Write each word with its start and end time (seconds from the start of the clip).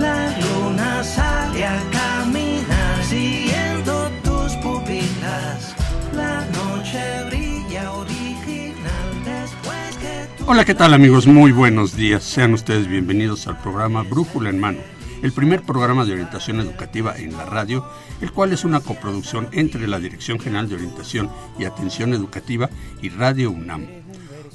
La 0.00 0.34
luna 0.38 1.04
sale 1.04 1.62
a 1.62 1.78
caminar 1.90 3.04
siguiendo 3.04 4.10
tus 4.24 4.54
pupilas. 4.62 5.76
La 6.16 6.46
noche 6.46 7.24
brilla 7.26 7.92
original 7.92 9.24
después 9.26 9.96
que 9.98 10.42
Hola, 10.46 10.64
¿qué 10.64 10.74
tal 10.74 10.94
amigos? 10.94 11.26
Muy 11.26 11.52
buenos 11.52 11.96
días. 11.96 12.24
Sean 12.24 12.54
ustedes 12.54 12.88
bienvenidos 12.88 13.46
al 13.46 13.60
programa 13.60 14.02
Brújula 14.02 14.48
en 14.48 14.58
Mano, 14.58 14.78
el 15.22 15.32
primer 15.32 15.60
programa 15.64 16.06
de 16.06 16.14
orientación 16.14 16.60
educativa 16.60 17.18
en 17.18 17.36
la 17.36 17.44
radio, 17.44 17.86
el 18.22 18.32
cual 18.32 18.54
es 18.54 18.64
una 18.64 18.80
coproducción 18.80 19.48
entre 19.52 19.86
la 19.86 20.00
Dirección 20.00 20.40
General 20.40 20.66
de 20.66 20.76
Orientación 20.76 21.28
y 21.58 21.66
Atención 21.66 22.14
Educativa 22.14 22.70
y 23.02 23.10
Radio 23.10 23.50
UNAM. 23.50 23.86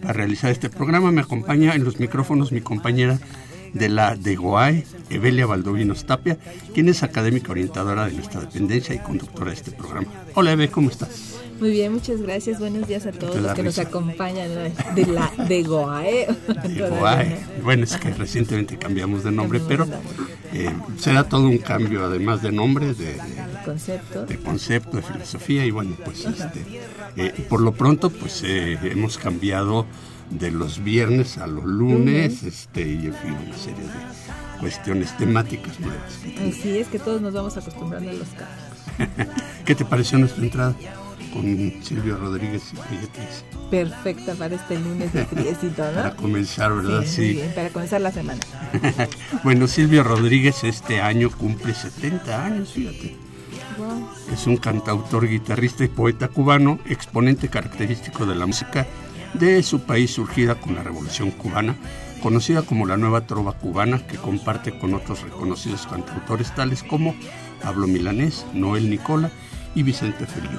Para 0.00 0.12
realizar 0.12 0.52
este 0.52 0.70
programa 0.70 1.10
me 1.10 1.22
acompaña 1.22 1.74
en 1.74 1.82
los 1.82 1.98
micrófonos 1.98 2.52
mi 2.52 2.60
compañera 2.60 3.18
de 3.72 3.88
la 3.88 4.14
DEGOAE, 4.14 4.86
Evelia 5.10 5.46
Valdovinos 5.46 6.06
Tapia, 6.06 6.38
quien 6.72 6.88
es 6.88 7.02
académica 7.02 7.50
orientadora 7.50 8.06
de 8.06 8.12
nuestra 8.12 8.40
dependencia 8.40 8.94
y 8.94 9.00
conductora 9.00 9.50
de 9.50 9.56
este 9.56 9.72
programa. 9.72 10.06
Hola 10.34 10.52
Eve, 10.52 10.68
¿cómo 10.68 10.88
estás? 10.88 11.39
Muy 11.60 11.72
bien, 11.72 11.92
muchas 11.92 12.22
gracias. 12.22 12.58
Buenos 12.58 12.88
días 12.88 13.04
a 13.04 13.12
todos 13.12 13.36
los 13.36 13.52
que 13.52 13.62
nos 13.62 13.78
acompañan 13.78 14.48
de 14.94 15.06
la 15.06 15.30
de 15.46 15.62
Goae. 15.62 16.26
Bueno, 17.62 17.84
es 17.84 17.98
que 17.98 18.10
recientemente 18.14 18.78
cambiamos 18.78 19.24
de 19.24 19.30
nombre, 19.30 19.60
pero 19.68 19.86
eh, 20.54 20.72
será 20.98 21.28
todo 21.28 21.42
un 21.42 21.58
cambio, 21.58 22.06
además 22.06 22.40
de 22.40 22.50
nombre, 22.50 22.94
de, 22.94 23.14
concepto, 23.62 24.24
de 24.24 24.38
concepto, 24.38 24.96
de 24.96 25.02
filosofía 25.02 25.66
y 25.66 25.70
bueno, 25.70 25.96
pues 26.02 26.24
este, 26.24 26.64
eh, 27.16 27.46
por 27.48 27.60
lo 27.60 27.72
pronto, 27.72 28.08
pues 28.08 28.42
eh, 28.42 28.78
hemos 28.82 29.18
cambiado 29.18 29.84
de 30.30 30.50
los 30.50 30.82
viernes 30.82 31.36
a 31.36 31.46
los 31.46 31.64
lunes, 31.64 32.42
este 32.42 32.82
y 32.82 33.06
en 33.06 33.14
fin 33.14 33.36
una 33.46 33.56
serie 33.56 33.82
de 33.82 34.60
cuestiones 34.60 35.14
temáticas 35.18 35.78
nuevas. 35.78 36.20
Así 36.48 36.78
es 36.78 36.88
que 36.88 36.98
todos 36.98 37.20
nos 37.20 37.34
vamos 37.34 37.54
acostumbrando 37.58 38.08
a 38.10 38.14
los 38.14 38.28
cambios. 38.28 39.36
¿Qué 39.66 39.74
te 39.74 39.84
pareció 39.84 40.18
nuestra 40.18 40.42
entrada? 40.42 40.74
Con 41.32 41.72
Silvio 41.82 42.16
Rodríguez 42.16 42.72
y. 42.72 43.70
Perfecta 43.70 44.34
para 44.34 44.56
este 44.56 44.78
lunes 44.78 45.12
de 45.12 45.24
friecito, 45.24 45.84
¿no? 45.90 45.94
Para 45.94 46.16
comenzar, 46.16 46.74
¿verdad? 46.74 47.04
Sí. 47.06 47.34
Bien, 47.34 47.52
para 47.54 47.70
comenzar 47.70 48.00
la 48.00 48.10
semana. 48.10 48.40
bueno, 49.44 49.68
Silvio 49.68 50.02
Rodríguez 50.02 50.64
este 50.64 51.00
año 51.00 51.30
cumple 51.30 51.74
70 51.74 52.44
años, 52.44 52.72
fíjate. 52.72 53.16
Wow. 53.78 54.08
Es 54.32 54.46
un 54.46 54.56
cantautor, 54.56 55.28
guitarrista 55.28 55.84
y 55.84 55.88
poeta 55.88 56.28
cubano, 56.28 56.78
exponente 56.86 57.48
característico 57.48 58.26
de 58.26 58.34
la 58.34 58.46
música 58.46 58.86
de 59.34 59.62
su 59.62 59.80
país 59.80 60.10
surgida 60.10 60.56
con 60.56 60.74
la 60.74 60.82
Revolución 60.82 61.30
Cubana, 61.30 61.76
conocida 62.22 62.62
como 62.62 62.86
la 62.86 62.96
Nueva 62.96 63.26
Trova 63.26 63.52
Cubana, 63.52 64.06
que 64.06 64.16
comparte 64.16 64.78
con 64.78 64.94
otros 64.94 65.22
reconocidos 65.22 65.86
cantautores 65.86 66.54
tales 66.54 66.82
como 66.82 67.14
Pablo 67.62 67.86
Milanés, 67.86 68.44
Noel 68.52 68.90
Nicola 68.90 69.30
y 69.74 69.82
Vicente 69.82 70.26
Feliu. 70.26 70.58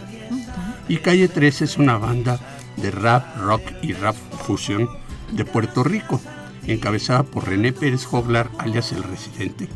Y 0.91 0.97
Calle 0.97 1.29
13 1.29 1.63
es 1.63 1.77
una 1.77 1.97
banda 1.97 2.37
de 2.75 2.91
rap, 2.91 3.37
rock 3.37 3.61
y 3.81 3.93
rap 3.93 4.13
fusión 4.45 4.89
de 5.31 5.45
Puerto 5.45 5.85
Rico, 5.85 6.19
encabezada 6.67 7.23
por 7.23 7.47
René 7.47 7.71
Pérez 7.71 8.03
Joglar, 8.03 8.51
alias 8.57 8.91
El 8.91 9.03
Residente, 9.03 9.69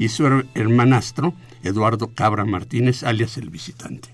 y 0.00 0.08
su 0.08 0.26
hermanastro, 0.56 1.34
Eduardo 1.62 2.08
Cabra 2.16 2.44
Martínez, 2.46 3.04
alias 3.04 3.36
El 3.36 3.48
Visitante. 3.48 4.08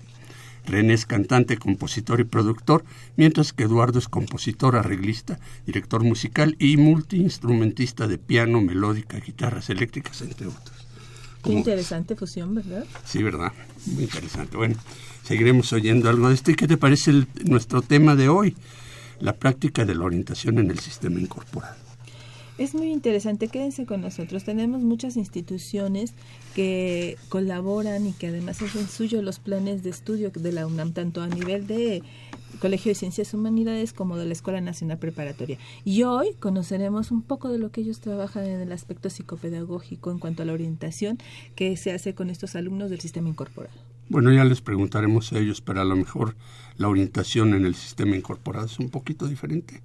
René 0.67 0.93
es 0.93 1.07
cantante, 1.07 1.57
compositor 1.57 2.19
y 2.19 2.25
productor, 2.25 2.85
mientras 3.15 3.51
que 3.51 3.63
Eduardo 3.63 3.97
es 3.97 4.07
compositor, 4.07 4.75
arreglista, 4.75 5.39
director 5.65 6.03
musical 6.03 6.55
y 6.59 6.77
multiinstrumentista 6.77 8.05
de 8.05 8.19
piano, 8.19 8.61
melódica, 8.61 9.17
guitarras 9.17 9.71
eléctricas, 9.71 10.21
entre 10.21 10.45
otros. 10.45 10.85
Qué 11.43 11.53
interesante 11.53 12.15
fusión, 12.15 12.53
¿verdad? 12.53 12.85
Sí, 13.05 13.23
¿verdad? 13.23 13.53
Muy 13.87 14.03
interesante. 14.03 14.55
Bueno, 14.55 14.75
seguiremos 15.27 15.73
oyendo 15.73 16.09
algo 16.09 16.29
de 16.29 16.35
esto. 16.35 16.51
¿Y 16.51 16.55
qué 16.55 16.67
te 16.67 16.77
parece 16.77 17.11
nuestro 17.43 17.81
tema 17.81 18.15
de 18.15 18.29
hoy? 18.29 18.55
La 19.19 19.33
práctica 19.33 19.83
de 19.83 19.93
la 19.93 20.05
orientación 20.05 20.57
en 20.57 20.71
el 20.71 20.79
sistema 20.79 21.19
incorporado. 21.19 21.75
Es 22.57 22.73
muy 22.73 22.91
interesante, 22.91 23.49
quédense 23.49 23.85
con 23.85 24.01
nosotros. 24.01 24.43
Tenemos 24.45 24.81
muchas 24.81 25.15
instituciones 25.17 26.13
que 26.55 27.17
colaboran 27.29 28.07
y 28.07 28.13
que 28.13 28.27
además 28.27 28.61
hacen 28.61 28.87
suyo 28.87 29.21
los 29.21 29.37
planes 29.37 29.83
de 29.83 29.91
estudio 29.91 30.31
de 30.31 30.51
la 30.51 30.65
UNAM, 30.65 30.93
tanto 30.93 31.21
a 31.21 31.27
nivel 31.27 31.67
de 31.67 32.01
Colegio 32.59 32.89
de 32.89 32.95
Ciencias 32.95 33.33
Humanidades 33.33 33.93
como 33.93 34.17
de 34.17 34.25
la 34.25 34.33
Escuela 34.33 34.61
Nacional 34.61 34.97
Preparatoria. 34.97 35.59
Y 35.83 36.03
hoy 36.03 36.33
conoceremos 36.39 37.11
un 37.11 37.21
poco 37.21 37.49
de 37.49 37.59
lo 37.59 37.69
que 37.71 37.81
ellos 37.81 37.99
trabajan 37.99 38.45
en 38.45 38.61
el 38.61 38.71
aspecto 38.71 39.09
psicopedagógico 39.09 40.09
en 40.09 40.19
cuanto 40.19 40.41
a 40.41 40.45
la 40.45 40.53
orientación 40.53 41.19
que 41.55 41.75
se 41.77 41.91
hace 41.91 42.15
con 42.15 42.29
estos 42.29 42.55
alumnos 42.55 42.89
del 42.89 43.01
sistema 43.01 43.29
incorporado. 43.29 43.96
Bueno, 44.09 44.31
ya 44.31 44.45
les 44.45 44.61
preguntaremos 44.61 45.33
a 45.33 45.39
ellos, 45.39 45.61
pero 45.61 45.81
a 45.81 45.85
lo 45.85 45.95
mejor 45.95 46.35
la 46.77 46.87
orientación 46.87 47.53
en 47.53 47.65
el 47.65 47.75
sistema 47.75 48.15
incorporado 48.15 48.65
es 48.65 48.79
un 48.79 48.89
poquito 48.89 49.27
diferente 49.27 49.81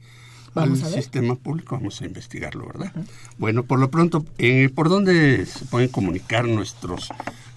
Vamos 0.55 0.83
al 0.83 0.93
sistema 0.93 1.35
público. 1.35 1.77
Vamos 1.77 2.01
a 2.03 2.07
investigarlo, 2.07 2.67
¿verdad? 2.67 2.93
Bueno, 3.39 3.65
por 3.65 3.79
lo 3.79 3.91
pronto, 3.91 4.25
eh, 4.39 4.69
¿por 4.75 4.89
dónde 4.89 5.47
se 5.47 5.65
pueden 5.65 5.89
comunicar 5.89 6.47
nuestros 6.47 7.09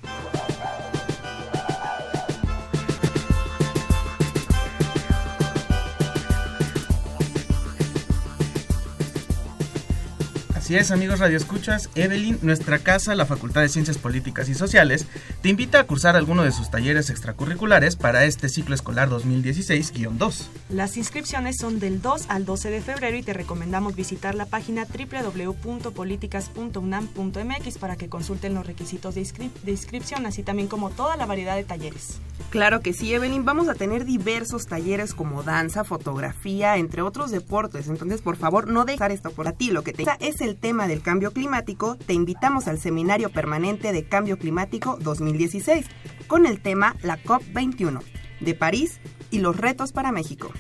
Así 10.67 10.75
es, 10.75 10.91
amigos 10.91 11.21
Radio 11.21 11.37
Escuchas, 11.37 11.91
Evelyn, 11.95 12.41
nuestra 12.43 12.81
casa, 12.81 13.15
la 13.15 13.25
Facultad 13.25 13.61
de 13.61 13.69
Ciencias 13.69 13.99
Políticas 13.99 14.49
y 14.49 14.55
Sociales, 14.55 15.07
te 15.41 15.49
invita 15.49 15.79
a 15.79 15.85
cursar 15.85 16.17
alguno 16.17 16.43
de 16.43 16.51
sus 16.51 16.73
talleres 16.73 17.09
extracurriculares 17.09 17.95
para 17.95 18.25
este 18.25 18.49
ciclo 18.49 18.75
escolar 18.75 19.09
2016-2. 19.09 20.49
Las 20.71 20.97
inscripciones 20.97 21.59
son 21.61 21.79
del 21.79 22.03
2 22.03 22.25
al 22.27 22.45
12 22.45 22.71
de 22.71 22.81
febrero 22.81 23.17
y 23.17 23.23
te 23.23 23.33
recomendamos 23.33 23.95
visitar 23.95 24.35
la 24.35 24.47
página 24.47 24.87
www.políticas.unam.mx 24.87 27.79
para 27.79 27.95
que 27.95 28.09
consulten 28.09 28.55
los 28.55 28.67
requisitos 28.67 29.15
de, 29.15 29.25
de 29.63 29.71
inscripción, 29.71 30.27
así 30.27 30.43
también 30.43 30.67
como 30.67 30.91
toda 30.91 31.17
la 31.17 31.27
variedad 31.27 31.55
de 31.55 31.63
talleres. 31.63 32.19
Claro 32.51 32.81
que 32.81 32.93
sí, 32.93 33.15
Evelyn. 33.15 33.45
Vamos 33.45 33.69
a 33.69 33.75
tener 33.75 34.05
diversos 34.05 34.67
talleres 34.67 35.15
como 35.15 35.43
danza, 35.43 35.85
fotografía, 35.85 36.77
entre 36.77 37.03
otros 37.03 37.31
deportes. 37.31 37.89
Entonces, 37.89 38.21
por 38.21 38.37
favor, 38.37 38.69
no 38.69 38.85
dejar 38.85 39.13
esto 39.13 39.31
por 39.31 39.47
a 39.47 39.53
ti. 39.53 39.71
Lo 39.71 39.83
que 39.83 39.93
te 39.93 40.05
es 40.21 40.41
el 40.41 40.56
tema 40.57 40.89
del 40.89 41.03
cambio 41.03 41.33
climático. 41.33 41.97
Te 41.97 42.13
invitamos 42.13 42.69
al 42.69 42.79
Seminario 42.79 43.31
Permanente 43.31 43.93
de 43.93 44.05
Cambio 44.05 44.39
Climático 44.39 44.99
2016 45.01 45.87
con 46.27 46.47
el 46.47 46.61
tema 46.61 46.97
la 47.03 47.23
COP21 47.23 48.03
de 48.41 48.55
París 48.55 49.01
y 49.31 49.39
los 49.39 49.57
retos 49.57 49.93
para 49.93 50.13
México. 50.13 50.53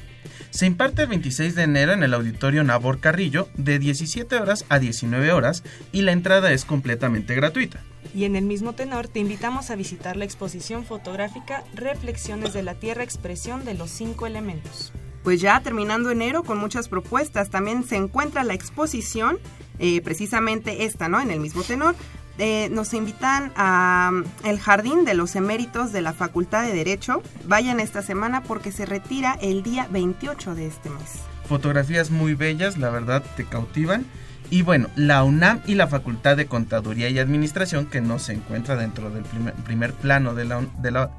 Se 0.51 0.67
imparte 0.67 1.03
el 1.03 1.09
26 1.09 1.55
de 1.55 1.65
enero 1.65 1.93
en 1.93 2.03
el 2.03 2.15
Auditorio 2.15 2.65
Nabor 2.65 3.01
Carrillo 3.01 3.49
de 3.57 3.79
17 3.79 4.37
horas 4.37 4.65
a 4.69 4.79
19 4.79 5.33
horas 5.33 5.65
y 5.93 6.03
la 6.03 6.13
entrada 6.13 6.53
es 6.53 6.65
completamente 6.65 7.35
gratuita. 7.35 7.83
Y 8.15 8.25
en 8.25 8.37
el 8.37 8.45
mismo 8.45 8.73
tenor 8.73 9.09
te 9.09 9.19
invitamos 9.19 9.71
a 9.71 9.77
visitar 9.77 10.17
la 10.17 10.25
exposición 10.25 10.85
fotográfica 10.85 11.65
Reflexiones 11.75 12.55
de 12.55 12.63
la 12.63 12.75
Tierra, 12.75 13.03
expresión 13.03 13.65
de 13.65 13.75
los 13.75 13.91
cinco 13.91 14.27
elementos. 14.27 14.93
Pues 15.27 15.41
ya 15.41 15.61
terminando 15.61 16.13
enero 16.13 16.45
con 16.45 16.57
muchas 16.57 16.87
propuestas, 16.87 17.51
también 17.51 17.83
se 17.83 17.97
encuentra 17.97 18.45
la 18.45 18.55
exposición, 18.55 19.41
eh, 19.81 20.01
precisamente 20.01 20.85
esta, 20.85 21.09
¿no? 21.09 21.21
En 21.21 21.33
el 21.33 21.41
mismo 21.41 21.65
tenor. 21.65 21.97
Eh, 22.39 22.69
nos 22.71 22.95
invitan 22.95 23.51
a 23.57 24.13
mm, 24.13 24.47
el 24.47 24.61
Jardín 24.61 25.05
de 25.05 25.15
los 25.15 25.35
Eméritos 25.35 25.91
de 25.93 26.01
la 26.01 26.13
Facultad 26.13 26.63
de 26.63 26.73
Derecho. 26.73 27.25
Vayan 27.49 27.81
esta 27.81 28.03
semana 28.03 28.45
porque 28.45 28.71
se 28.71 28.87
retira 28.87 29.37
el 29.43 29.65
día 29.65 29.89
28 29.91 30.55
de 30.55 30.69
este 30.69 30.91
mes. 30.91 31.19
Fotografías 31.49 32.13
muy 32.13 32.35
bellas, 32.35 32.79
la 32.79 32.91
verdad 32.91 33.25
te 33.37 33.45
cautivan 33.47 34.07
y 34.49 34.63
bueno, 34.63 34.89
la 34.95 35.25
UNAM 35.25 35.61
y 35.67 35.75
la 35.75 35.89
Facultad 35.89 36.37
de 36.37 36.47
Contaduría 36.47 37.09
y 37.09 37.19
Administración, 37.19 37.87
que 37.87 38.01
no 38.01 38.21
se 38.21 38.35
encuentra 38.35 38.77
dentro 38.77 39.11
del 39.11 39.25
primer, 39.25 39.93
plano 39.95 40.35
de 40.35 40.45
la, 40.45 40.65
de, 40.79 40.91
la, 40.93 41.11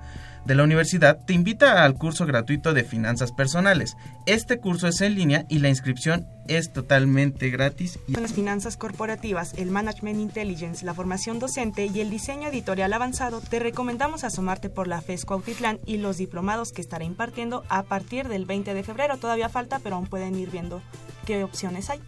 de 0.48 0.56
la 0.56 0.64
universidad, 0.64 1.20
te 1.26 1.34
invita 1.34 1.84
al 1.84 1.96
curso 1.96 2.26
gratuito 2.26 2.74
de 2.74 2.86
finanzas 2.86 3.34
personales. 3.34 3.98
Este 4.26 4.60
curso 4.60 4.88
es 4.88 5.02
en 5.02 5.16
línea 5.16 5.46
y 5.50 5.60
la 5.60 5.70
inscripción 5.70 6.26
es 6.48 6.72
totalmente 6.72 7.50
gratis. 7.50 8.00
Las 8.08 8.32
finanzas 8.32 8.78
corporativas, 8.78 9.54
el 9.58 9.70
Management 9.70 10.20
Intelligence, 10.20 10.86
la 10.86 10.94
formación 10.94 11.40
docente 11.40 11.86
y 11.86 12.00
el 12.00 12.10
diseño 12.10 12.48
editorial 12.48 12.94
avanzado, 12.94 13.42
te 13.42 13.60
recomendamos 13.60 14.24
asomarte 14.24 14.70
por 14.70 14.88
la 14.88 15.02
FESCO 15.02 15.34
Autitlán 15.34 15.80
y 15.86 15.98
los 15.98 16.18
diplomados 16.18 16.72
que 16.72 16.82
estará 16.82 17.04
impartiendo 17.04 17.66
a 17.68 17.84
partir 17.84 18.30
del 18.30 18.46
20 18.46 18.74
de 18.74 18.84
febrero. 18.84 19.18
Todavía 19.18 19.50
falta, 19.50 19.80
pero 19.80 19.98
aún 19.98 20.08
pueden 20.08 20.36
ir 20.36 20.50
viendo 20.50 20.82
qué 21.26 21.44
opciones 21.44 21.90
hay 21.90 22.00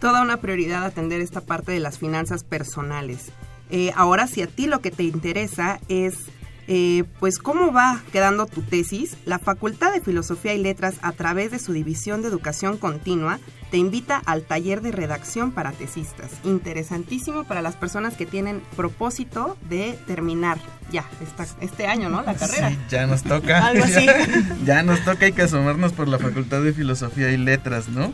toda 0.00 0.20
una 0.20 0.36
prioridad 0.36 0.84
atender 0.84 1.22
esta 1.22 1.40
parte 1.40 1.72
de 1.72 1.80
las 1.80 1.98
finanzas 1.98 2.44
personales. 2.44 3.32
Eh, 3.70 3.92
ahora, 3.96 4.26
si 4.26 4.42
a 4.42 4.46
ti 4.46 4.66
lo 4.66 4.80
que 4.80 4.90
te 4.90 5.02
interesa 5.02 5.80
es, 5.88 6.26
eh, 6.68 7.04
pues, 7.20 7.38
cómo 7.38 7.72
va 7.72 8.02
quedando 8.12 8.46
tu 8.46 8.62
tesis, 8.62 9.16
la 9.24 9.38
Facultad 9.38 9.92
de 9.92 10.00
Filosofía 10.00 10.54
y 10.54 10.58
Letras, 10.58 10.96
a 11.02 11.12
través 11.12 11.50
de 11.50 11.58
su 11.58 11.72
División 11.72 12.22
de 12.22 12.28
Educación 12.28 12.76
Continua, 12.76 13.38
te 13.70 13.78
invita 13.78 14.22
al 14.24 14.42
taller 14.42 14.80
de 14.80 14.92
redacción 14.92 15.52
para 15.52 15.72
tesistas. 15.72 16.30
Interesantísimo 16.44 17.44
para 17.44 17.62
las 17.62 17.76
personas 17.76 18.16
que 18.16 18.26
tienen 18.26 18.62
propósito 18.76 19.56
de 19.68 19.98
terminar 20.06 20.58
ya 20.90 21.04
este 21.60 21.86
año, 21.86 22.08
¿no? 22.08 22.22
La 22.22 22.34
carrera. 22.34 22.70
Sí, 22.70 22.78
ya 22.88 23.06
nos 23.06 23.22
toca. 23.22 23.66
Algo 23.66 23.84
así. 23.84 24.06
ya 24.64 24.82
nos 24.82 25.04
toca, 25.04 25.26
hay 25.26 25.32
que 25.32 25.42
asomarnos 25.42 25.92
por 25.92 26.08
la 26.08 26.18
Facultad 26.18 26.62
de 26.62 26.72
Filosofía 26.72 27.30
y 27.30 27.36
Letras, 27.36 27.88
¿no? 27.88 28.12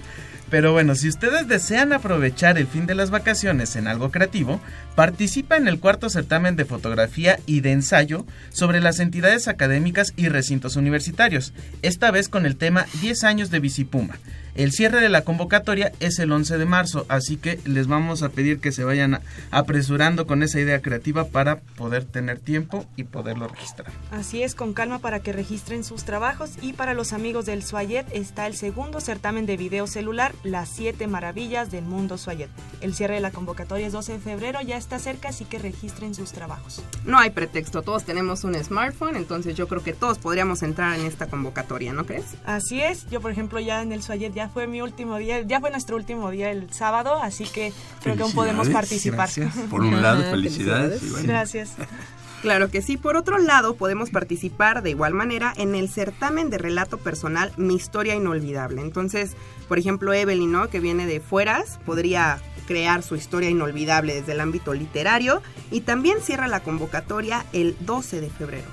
Pero 0.53 0.73
bueno, 0.73 0.95
si 0.97 1.09
ustedes 1.09 1.49
desean 1.49 1.95
aprovechar 1.95 2.59
el 2.59 2.67
fin 2.67 2.85
de 2.85 2.95
las 2.95 3.11
vacaciones 3.11 3.75
en 3.75 3.89
algo 3.89 4.11
creativo, 4.11 4.61
participa 4.95 5.57
en 5.57 5.67
el 5.67 5.81
cuarto 5.81 6.11
certamen 6.11 6.57
de 6.57 6.67
fotografía 6.67 7.39
y 7.47 7.63
de 7.63 7.73
ensayo 7.73 8.27
sobre 8.51 8.83
las 8.83 9.01
entidades 9.01 9.49
académicas 9.49 10.13
y 10.15 10.29
recintos 10.29 10.77
universitarios, 10.77 11.55
esta 11.81 12.11
vez 12.11 12.29
con 12.29 12.45
el 12.45 12.57
tema 12.57 12.85
10 13.01 13.25
años 13.25 13.51
de 13.51 13.61
Bicipuma. 13.61 14.19
El 14.55 14.71
cierre 14.73 15.01
de 15.01 15.09
la 15.09 15.23
convocatoria 15.23 15.93
es 15.99 16.19
el 16.19 16.31
11 16.31 16.59
de 16.59 16.67
marzo, 16.67 17.07
así 17.09 17.39
que 17.39 17.59
les 17.65 17.87
vamos 17.87 18.23
a 18.23 18.29
pedir 18.29 18.61
que 18.61 18.71
se 18.71 18.85
vayan 18.85 19.21
apresurando 19.51 20.27
con 20.27 20.43
esa 20.43 20.61
idea 20.61 20.83
creativa 20.83 21.29
para 21.29 21.61
poder 21.61 22.05
tener 22.05 22.39
tiempo 22.39 22.85
y 22.95 23.05
poderlo 23.05 23.49
registrar. 23.49 23.91
Así 24.11 24.43
es, 24.43 24.55
con 24.55 24.75
calma 24.75 24.99
para 24.99 25.21
que 25.21 25.33
registren 25.33 25.85
sus 25.85 26.05
trabajos 26.05 26.51
y 26.61 26.75
para 26.75 26.93
los 26.93 27.15
amigos 27.15 27.47
del 27.47 27.63
Suayet 27.63 28.07
está 28.13 28.47
el 28.47 28.55
segundo 28.55 29.01
certamen 29.01 29.47
de 29.47 29.57
video 29.57 29.87
celular, 29.87 30.35
Las 30.45 30.69
siete 30.69 31.07
maravillas 31.07 31.71
del 31.71 31.85
mundo 31.85 32.19
Suayet. 32.19 32.51
El 32.81 32.95
cierre 32.95 33.15
de 33.15 33.21
la 33.21 33.31
convocatoria 33.31 33.87
es 33.87 33.93
12 33.93 34.15
de 34.15 34.19
febrero, 34.19 34.61
ya 34.61 34.77
está 34.77 34.99
cerca, 34.99 35.29
así 35.29 35.45
que 35.45 35.59
registren 35.59 36.15
sus 36.15 36.33
trabajos. 36.33 36.83
No 37.05 37.19
hay 37.19 37.31
pretexto, 37.31 37.83
todos 37.83 38.05
tenemos 38.05 38.45
un 38.45 38.55
smartphone, 38.57 39.17
entonces 39.17 39.55
yo 39.55 39.69
creo 39.69 39.83
que 39.83 39.93
todos 39.93 40.19
podríamos 40.19 40.63
entrar 40.63 40.99
en 40.99 41.07
esta 41.07 41.29
convocatoria, 41.29 41.93
¿no 41.93 42.07
crees? 42.07 42.25
Así 42.45 42.81
es, 42.81 43.09
yo 43.09 43.21
por 43.21 43.31
ejemplo 43.31 43.61
ya 43.61 43.83
en 43.83 43.93
el 43.93 44.03
Suayet 44.03 44.35
ya 44.35 44.49
fue 44.49 44.67
mi 44.67 44.81
último 44.83 45.19
día, 45.19 45.43
ya 45.43 45.61
fue 45.61 45.71
nuestro 45.71 45.97
último 45.97 46.31
día 46.31 46.51
el 46.51 46.73
sábado, 46.73 47.21
así 47.23 47.45
que 47.45 47.73
creo 48.03 48.17
que 48.17 48.23
aún 48.23 48.33
podemos 48.33 48.69
participar. 48.69 49.29
Por 49.71 49.83
un 49.83 50.03
lado, 50.03 50.23
felicidades. 50.23 51.23
Gracias. 51.23 51.73
Claro 52.43 52.71
que 52.71 52.83
sí. 52.83 52.97
Por 52.97 53.17
otro 53.17 53.39
lado, 53.39 53.77
podemos 53.77 54.11
participar 54.11 54.83
de 54.83 54.91
igual 54.91 55.15
manera 55.15 55.55
en 55.57 55.77
el 55.77 55.89
certamen 55.89 56.51
de 56.51 56.59
relato 56.59 56.99
personal 56.99 57.53
Mi 57.57 57.77
historia 57.77 58.17
inolvidable. 58.17 58.83
Entonces, 58.83 59.37
por 59.69 59.79
ejemplo, 59.79 60.13
Evelyn, 60.13 60.51
¿no? 60.51 60.69
que 60.69 60.81
viene 60.81 61.07
de 61.07 61.21
Fueras, 61.21 61.79
podría 61.87 62.41
crear 62.67 63.05
su 63.05 63.15
historia 63.15 63.49
inolvidable 63.49 64.15
desde 64.15 64.33
el 64.33 64.41
ámbito 64.41 64.75
literario 64.75 65.41
y 65.71 65.83
también 65.83 66.21
cierra 66.21 66.49
la 66.49 66.61
convocatoria 66.61 67.47
el 67.53 67.77
12 67.81 68.21
de 68.21 68.31
febrero. 68.31 68.69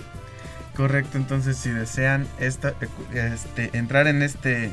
Correcto, 0.76 1.18
entonces 1.18 1.58
si 1.58 1.70
desean 1.70 2.28
esta, 2.40 2.74
este, 3.14 3.70
entrar 3.78 4.08
en 4.08 4.24
este 4.24 4.72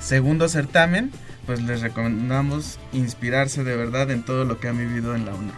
segundo 0.00 0.48
certamen, 0.48 1.10
pues 1.46 1.60
les 1.62 1.80
recomendamos 1.80 2.78
inspirarse 2.92 3.64
de 3.64 3.76
verdad 3.76 4.10
en 4.10 4.22
todo 4.22 4.44
lo 4.44 4.60
que 4.60 4.68
han 4.68 4.78
vivido 4.78 5.16
en 5.16 5.24
la 5.24 5.34
UNAM, 5.34 5.56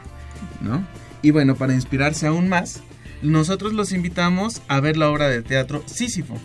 ¿no? 0.60 0.86
Y 1.22 1.30
bueno, 1.30 1.56
para 1.56 1.74
inspirarse 1.74 2.26
aún 2.26 2.48
más, 2.48 2.82
nosotros 3.22 3.72
los 3.72 3.92
invitamos 3.92 4.62
a 4.68 4.80
ver 4.80 4.96
la 4.96 5.10
obra 5.10 5.28
de 5.28 5.42
teatro 5.42 5.82
Sísifo. 5.86 6.38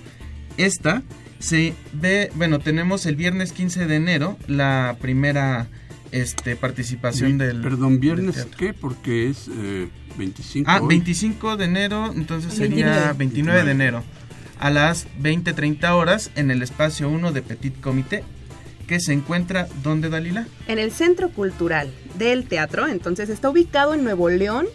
Esta 0.58 1.03
se 1.39 1.74
ve, 1.94 2.32
bueno, 2.36 2.60
tenemos 2.60 3.05
el 3.05 3.15
viernes 3.15 3.51
15 3.51 3.88
de 3.88 3.96
enero 3.96 4.38
la 4.48 4.98
primera 5.00 5.67
este, 6.12 6.55
participación 6.55 7.38
del... 7.38 7.62
Perdón, 7.62 8.00
¿viernes 8.00 8.36
del 8.36 8.50
qué? 8.50 8.74
Porque 8.74 9.29
es 9.29 9.50
eh, 9.50 9.89
25. 10.17 10.70
Ah, 10.70 10.79
hoy. 10.82 10.88
25 10.88 11.58
de 11.58 11.65
enero, 11.65 12.12
entonces 12.15 12.53
sería 12.53 13.13
29. 13.13 13.13
29 13.17 13.65
de 13.65 13.72
enero. 13.72 14.03
A 14.60 14.70
las 14.70 15.08
20.30 15.22 15.89
horas 15.91 16.32
en 16.36 16.51
el 16.51 16.62
espacio 16.62 17.10
1 17.10 17.32
de 17.34 17.41
Petit 17.41 17.79
Comité, 17.82 18.24
que 18.88 19.00
se 19.00 19.13
encuentra, 19.13 19.68
¿dónde 19.84 20.10
Dalila? 20.10 20.48
En 20.68 20.80
el 20.80 20.92
Centro 20.92 21.30
Cultural 21.30 21.92
del 22.18 22.48
Teatro, 22.48 22.88
entonces 22.88 23.30
está 23.30 23.50
ubicado 23.50 23.94
en 23.94 24.04
Nuevo 24.04 24.30
León, 24.30 24.68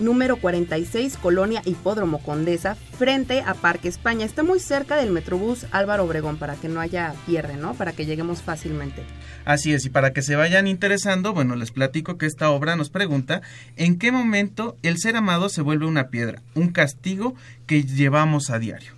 número 0.00 0.36
46, 0.36 1.16
Colonia 1.16 1.62
Hipódromo 1.64 2.20
Condesa, 2.22 2.76
frente 2.98 3.42
a 3.42 3.54
Parque 3.54 3.88
España. 3.88 4.24
Está 4.24 4.42
muy 4.42 4.60
cerca 4.60 4.96
del 4.96 5.10
Metrobús 5.10 5.66
Álvaro 5.70 6.04
Obregón, 6.04 6.36
para 6.36 6.54
que 6.54 6.68
no 6.68 6.80
haya 6.80 7.14
pierde, 7.26 7.56
¿no? 7.56 7.74
Para 7.74 7.92
que 7.92 8.06
lleguemos 8.06 8.42
fácilmente. 8.42 9.02
Así 9.44 9.72
es, 9.72 9.84
y 9.86 9.90
para 9.90 10.12
que 10.12 10.22
se 10.22 10.36
vayan 10.36 10.66
interesando, 10.66 11.32
bueno, 11.32 11.56
les 11.56 11.70
platico 11.70 12.18
que 12.18 12.26
esta 12.26 12.50
obra 12.50 12.76
nos 12.76 12.90
pregunta 12.90 13.42
en 13.76 13.98
qué 13.98 14.12
momento 14.12 14.76
el 14.82 14.98
ser 14.98 15.16
amado 15.16 15.48
se 15.48 15.62
vuelve 15.62 15.86
una 15.86 16.08
piedra, 16.08 16.42
un 16.54 16.68
castigo 16.68 17.34
que 17.66 17.84
llevamos 17.84 18.50
a 18.50 18.58
diario. 18.58 18.97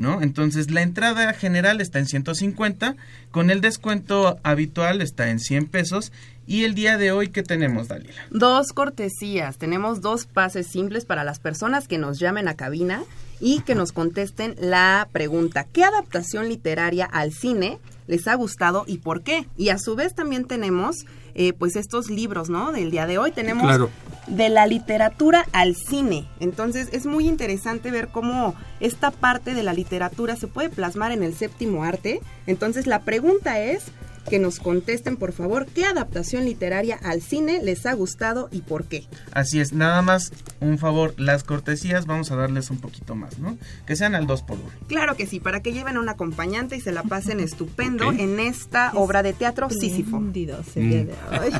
¿No? 0.00 0.22
Entonces 0.22 0.70
la 0.70 0.80
entrada 0.80 1.32
general 1.34 1.80
está 1.80 1.98
en 1.98 2.06
150, 2.06 2.96
con 3.30 3.50
el 3.50 3.60
descuento 3.60 4.38
habitual 4.42 5.02
está 5.02 5.28
en 5.28 5.38
100 5.38 5.66
pesos 5.66 6.10
y 6.46 6.64
el 6.64 6.74
día 6.74 6.96
de 6.96 7.12
hoy 7.12 7.28
¿qué 7.28 7.42
tenemos, 7.42 7.88
Dalila? 7.88 8.14
Dos 8.30 8.72
cortesías. 8.72 9.58
Tenemos 9.58 10.00
dos 10.00 10.24
pases 10.24 10.68
simples 10.68 11.04
para 11.04 11.22
las 11.22 11.38
personas 11.38 11.86
que 11.86 11.98
nos 11.98 12.18
llamen 12.18 12.48
a 12.48 12.54
cabina 12.54 13.02
y 13.40 13.60
que 13.60 13.74
nos 13.74 13.92
contesten 13.92 14.56
la 14.58 15.06
pregunta, 15.12 15.66
¿qué 15.70 15.84
adaptación 15.84 16.48
literaria 16.48 17.04
al 17.04 17.32
cine 17.32 17.78
les 18.06 18.26
ha 18.26 18.34
gustado 18.34 18.84
y 18.86 18.98
por 18.98 19.22
qué? 19.22 19.46
Y 19.56 19.68
a 19.68 19.78
su 19.78 19.96
vez 19.96 20.14
también 20.14 20.46
tenemos 20.46 20.96
eh, 21.34 21.52
pues 21.52 21.76
estos 21.76 22.10
libros, 22.10 22.50
¿no? 22.50 22.72
Del 22.72 22.90
día 22.90 23.06
de 23.06 23.18
hoy 23.18 23.32
tenemos 23.32 23.64
Claro. 23.64 23.90
De 24.30 24.48
la 24.48 24.66
literatura 24.66 25.46
al 25.52 25.74
cine. 25.76 26.26
Entonces 26.40 26.88
es 26.92 27.06
muy 27.06 27.28
interesante 27.28 27.90
ver 27.90 28.08
cómo 28.08 28.54
esta 28.80 29.10
parte 29.10 29.54
de 29.54 29.62
la 29.62 29.74
literatura 29.74 30.36
se 30.36 30.46
puede 30.46 30.70
plasmar 30.70 31.12
en 31.12 31.22
el 31.22 31.34
séptimo 31.34 31.84
arte. 31.84 32.20
Entonces 32.46 32.86
la 32.86 33.00
pregunta 33.00 33.60
es 33.60 33.84
que 34.28 34.38
nos 34.38 34.58
contesten 34.58 35.16
por 35.16 35.32
favor 35.32 35.66
qué 35.66 35.84
adaptación 35.84 36.44
literaria 36.44 36.98
al 37.02 37.22
cine 37.22 37.60
les 37.62 37.86
ha 37.86 37.92
gustado 37.94 38.48
y 38.52 38.62
por 38.62 38.84
qué. 38.84 39.04
Así 39.32 39.60
es, 39.60 39.72
nada 39.72 40.02
más 40.02 40.32
un 40.60 40.78
favor, 40.78 41.14
las 41.18 41.44
cortesías 41.44 42.06
vamos 42.06 42.30
a 42.30 42.36
darles 42.36 42.70
un 42.70 42.78
poquito 42.78 43.14
más, 43.14 43.38
¿no? 43.38 43.56
Que 43.86 43.96
sean 43.96 44.14
al 44.14 44.26
2 44.26 44.42
por 44.42 44.58
1 44.58 44.68
Claro 44.88 45.16
que 45.16 45.26
sí, 45.26 45.40
para 45.40 45.60
que 45.60 45.72
lleven 45.72 45.96
un 45.96 46.08
acompañante 46.08 46.76
y 46.76 46.80
se 46.80 46.92
la 46.92 47.02
pasen 47.02 47.40
estupendo 47.40 48.12
en 48.12 48.40
esta 48.40 48.92
obra 48.94 49.22
de 49.22 49.32
teatro 49.32 49.68
Sísifo. 49.70 50.20
De 50.20 51.08
hoy. 51.40 51.52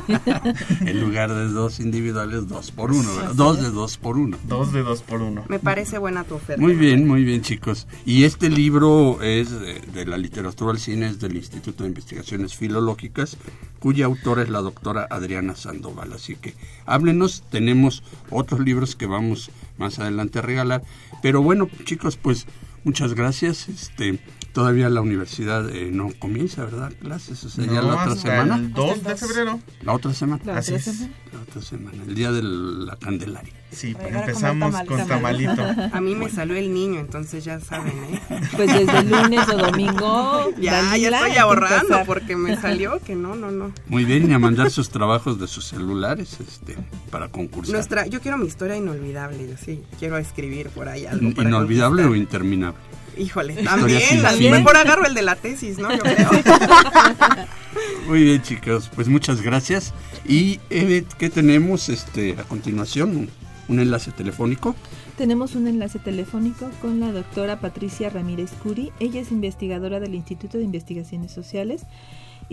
En 0.81 0.99
lugar 0.99 1.33
de 1.33 1.47
dos 1.47 1.79
individuales, 1.79 2.47
dos 2.47 2.71
por 2.71 2.91
uno. 2.91 3.15
¿verdad? 3.15 3.33
Dos 3.35 3.61
de 3.61 3.69
dos 3.69 3.97
por 3.97 4.17
uno. 4.17 4.37
Dos 4.47 4.73
de 4.73 4.81
2 4.83 5.01
por 5.03 5.21
1 5.21 5.45
Me 5.47 5.59
parece 5.59 5.97
buena 5.97 6.23
tu 6.23 6.35
oferta. 6.35 6.61
Muy 6.61 6.75
bien, 6.75 7.07
muy 7.07 7.23
bien, 7.23 7.41
chicos. 7.41 7.87
Y 8.05 8.23
este 8.23 8.49
libro 8.49 9.21
es 9.21 9.51
de, 9.51 9.79
de 9.93 10.05
la 10.05 10.17
literatura 10.17 10.71
al 10.71 10.79
cine, 10.79 11.07
es 11.07 11.19
del 11.19 11.35
Instituto 11.35 11.83
de 11.83 11.89
Investigaciones 11.89 12.50
Filológicas, 12.55 13.37
cuya 13.79 14.05
autora 14.05 14.43
es 14.43 14.49
la 14.49 14.61
doctora 14.61 15.07
Adriana 15.09 15.55
Sandoval. 15.55 16.13
Así 16.13 16.35
que 16.35 16.55
háblenos, 16.85 17.43
tenemos 17.49 18.03
otros 18.29 18.59
libros 18.59 18.95
que 18.95 19.05
vamos 19.05 19.51
más 19.77 19.99
adelante 19.99 20.39
a 20.39 20.43
regalar. 20.43 20.83
Pero 21.21 21.41
bueno, 21.41 21.67
chicos, 21.83 22.17
pues 22.17 22.45
muchas 22.83 23.13
gracias. 23.13 23.69
Este, 23.69 24.19
todavía 24.53 24.89
la 24.89 25.01
universidad 25.01 25.69
eh, 25.69 25.89
no 25.91 26.09
comienza, 26.19 26.65
¿verdad? 26.65 26.91
Clases, 26.99 27.43
o 27.43 27.49
sea, 27.49 27.65
ya 27.65 27.81
la 27.81 28.03
otra 28.03 28.15
semana. 28.15 28.55
El 28.55 28.73
2 28.73 29.03
de 29.03 29.15
febrero. 29.15 29.59
La 29.81 29.93
otra 29.93 30.13
semana. 30.13 30.41
La 30.45 30.57
Así 30.57 30.73
es. 30.73 31.07
La 31.31 31.41
otra 31.41 31.61
semana, 31.61 32.03
el 32.07 32.13
día 32.13 32.31
de 32.31 32.43
la 32.43 32.97
Candelaria. 32.97 33.53
Sí, 33.71 33.95
empezamos 34.05 34.75
con 34.85 34.97
tamal, 34.97 35.07
tamalito. 35.07 35.63
A 35.95 36.01
mí 36.01 36.13
me 36.13 36.29
salió 36.29 36.55
el 36.57 36.73
niño, 36.73 36.99
entonces 36.99 37.45
ya 37.45 37.59
saben, 37.61 37.93
¿eh? 37.93 38.19
Pues 38.57 38.67
desde 38.73 39.03
lunes 39.03 39.47
o 39.47 39.57
domingo. 39.57 40.53
Ya, 40.59 40.97
ya 40.97 41.09
estoy 41.09 41.37
ahorrando 41.37 42.01
porque 42.05 42.35
me 42.35 42.57
salió 42.57 42.99
que 42.99 43.15
no, 43.15 43.35
no, 43.35 43.49
no. 43.49 43.71
Muy 43.87 44.03
bien, 44.03 44.29
y 44.29 44.33
a 44.33 44.39
mandar 44.39 44.71
sus 44.71 44.89
trabajos 44.89 45.39
de 45.39 45.47
sus 45.47 45.65
celulares 45.65 46.37
este, 46.41 46.75
para 47.09 47.29
concursar. 47.29 47.75
Nuestra, 47.75 48.07
yo 48.07 48.19
quiero 48.19 48.37
mi 48.37 48.47
historia 48.47 48.75
inolvidable, 48.75 49.47
yo 49.47 49.55
sí, 49.55 49.81
quiero 49.99 50.17
escribir 50.17 50.69
por 50.69 50.89
ahí 50.89 51.05
algo. 51.05 51.33
para 51.33 51.47
¿Inolvidable 51.47 52.03
o 52.03 52.15
interminable? 52.15 52.77
Híjole, 53.17 53.55
también, 53.63 54.01
fin. 54.01 54.51
mejor 54.51 54.77
agarro 54.77 55.05
el 55.05 55.13
de 55.13 55.21
la 55.21 55.35
tesis, 55.35 55.77
¿no? 55.77 55.91
Yo 55.91 55.99
creo. 55.99 56.29
Muy 58.07 58.23
bien, 58.23 58.41
chicos, 58.41 58.89
pues 58.93 59.07
muchas 59.07 59.41
gracias. 59.41 59.93
Y 60.25 60.59
eh, 60.69 61.03
¿qué 61.17 61.29
tenemos 61.29 61.89
este, 61.89 62.35
a 62.39 62.43
continuación? 62.43 63.15
Un, 63.15 63.29
un 63.67 63.79
enlace 63.79 64.11
telefónico. 64.11 64.75
Tenemos 65.17 65.55
un 65.55 65.67
enlace 65.67 65.99
telefónico 65.99 66.69
con 66.81 66.99
la 66.99 67.11
doctora 67.11 67.59
Patricia 67.59 68.09
Ramírez 68.09 68.51
Curi. 68.63 68.91
Ella 68.99 69.21
es 69.21 69.31
investigadora 69.31 69.99
del 69.99 70.15
Instituto 70.15 70.57
de 70.57 70.63
Investigaciones 70.63 71.31
Sociales 71.31 71.83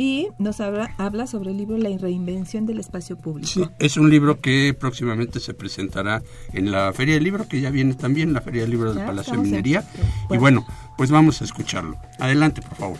y 0.00 0.28
nos 0.38 0.60
habla, 0.60 0.94
habla 0.96 1.26
sobre 1.26 1.50
el 1.50 1.56
libro 1.56 1.76
La 1.76 1.88
reinvención 1.98 2.66
del 2.66 2.78
espacio 2.78 3.16
público. 3.16 3.48
Sí, 3.48 3.64
es 3.80 3.96
un 3.96 4.10
libro 4.10 4.40
que 4.40 4.72
próximamente 4.78 5.40
se 5.40 5.54
presentará 5.54 6.22
en 6.52 6.70
la 6.70 6.92
Feria 6.92 7.14
del 7.14 7.24
Libro, 7.24 7.48
que 7.48 7.60
ya 7.60 7.70
viene 7.70 7.94
también, 7.94 8.32
la 8.32 8.40
Feria 8.40 8.62
del 8.62 8.70
Libro 8.70 8.94
del 8.94 9.04
Palacio 9.04 9.32
de 9.32 9.38
en- 9.40 9.44
Minería. 9.44 9.84
Y 10.30 10.36
bueno, 10.36 10.64
pues 10.96 11.10
vamos 11.10 11.42
a 11.42 11.44
escucharlo. 11.44 11.96
Adelante, 12.20 12.62
por 12.62 12.76
favor. 12.76 12.98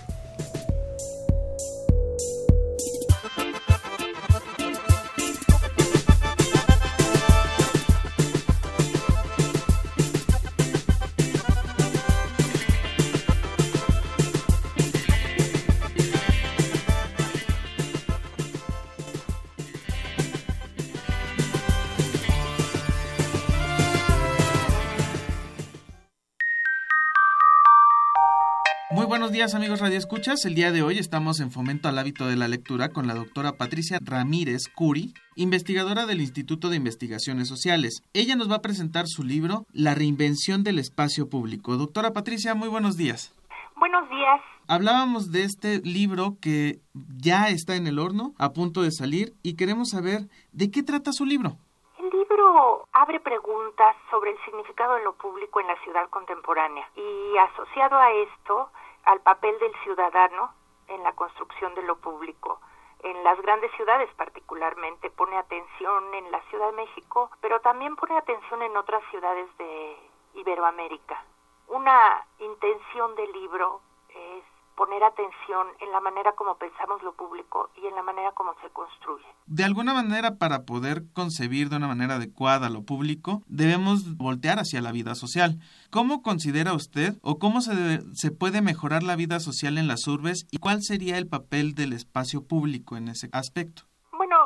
Días 29.48 29.54
amigos 29.54 29.80
Radio 29.80 29.96
Escuchas. 29.96 30.44
El 30.44 30.54
día 30.54 30.72
de 30.72 30.82
hoy 30.82 30.98
estamos 30.98 31.40
en 31.40 31.50
Fomento 31.50 31.88
al 31.88 31.98
Hábito 31.98 32.26
de 32.26 32.36
la 32.36 32.48
Lectura 32.48 32.90
con 32.90 33.06
la 33.06 33.14
doctora 33.14 33.52
Patricia 33.52 33.98
Ramírez 34.04 34.68
Curi, 34.68 35.14
investigadora 35.36 36.04
del 36.04 36.20
Instituto 36.20 36.68
de 36.68 36.76
Investigaciones 36.76 37.48
Sociales. 37.48 38.02
Ella 38.12 38.36
nos 38.36 38.50
va 38.50 38.56
a 38.56 38.60
presentar 38.60 39.06
su 39.06 39.22
libro 39.22 39.64
La 39.72 39.94
reinvención 39.94 40.64
del 40.64 40.78
espacio 40.78 41.30
público. 41.30 41.78
Doctora 41.78 42.12
Patricia, 42.12 42.54
muy 42.54 42.68
buenos 42.68 42.98
días. 42.98 43.34
Buenos 43.76 44.10
días. 44.10 44.42
Hablábamos 44.68 45.32
de 45.32 45.44
este 45.44 45.78
libro 45.78 46.36
que 46.42 46.80
ya 47.16 47.48
está 47.48 47.74
en 47.76 47.86
el 47.86 47.98
horno, 47.98 48.34
a 48.38 48.50
punto 48.50 48.82
de 48.82 48.90
salir, 48.90 49.32
y 49.42 49.56
queremos 49.56 49.88
saber 49.88 50.28
de 50.52 50.70
qué 50.70 50.82
trata 50.82 51.10
su 51.10 51.24
libro. 51.24 51.56
El 51.98 52.10
libro 52.10 52.86
abre 52.92 53.18
preguntas 53.20 53.96
sobre 54.10 54.32
el 54.32 54.36
significado 54.44 54.96
de 54.96 55.04
lo 55.04 55.14
público 55.14 55.58
en 55.60 55.68
la 55.68 55.80
ciudad 55.84 56.06
contemporánea 56.10 56.86
y 56.96 57.38
asociado 57.38 57.96
a 57.96 58.12
esto, 58.12 58.68
al 59.08 59.20
papel 59.20 59.58
del 59.58 59.74
ciudadano 59.84 60.52
en 60.86 61.02
la 61.02 61.14
construcción 61.14 61.74
de 61.74 61.82
lo 61.82 61.96
público. 61.96 62.60
En 63.02 63.24
las 63.24 63.40
grandes 63.40 63.72
ciudades 63.72 64.12
particularmente 64.16 65.08
pone 65.08 65.38
atención 65.38 66.14
en 66.14 66.30
la 66.30 66.42
Ciudad 66.50 66.66
de 66.66 66.76
México, 66.76 67.30
pero 67.40 67.58
también 67.60 67.96
pone 67.96 68.18
atención 68.18 68.60
en 68.60 68.76
otras 68.76 69.02
ciudades 69.10 69.48
de 69.56 69.96
Iberoamérica. 70.34 71.24
Una 71.68 72.22
intención 72.38 73.14
del 73.14 73.32
libro 73.32 73.80
es 74.10 74.44
poner 74.78 75.02
atención 75.02 75.66
en 75.80 75.90
la 75.90 76.00
manera 76.00 76.32
como 76.36 76.56
pensamos 76.56 77.02
lo 77.02 77.12
público 77.14 77.68
y 77.76 77.86
en 77.86 77.96
la 77.96 78.02
manera 78.04 78.30
como 78.32 78.54
se 78.62 78.70
construye. 78.70 79.26
De 79.46 79.64
alguna 79.64 79.92
manera, 79.92 80.36
para 80.38 80.60
poder 80.64 81.02
concebir 81.12 81.68
de 81.68 81.76
una 81.76 81.88
manera 81.88 82.14
adecuada 82.14 82.70
lo 82.70 82.82
público, 82.84 83.42
debemos 83.48 84.16
voltear 84.16 84.58
hacia 84.60 84.80
la 84.80 84.92
vida 84.92 85.16
social. 85.16 85.58
¿Cómo 85.90 86.22
considera 86.22 86.74
usted 86.74 87.14
o 87.22 87.40
cómo 87.40 87.60
se, 87.60 87.74
debe- 87.74 88.02
se 88.14 88.30
puede 88.30 88.62
mejorar 88.62 89.02
la 89.02 89.16
vida 89.16 89.40
social 89.40 89.78
en 89.78 89.88
las 89.88 90.06
urbes 90.06 90.46
y 90.52 90.58
cuál 90.58 90.78
sería 90.82 91.18
el 91.18 91.28
papel 91.28 91.74
del 91.74 91.92
espacio 91.92 92.46
público 92.46 92.96
en 92.96 93.08
ese 93.08 93.28
aspecto? 93.32 93.82
Bueno, 94.12 94.36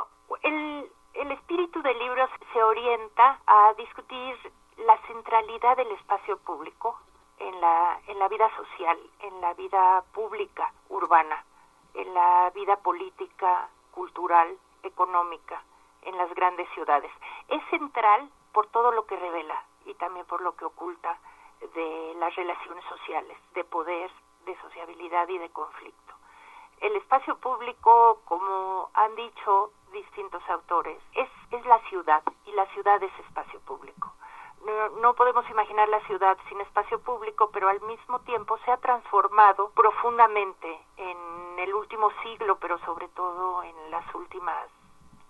el, 0.43 0.87
el 1.23 1.31
espíritu 1.33 1.83
del 1.83 1.99
libro 1.99 2.27
se 2.55 2.63
orienta 2.63 3.39
a 3.47 3.75
discutir 3.77 4.35
la 4.87 4.97
centralidad 5.07 5.77
del 5.77 5.93
espacio 6.01 6.39
público 6.39 6.97
en 7.43 7.61
la, 7.61 8.01
en 8.07 8.19
la 8.19 8.29
vida 8.29 8.49
social, 8.57 8.99
en 9.21 9.41
la 9.41 9.55
vida 9.55 10.05
pública 10.13 10.73
urbana, 10.89 11.45
en 11.95 12.15
la 12.15 12.51
vida 12.55 12.77
política, 12.77 13.69
cultural, 13.91 14.57
económica, 14.83 15.63
en 16.03 16.17
las 16.17 16.33
grandes 16.35 16.69
ciudades. 16.71 17.11
Es 17.49 17.63
central 17.71 18.31
por 18.53 18.67
todo 18.69 18.93
lo 18.93 19.07
que 19.07 19.17
revela. 19.17 19.63
y 19.85 19.95
también 19.95 20.25
por 20.27 20.41
lo 20.43 20.55
que 20.55 20.65
oculta 20.65 21.19
de 21.75 22.15
las 22.19 22.33
relaciones 22.37 22.85
sociales, 22.85 23.37
de 23.55 23.65
poder, 23.65 24.11
de 24.45 24.57
sociabilidad 24.61 25.29
y 25.29 25.39
de 25.39 25.51
conflicto. 25.51 26.15
El 26.81 26.95
espacio 26.97 27.37
público, 27.39 28.21
como 28.25 28.91
han 28.95 29.15
dicho 29.17 29.73
distintos 29.93 30.43
autores, 30.49 31.03
es, 31.15 31.29
es 31.51 31.67
la 31.67 31.81
ciudad 31.89 32.23
y 32.47 32.53
la 32.53 32.67
ciudad 32.67 33.03
es 33.03 33.13
espacio 33.27 33.59
público. 33.61 34.13
No, 35.01 35.15
podemos 35.15 35.49
imaginar 35.51 35.89
la 35.89 36.01
ciudad 36.07 36.39
sin 36.49 36.61
espacio 36.61 37.01
público, 37.01 37.51
pero 37.53 37.69
al 37.69 37.81
mismo 37.81 38.21
tiempo 38.21 38.57
se 38.59 38.71
ha 38.71 38.77
transformado 38.77 39.71
profundamente 39.71 40.81
en 40.97 41.59
el 41.59 41.75
último 41.75 42.11
siglo, 42.23 42.57
pero 42.61 42.79
sobre 42.81 43.09
todo 43.09 43.63
en 43.65 43.91
las 43.91 44.05
últimas 44.15 44.69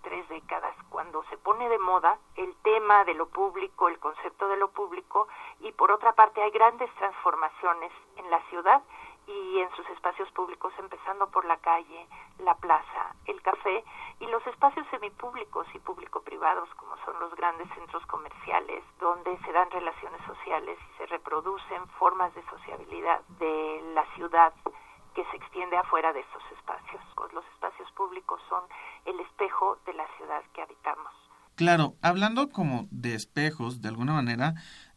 tres 0.03 0.27
décadas, 0.29 0.75
cuando 0.89 1.23
se 1.29 1.37
pone 1.37 1.67
de 1.69 1.79
moda 1.79 2.17
el 2.35 2.53
tema 2.57 3.05
de 3.05 3.15
lo 3.15 3.27
público, 3.27 3.87
el 3.87 3.99
concepto 3.99 4.47
de 4.47 4.57
lo 4.57 4.67
público, 4.69 5.27
y 5.61 5.71
por 5.71 5.91
otra 5.91 6.13
parte 6.13 6.43
hay 6.43 6.51
grandes 6.51 6.93
transformaciones 6.95 7.91
en 8.17 8.29
la 8.29 8.41
ciudad 8.49 8.83
y 9.27 9.59
en 9.59 9.69
sus 9.75 9.87
espacios 9.89 10.29
públicos, 10.31 10.73
empezando 10.77 11.27
por 11.29 11.45
la 11.45 11.57
calle, 11.57 12.07
la 12.39 12.55
plaza, 12.55 13.15
el 13.25 13.41
café 13.41 13.83
y 14.19 14.27
los 14.27 14.45
espacios 14.47 14.85
semipúblicos 14.91 15.65
y 15.73 15.79
público-privados, 15.79 16.69
como 16.75 16.95
son 17.05 17.19
los 17.19 17.33
grandes 17.35 17.67
centros 17.75 18.05
comerciales, 18.07 18.83
donde 18.99 19.37
se 19.39 19.51
dan 19.51 19.69
relaciones 19.71 20.21
sociales 20.25 20.77
y 20.93 20.97
se 20.97 21.05
reproducen 21.07 21.87
formas 21.99 22.33
de 22.35 22.43
sociabilidad 22.49 23.21
de 23.39 23.81
la 23.93 24.05
ciudad 24.15 24.53
que 25.15 25.23
se 25.25 25.37
extiende 25.37 25.77
afuera 25.77 26.11
de 26.11 26.21
estos 26.21 26.43
espacios. 26.57 27.01
Los 27.33 27.45
espacios 27.53 27.91
públicos 27.93 28.39
son 28.47 28.63
el 29.05 29.19
espejo 29.19 29.79
de 29.85 29.93
la 29.93 30.07
ciudad 30.17 30.43
que 30.53 30.61
habitamos. 30.61 31.11
Claro, 31.55 31.93
hablando 32.01 32.49
como 32.49 32.87
de 32.91 33.15
espejos, 33.15 33.81
de 33.81 33.89
alguna 33.89 34.13
manera, 34.13 34.53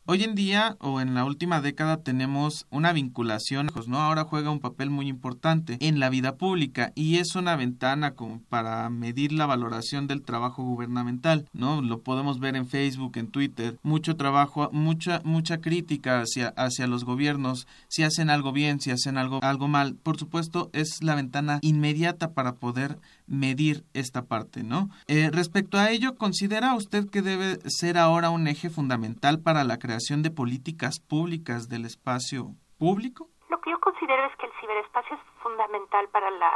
Hoy 0.08 0.22
en 0.22 0.36
día 0.36 0.76
o 0.78 1.00
en 1.00 1.14
la 1.14 1.24
última 1.24 1.60
década 1.60 1.96
tenemos 1.96 2.68
una 2.70 2.92
vinculación, 2.92 3.66
pues, 3.74 3.88
¿no? 3.88 3.98
Ahora 3.98 4.22
juega 4.22 4.52
un 4.52 4.60
papel 4.60 4.88
muy 4.88 5.08
importante 5.08 5.78
en 5.80 5.98
la 5.98 6.10
vida 6.10 6.36
pública 6.36 6.92
y 6.94 7.16
es 7.16 7.34
una 7.34 7.56
ventana 7.56 8.12
como 8.12 8.40
para 8.48 8.88
medir 8.88 9.32
la 9.32 9.46
valoración 9.46 10.06
del 10.06 10.22
trabajo 10.22 10.62
gubernamental, 10.62 11.48
¿no? 11.52 11.82
Lo 11.82 12.02
podemos 12.02 12.38
ver 12.38 12.54
en 12.54 12.68
Facebook, 12.68 13.16
en 13.16 13.26
Twitter, 13.26 13.78
mucho 13.82 14.14
trabajo, 14.14 14.70
mucha 14.72 15.22
mucha 15.24 15.60
crítica 15.60 16.20
hacia 16.20 16.50
hacia 16.50 16.86
los 16.86 17.04
gobiernos, 17.04 17.66
si 17.88 18.04
hacen 18.04 18.30
algo 18.30 18.52
bien, 18.52 18.80
si 18.80 18.92
hacen 18.92 19.18
algo 19.18 19.40
algo 19.42 19.66
mal. 19.66 19.96
Por 19.96 20.18
supuesto, 20.18 20.70
es 20.72 21.02
la 21.02 21.16
ventana 21.16 21.58
inmediata 21.62 22.30
para 22.30 22.54
poder 22.54 23.00
medir 23.26 23.84
esta 23.94 24.22
parte, 24.26 24.62
¿no? 24.62 24.88
Eh, 25.08 25.30
respecto 25.32 25.78
a 25.78 25.90
ello, 25.90 26.16
¿considera 26.16 26.74
usted 26.74 27.10
que 27.10 27.22
debe 27.22 27.58
ser 27.66 27.98
ahora 27.98 28.30
un 28.30 28.46
eje 28.46 28.70
fundamental 28.70 29.40
para 29.40 29.64
la 29.64 29.78
creación 29.78 30.22
de 30.22 30.30
políticas 30.30 31.00
públicas 31.00 31.68
del 31.68 31.84
espacio 31.84 32.54
público? 32.78 33.28
Lo 33.48 33.60
que 33.60 33.70
yo 33.70 33.80
considero 33.80 34.24
es 34.26 34.36
que 34.36 34.46
el 34.46 34.52
ciberespacio 34.60 35.16
es 35.16 35.22
fundamental 35.42 36.08
para 36.08 36.30
la, 36.30 36.52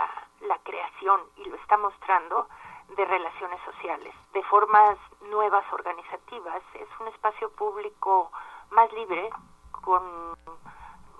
la 0.46 0.58
creación, 0.64 1.20
y 1.36 1.48
lo 1.48 1.56
está 1.56 1.76
mostrando, 1.76 2.48
de 2.96 3.04
relaciones 3.04 3.60
sociales, 3.64 4.14
de 4.34 4.42
formas 4.44 4.98
nuevas 5.30 5.64
organizativas. 5.72 6.62
Es 6.74 6.88
un 7.00 7.08
espacio 7.08 7.50
público 7.52 8.32
más 8.70 8.92
libre, 8.92 9.30
con 9.70 10.02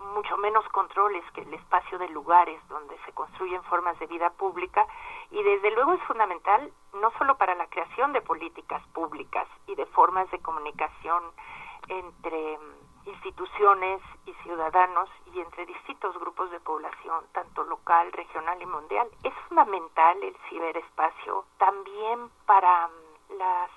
mucho 0.01 0.37
menos 0.37 0.67
controles 0.71 1.25
que 1.33 1.43
el 1.43 1.55
espacio 1.55 1.99
de 1.99 2.09
lugares 2.09 2.61
donde 2.69 2.99
se 3.05 3.13
construyen 3.13 3.63
formas 3.65 3.99
de 3.99 4.07
vida 4.07 4.31
pública 4.31 4.87
y 5.31 5.43
desde 5.43 5.71
luego 5.73 5.93
es 5.93 6.03
fundamental 6.03 6.73
no 6.95 7.11
solo 7.19 7.37
para 7.37 7.55
la 7.55 7.67
creación 7.69 8.13
de 8.13 8.21
políticas 8.21 8.83
públicas 8.89 9.47
y 9.67 9.75
de 9.75 9.87
formas 9.87 10.31
de 10.31 10.41
comunicación 10.41 11.23
entre 11.89 12.59
instituciones 13.07 14.01
y 14.27 14.33
ciudadanos 14.43 15.09
y 15.35 15.41
entre 15.41 15.67
distintos 15.67 16.19
grupos 16.19 16.51
de 16.51 16.61
población, 16.61 17.25
tanto 17.33 17.65
local, 17.65 18.13
regional 18.13 18.61
y 18.61 18.67
mundial. 18.67 19.09
Es 19.25 19.35
fundamental 19.49 20.23
el 20.23 20.37
ciberespacio 20.49 21.45
también 21.59 22.31
para 22.47 22.91
las 23.39 23.71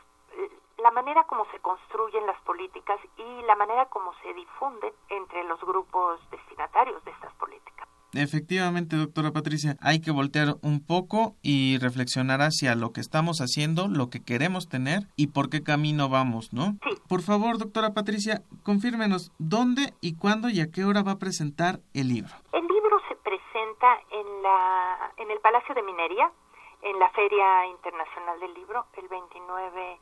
la 0.83 0.91
manera 0.91 1.23
como 1.23 1.45
se 1.51 1.59
construyen 1.59 2.27
las 2.27 2.39
políticas 2.41 2.99
y 3.17 3.41
la 3.47 3.55
manera 3.55 3.85
como 3.85 4.13
se 4.21 4.33
difunden 4.33 4.91
entre 5.09 5.43
los 5.45 5.59
grupos 5.61 6.19
destinatarios 6.29 7.03
de 7.05 7.11
estas 7.11 7.33
políticas. 7.35 7.87
Efectivamente, 8.13 8.95
doctora 8.97 9.31
Patricia, 9.31 9.75
hay 9.81 9.99
que 9.99 10.11
voltear 10.11 10.55
un 10.61 10.85
poco 10.85 11.33
y 11.41 11.79
reflexionar 11.79 12.41
hacia 12.41 12.75
lo 12.75 12.91
que 12.91 13.01
estamos 13.01 13.39
haciendo, 13.39 13.87
lo 13.87 14.11
que 14.11 14.23
queremos 14.23 14.67
tener 14.69 15.07
y 15.15 15.27
por 15.27 15.49
qué 15.49 15.63
camino 15.63 16.09
vamos, 16.09 16.53
¿no? 16.53 16.77
Sí. 16.83 17.01
Por 17.09 17.21
favor, 17.21 17.57
doctora 17.57 17.93
Patricia, 17.95 18.43
confírmenos 18.63 19.31
dónde 19.39 19.93
y 20.01 20.15
cuándo 20.15 20.49
y 20.49 20.61
a 20.61 20.69
qué 20.69 20.83
hora 20.85 21.01
va 21.01 21.13
a 21.13 21.17
presentar 21.17 21.79
el 21.95 22.09
libro. 22.09 22.33
El 22.51 22.67
libro 22.67 22.99
se 23.07 23.15
presenta 23.15 23.97
en 24.11 24.43
la 24.43 25.13
en 25.17 25.31
el 25.31 25.39
Palacio 25.39 25.73
de 25.73 25.81
Minería, 25.81 26.29
en 26.83 26.99
la 26.99 27.09
Feria 27.11 27.65
Internacional 27.67 28.39
del 28.41 28.53
Libro, 28.53 28.85
el 28.97 29.07
29 29.07 29.99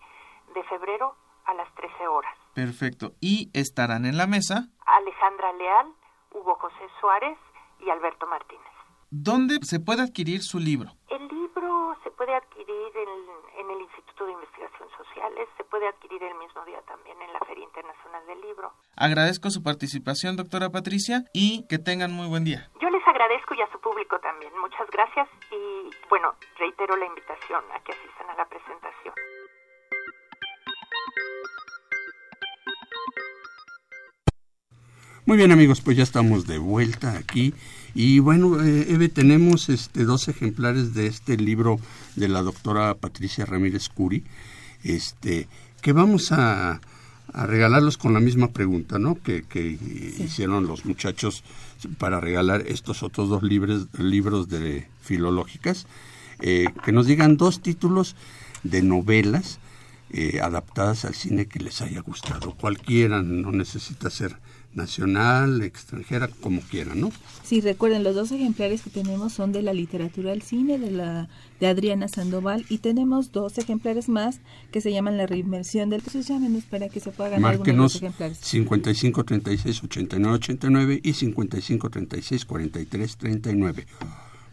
de 0.53 0.63
febrero 0.63 1.15
a 1.45 1.53
las 1.53 1.73
13 1.75 2.07
horas. 2.07 2.33
Perfecto. 2.53 3.13
¿Y 3.19 3.49
estarán 3.53 4.05
en 4.05 4.17
la 4.17 4.27
mesa? 4.27 4.67
Alejandra 4.85 5.53
Leal, 5.53 5.87
Hugo 6.33 6.55
José 6.55 6.87
Suárez 6.99 7.37
y 7.79 7.89
Alberto 7.89 8.27
Martínez. 8.27 8.61
¿Dónde 9.09 9.59
se 9.63 9.79
puede 9.79 10.03
adquirir 10.03 10.41
su 10.41 10.59
libro? 10.59 10.91
El 11.09 11.27
libro 11.27 11.97
se 12.03 12.11
puede 12.11 12.33
adquirir 12.33 12.91
en, 12.95 13.59
en, 13.59 13.71
el 13.71 13.81
Instituto 13.81 14.25
de 14.25 14.31
Investigación 14.31 14.87
Sociales, 14.97 15.49
se 15.57 15.63
puede 15.65 15.87
adquirir 15.87 16.23
el 16.23 16.35
mismo 16.35 16.63
día 16.63 16.81
también 16.87 17.21
en 17.21 17.33
la 17.33 17.39
Feria 17.39 17.65
Internacional 17.65 18.25
del 18.25 18.39
Libro. 18.39 18.71
Agradezco 18.95 19.49
su 19.49 19.63
participación, 19.63 20.37
doctora 20.37 20.69
Patricia, 20.69 21.25
y 21.33 21.67
que 21.67 21.77
tengan 21.77 22.13
muy 22.13 22.27
buen 22.27 22.45
día. 22.45 22.69
Yo 22.79 22.89
les 22.89 23.05
agradezco 23.05 23.53
y 23.53 23.61
a 23.61 23.71
su 23.71 23.81
público 23.81 24.17
también. 24.19 24.57
Muchas 24.59 24.89
gracias 24.91 25.27
y, 25.51 25.89
bueno, 26.09 26.33
reitero 26.57 26.95
la 26.95 27.05
invitación 27.05 27.63
a 27.75 27.79
que 27.81 27.91
asistan 27.91 28.29
a 28.29 28.35
la 28.35 28.45
presentación. 28.45 29.13
Muy 35.27 35.37
bien 35.37 35.51
amigos, 35.51 35.81
pues 35.81 35.95
ya 35.95 36.03
estamos 36.03 36.47
de 36.47 36.57
vuelta 36.57 37.15
aquí 37.15 37.53
y 37.93 38.17
bueno, 38.17 38.63
eh, 38.63 38.87
Eve, 38.89 39.07
tenemos 39.07 39.69
este 39.69 40.03
dos 40.03 40.27
ejemplares 40.27 40.95
de 40.95 41.05
este 41.05 41.37
libro 41.37 41.79
de 42.15 42.27
la 42.27 42.41
doctora 42.41 42.95
Patricia 42.95 43.45
Ramírez 43.45 43.87
Curi, 43.89 44.23
este, 44.83 45.47
que 45.81 45.93
vamos 45.93 46.31
a, 46.31 46.81
a 47.33 47.45
regalarlos 47.45 47.99
con 47.99 48.15
la 48.15 48.19
misma 48.19 48.47
pregunta, 48.47 48.97
¿no? 48.97 49.13
Que, 49.21 49.43
que 49.43 49.77
sí. 49.77 50.23
hicieron 50.23 50.65
los 50.65 50.85
muchachos 50.85 51.43
para 51.99 52.19
regalar 52.19 52.63
estos 52.65 53.03
otros 53.03 53.29
dos 53.29 53.43
libros, 53.43 53.89
libros 53.99 54.49
de 54.49 54.87
filológicas, 55.01 55.85
eh, 56.39 56.65
que 56.83 56.91
nos 56.91 57.05
digan 57.05 57.37
dos 57.37 57.61
títulos 57.61 58.15
de 58.63 58.81
novelas 58.81 59.59
eh, 60.09 60.39
adaptadas 60.41 61.05
al 61.05 61.13
cine 61.13 61.45
que 61.45 61.59
les 61.59 61.79
haya 61.81 62.01
gustado. 62.01 62.55
Cualquiera, 62.55 63.21
no 63.21 63.51
necesita 63.51 64.09
ser 64.09 64.35
nacional, 64.73 65.61
extranjera, 65.61 66.27
como 66.27 66.61
quieran, 66.61 67.01
¿no? 67.01 67.11
Sí, 67.43 67.61
recuerden, 67.61 68.03
los 68.03 68.15
dos 68.15 68.31
ejemplares 68.31 68.81
que 68.81 68.89
tenemos 68.89 69.33
son 69.33 69.51
de 69.51 69.61
la 69.61 69.73
literatura 69.73 70.31
al 70.31 70.41
cine, 70.41 70.79
de 70.79 70.91
la 70.91 71.29
de 71.59 71.67
Adriana 71.67 72.07
Sandoval, 72.07 72.65
y 72.69 72.79
tenemos 72.79 73.31
dos 73.31 73.57
ejemplares 73.57 74.09
más 74.09 74.39
que 74.71 74.81
se 74.81 74.91
llaman 74.91 75.17
la 75.17 75.27
reinversión 75.27 75.89
del... 75.89 75.99
Entonces 75.99 76.27
llámenos 76.27 76.63
para 76.63 76.89
que 76.89 76.99
se 76.99 77.11
pueda 77.11 77.31
ganar 77.31 77.51
algunos 77.51 77.67
de 77.67 77.73
los 77.73 77.95
ejemplares. 77.95 78.37
55 78.39 79.23
36 79.23 79.83
89 79.83 80.35
89 80.35 80.99
y 81.03 81.13
55 81.13 81.89
36 81.89 82.45
43 82.45 83.17
39 83.17 83.85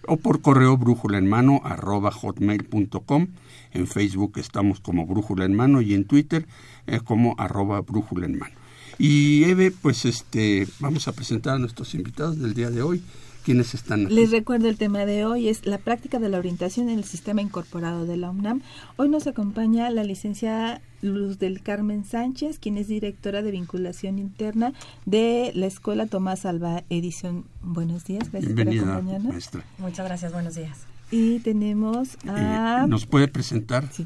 o 0.08 0.16
por 0.16 0.40
correo 0.40 0.76
brújula 0.76 1.18
en 1.18 1.28
mano 1.28 1.60
arroba 1.64 2.10
hotmail.com. 2.10 3.28
En 3.72 3.86
Facebook 3.86 4.38
estamos 4.38 4.80
como 4.80 5.06
brújula 5.06 5.44
en 5.44 5.54
mano 5.54 5.82
y 5.82 5.94
en 5.94 6.06
Twitter 6.06 6.46
es 6.86 7.02
como 7.02 7.34
arroba 7.38 7.80
brújula 7.82 8.26
en 8.26 8.38
mano. 8.38 8.54
Y 8.98 9.44
Eve, 9.44 9.70
pues 9.70 10.04
este, 10.04 10.66
vamos 10.80 11.06
a 11.08 11.12
presentar 11.12 11.54
a 11.54 11.58
nuestros 11.58 11.94
invitados 11.94 12.38
del 12.38 12.54
día 12.54 12.70
de 12.70 12.82
hoy. 12.82 13.02
¿Quiénes 13.44 13.72
están 13.72 14.06
aquí? 14.06 14.14
Les 14.14 14.30
recuerdo 14.30 14.68
el 14.68 14.76
tema 14.76 15.06
de 15.06 15.24
hoy 15.24 15.48
es 15.48 15.64
la 15.64 15.78
práctica 15.78 16.18
de 16.18 16.28
la 16.28 16.38
orientación 16.38 16.88
en 16.90 16.98
el 16.98 17.04
sistema 17.04 17.40
incorporado 17.40 18.04
de 18.04 18.16
la 18.16 18.30
UNAM. 18.30 18.60
Hoy 18.96 19.08
nos 19.08 19.26
acompaña 19.26 19.88
la 19.90 20.04
licenciada 20.04 20.82
Luz 21.00 21.38
del 21.38 21.62
Carmen 21.62 22.04
Sánchez, 22.04 22.58
quien 22.58 22.76
es 22.76 22.88
directora 22.88 23.40
de 23.40 23.52
vinculación 23.52 24.18
interna 24.18 24.74
de 25.06 25.52
la 25.54 25.66
Escuela 25.66 26.06
Tomás 26.06 26.44
Alba 26.44 26.82
Edición. 26.90 27.44
Buenos 27.62 28.04
días, 28.04 28.30
gracias 28.32 28.54
Bienvenida, 28.54 28.82
por 28.82 28.92
acompañarnos. 28.94 29.32
Maestra. 29.32 29.64
Muchas 29.78 30.06
gracias, 30.06 30.32
buenos 30.32 30.54
días. 30.56 30.76
Y 31.10 31.38
tenemos 31.38 32.18
a... 32.26 32.82
Eh, 32.84 32.88
¿Nos 32.88 33.06
puede 33.06 33.28
presentar 33.28 33.88
Sí. 33.92 34.04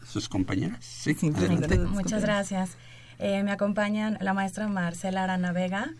a 0.00 0.06
sus 0.06 0.28
compañeras? 0.28 0.84
Sí. 0.84 1.16
Muchas 1.92 2.22
gracias. 2.22 2.76
Eh, 3.20 3.42
me 3.42 3.52
acompañan 3.52 4.16
la 4.20 4.32
maestra 4.32 4.66
Marcela 4.66 5.24
Arana 5.24 5.52
Vega, 5.52 5.90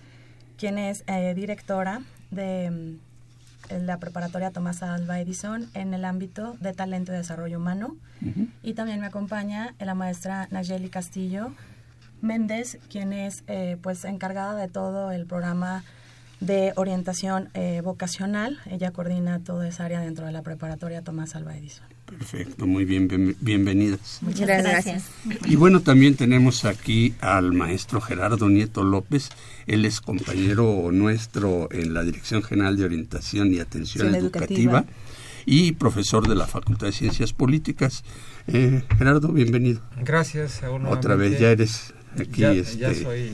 quien 0.56 0.78
es 0.78 1.04
eh, 1.06 1.34
directora 1.34 2.00
de 2.30 2.70
mm, 2.70 3.84
la 3.84 3.98
preparatoria 3.98 4.50
Tomás 4.50 4.82
Alba 4.82 5.20
Edison 5.20 5.68
en 5.74 5.92
el 5.92 6.06
ámbito 6.06 6.56
de 6.60 6.72
talento 6.72 7.12
y 7.12 7.16
desarrollo 7.16 7.58
humano. 7.58 7.94
Y 8.62 8.74
también 8.74 9.00
me 9.00 9.06
acompaña 9.06 9.74
la 9.78 9.94
maestra 9.94 10.48
Nayeli 10.50 10.88
Castillo, 10.88 11.52
Méndez, 12.22 12.78
quien 12.90 13.12
es 13.12 13.44
eh, 13.46 13.76
pues 13.82 14.04
encargada 14.04 14.54
de 14.54 14.68
todo 14.68 15.10
el 15.10 15.26
programa 15.26 15.84
de 16.40 16.72
orientación 16.76 17.50
eh, 17.54 17.80
vocacional. 17.82 18.58
Ella 18.66 18.90
coordina 18.92 19.40
toda 19.40 19.68
esa 19.68 19.84
área 19.84 20.00
dentro 20.00 20.26
de 20.26 20.32
la 20.32 20.42
preparatoria 20.42 21.02
Tomás 21.02 21.34
Alba 21.36 21.56
Edison. 21.56 21.86
Perfecto, 22.10 22.66
muy 22.66 22.84
bien, 22.84 23.08
bien- 23.08 23.36
bienvenidas. 23.40 24.18
Muchas 24.20 24.46
gracias. 24.46 25.04
Y 25.46 25.56
bueno, 25.56 25.80
también 25.80 26.16
tenemos 26.16 26.64
aquí 26.64 27.14
al 27.20 27.52
maestro 27.52 28.00
Gerardo 28.00 28.48
Nieto 28.48 28.84
López. 28.84 29.30
Él 29.66 29.84
es 29.84 30.00
compañero 30.00 30.90
nuestro 30.92 31.68
en 31.72 31.94
la 31.94 32.02
Dirección 32.02 32.42
General 32.42 32.76
de 32.76 32.84
Orientación 32.84 33.52
y 33.54 33.60
Atención 33.60 34.14
Educativa, 34.14 34.78
Educativa. 34.80 34.84
y 35.46 35.72
profesor 35.72 36.28
de 36.28 36.34
la 36.34 36.46
Facultad 36.46 36.88
de 36.88 36.92
Ciencias 36.92 37.32
Políticas. 37.32 38.02
Eh, 38.48 38.82
Gerardo, 38.98 39.28
bienvenido. 39.28 39.80
Gracias. 40.04 40.62
aún 40.62 40.86
Otra 40.86 41.14
vez, 41.14 41.38
ya 41.38 41.50
eres 41.50 41.94
aquí. 42.18 42.40
Ya, 42.42 42.52
este, 42.52 42.78
ya 42.78 42.94
soy 42.94 43.32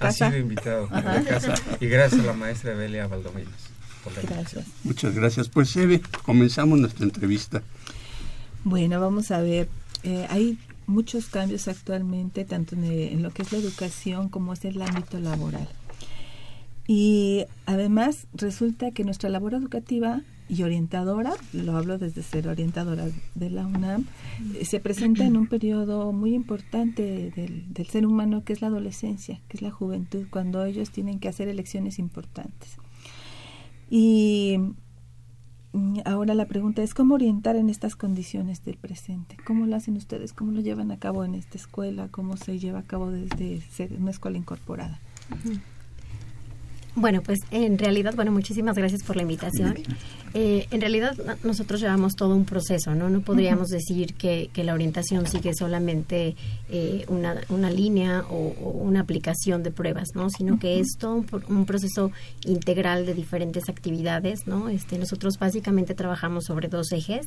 ha 0.00 0.12
sido 0.12 0.36
invitado 0.36 0.88
de 0.88 1.24
casa. 1.24 1.54
Y 1.80 1.86
gracias 1.86 2.20
a 2.22 2.26
la 2.26 2.32
maestra 2.34 2.74
Belia 2.74 3.06
Valdominos 3.06 3.52
por 4.04 4.12
la 4.14 4.22
Gracias. 4.22 4.64
Muchas 4.84 5.14
gracias. 5.14 5.48
Pues, 5.48 5.74
Eve, 5.76 6.00
comenzamos 6.24 6.78
nuestra 6.78 7.04
entrevista. 7.04 7.62
Bueno, 8.64 9.00
vamos 9.00 9.30
a 9.30 9.40
ver. 9.40 9.68
eh, 10.04 10.26
hay 10.30 10.58
muchos 10.86 11.26
cambios 11.26 11.66
actualmente, 11.68 12.44
tanto 12.44 12.74
en, 12.76 12.84
el- 12.84 13.12
en 13.12 13.22
lo 13.22 13.30
que 13.30 13.42
es 13.42 13.52
la 13.52 13.58
educación 13.58 14.28
como 14.28 14.52
es 14.52 14.64
el 14.64 14.80
ámbito 14.80 15.18
laboral. 15.18 15.68
Y 16.86 17.44
además 17.66 18.26
resulta 18.32 18.90
que 18.92 19.04
nuestra 19.04 19.28
labor 19.28 19.54
educativa 19.54 20.22
y 20.48 20.62
orientadora, 20.62 21.34
lo 21.52 21.76
hablo 21.76 21.98
desde 21.98 22.22
ser 22.22 22.48
orientadora 22.48 23.06
de 23.34 23.50
la 23.50 23.66
UNAM, 23.66 24.06
eh, 24.54 24.64
se 24.64 24.80
presenta 24.80 25.26
en 25.26 25.36
un 25.36 25.46
periodo 25.48 26.12
muy 26.12 26.32
importante 26.32 27.30
del, 27.36 27.70
del 27.74 27.86
ser 27.88 28.06
humano 28.06 28.42
que 28.44 28.54
es 28.54 28.62
la 28.62 28.68
adolescencia, 28.68 29.40
que 29.48 29.58
es 29.58 29.62
la 29.62 29.70
juventud, 29.70 30.26
cuando 30.30 30.64
ellos 30.64 30.90
tienen 30.90 31.18
que 31.18 31.28
hacer 31.28 31.48
elecciones 31.48 31.98
importantes. 31.98 32.76
Y 33.90 34.56
Ahora 36.04 36.34
la 36.34 36.46
pregunta 36.46 36.82
es 36.82 36.94
cómo 36.94 37.14
orientar 37.14 37.56
en 37.56 37.68
estas 37.68 37.94
condiciones 37.94 38.64
del 38.64 38.76
presente. 38.76 39.36
¿Cómo 39.46 39.66
lo 39.66 39.76
hacen 39.76 39.96
ustedes? 39.96 40.32
¿Cómo 40.32 40.52
lo 40.52 40.60
llevan 40.60 40.90
a 40.90 40.98
cabo 40.98 41.24
en 41.24 41.34
esta 41.34 41.58
escuela? 41.58 42.08
¿Cómo 42.10 42.36
se 42.36 42.58
lleva 42.58 42.80
a 42.80 42.84
cabo 42.84 43.10
desde 43.10 43.60
ser 43.60 43.92
una 43.92 44.10
escuela 44.10 44.38
incorporada? 44.38 44.98
Bueno, 47.00 47.22
pues 47.22 47.38
en 47.50 47.78
realidad, 47.78 48.14
bueno, 48.16 48.32
muchísimas 48.32 48.76
gracias 48.76 49.02
por 49.04 49.14
la 49.16 49.22
invitación. 49.22 49.74
Eh, 50.34 50.66
en 50.70 50.80
realidad 50.80 51.16
no- 51.24 51.36
nosotros 51.44 51.80
llevamos 51.80 52.14
todo 52.16 52.34
un 52.34 52.44
proceso, 52.44 52.94
¿no? 52.94 53.08
No 53.08 53.20
podríamos 53.22 53.68
decir 53.68 54.14
que, 54.14 54.50
que 54.52 54.62
la 54.64 54.74
orientación 54.74 55.26
sigue 55.26 55.52
solamente 55.54 56.34
eh, 56.70 57.04
una, 57.08 57.36
una 57.48 57.70
línea 57.70 58.24
o, 58.28 58.52
o 58.62 58.70
una 58.70 59.00
aplicación 59.00 59.62
de 59.62 59.70
pruebas, 59.70 60.08
¿no? 60.14 60.28
Sino 60.28 60.58
que 60.58 60.80
es 60.80 60.96
todo 60.98 61.14
un, 61.14 61.26
un 61.48 61.64
proceso 61.66 62.10
integral 62.44 63.06
de 63.06 63.14
diferentes 63.14 63.68
actividades, 63.68 64.46
¿no? 64.46 64.68
Este, 64.68 64.98
nosotros 64.98 65.38
básicamente 65.38 65.94
trabajamos 65.94 66.44
sobre 66.44 66.68
dos 66.68 66.92
ejes. 66.92 67.26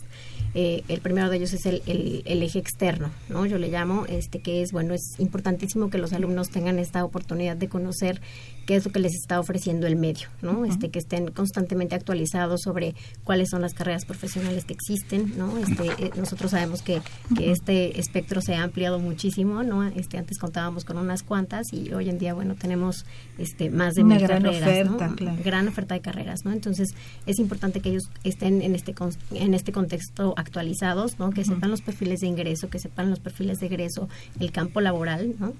Eh, 0.53 0.83
el 0.89 0.99
primero 0.99 1.29
de 1.29 1.37
ellos 1.37 1.53
es 1.53 1.65
el, 1.65 1.81
el- 1.87 2.21
el 2.25 2.43
eje 2.43 2.59
externo, 2.59 3.09
¿no? 3.29 3.45
Yo 3.45 3.57
le 3.57 3.69
llamo, 3.69 4.05
este, 4.07 4.39
que 4.41 4.61
es, 4.61 4.71
bueno, 4.73 4.93
es 4.93 5.17
importantísimo 5.17 5.89
que 5.89 5.97
los 5.97 6.13
alumnos 6.13 6.49
tengan 6.49 6.77
esta 6.77 7.03
oportunidad 7.03 7.55
de 7.55 7.67
conocer 7.69 8.21
qué 8.65 8.75
es 8.75 8.85
lo 8.85 8.91
que 8.91 8.99
les 8.99 9.13
está 9.15 9.39
ofreciendo 9.39 9.87
el 9.87 9.95
medio, 9.95 10.27
¿no? 10.41 10.65
Este, 10.65 10.89
que 10.89 10.99
estén 10.99 11.31
constantemente 11.31 11.95
actualizados 11.95 12.61
sobre 12.61 12.95
cuáles 13.23 13.49
son 13.49 13.61
las 13.61 13.73
carreras 13.73 14.05
profesionales 14.05 14.65
que 14.65 14.73
existen, 14.73 15.33
¿no? 15.37 15.57
Este, 15.57 15.87
eh, 16.05 16.11
nosotros 16.15 16.51
sabemos 16.51 16.81
que, 16.81 17.01
que 17.35 17.51
este 17.51 17.99
espectro 17.99 18.41
se 18.41 18.55
ha 18.55 18.63
ampliado 18.63 18.99
muchísimo, 18.99 19.63
¿no? 19.63 19.83
Este, 19.83 20.17
antes 20.17 20.37
contábamos 20.37 20.85
con 20.85 20.97
unas 20.97 21.23
cuantas 21.23 21.73
y 21.73 21.91
hoy 21.93 22.09
en 22.09 22.17
día, 22.19 22.33
bueno, 22.33 22.55
tenemos 22.55 23.05
este, 23.37 23.69
más 23.69 23.95
de 23.95 24.03
Una 24.03 24.15
mil 24.15 24.27
gran 24.27 24.43
carreras, 24.43 24.85
¿no? 24.89 25.15
claro. 25.15 25.37
Gran 25.43 25.67
oferta 25.67 25.95
de 25.95 26.01
carreras, 26.01 26.45
¿no? 26.45 26.51
Entonces, 26.51 26.89
es 27.25 27.39
importante 27.39 27.79
que 27.79 27.89
ellos 27.89 28.09
estén 28.23 28.61
en 28.61 28.75
este 28.75 28.93
con- 28.93 29.11
en 29.31 29.53
este 29.53 29.71
contexto 29.71 30.33
actualizados, 30.37 31.17
¿no? 31.19 31.31
Que 31.31 31.43
sepan 31.43 31.71
los 31.71 31.81
perfiles 31.81 32.19
de 32.21 32.27
ingreso, 32.27 32.69
que 32.69 32.79
sepan 32.79 33.09
los 33.09 33.19
perfiles 33.19 33.59
de 33.59 33.65
egreso, 33.65 34.07
el 34.39 34.51
campo 34.51 34.81
laboral, 34.81 35.35
¿no? 35.39 35.53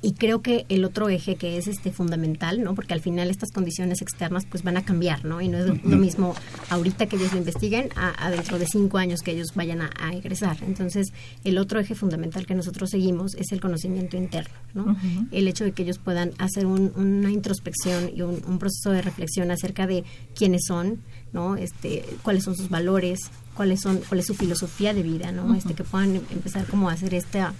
Y 0.00 0.12
creo 0.12 0.42
que 0.42 0.64
el 0.68 0.84
otro 0.84 1.08
eje 1.08 1.34
que 1.34 1.58
es 1.58 1.66
este 1.66 1.90
fundamental, 1.90 2.62
¿no? 2.62 2.74
Porque 2.76 2.94
al 2.94 3.00
final 3.00 3.30
estas 3.30 3.50
condiciones 3.50 4.00
externas 4.00 4.44
pues 4.48 4.62
van 4.62 4.76
a 4.76 4.84
cambiar, 4.84 5.24
¿no? 5.24 5.40
Y 5.40 5.48
no 5.48 5.58
es 5.58 5.66
lo- 5.66 5.74
lo 5.82 5.96
mismo 5.96 6.34
ahorita 6.70 7.06
que 7.06 7.16
ellos 7.16 7.32
lo 7.32 7.38
investiguen 7.38 7.88
a, 7.96 8.24
a 8.24 8.30
dentro 8.30 8.60
de 8.60 8.66
cinco 8.66 8.98
años 8.98 9.22
que 9.22 9.32
ellos 9.32 9.48
vayan 9.56 9.80
a, 9.80 9.90
a 10.00 10.12
egresar. 10.14 10.56
Entonces, 10.64 11.08
el 11.42 11.58
otro 11.58 11.80
eje 11.80 11.96
fundamental 11.96 12.46
que 12.46 12.54
nosotros 12.54 12.90
seguimos 12.90 13.34
es 13.34 13.50
el 13.50 13.60
conocimiento 13.60 14.16
interno, 14.16 14.54
¿no? 14.72 14.96
El 15.32 15.48
hecho 15.48 15.64
de 15.64 15.72
que 15.72 15.82
ellos 15.82 15.98
puedan 15.98 16.30
hacer 16.38 16.66
un- 16.66 16.92
una 16.94 17.32
introspección 17.32 18.10
y 18.14 18.22
un, 18.22 18.40
un 18.46 18.58
proceso 18.60 18.90
de 18.92 19.02
reflexión 19.02 19.50
acerca 19.50 19.88
de 19.88 20.04
quiénes 20.36 20.62
son, 20.68 21.00
¿no? 21.32 21.56
Este, 21.56 22.04
cuáles 22.22 22.44
son 22.44 22.54
sus 22.54 22.68
valores, 22.68 23.18
cuáles 23.54 23.80
son, 23.80 23.98
cuál 24.08 24.20
es 24.20 24.26
su 24.26 24.34
filosofía 24.34 24.94
de 24.94 25.02
vida, 25.02 25.32
¿no? 25.32 25.54
Este, 25.56 25.74
que 25.74 25.82
puedan 25.82 26.14
em- 26.14 26.22
empezar 26.30 26.66
como 26.66 26.88
a 26.88 26.92
hacer 26.92 27.14
esta 27.14 27.52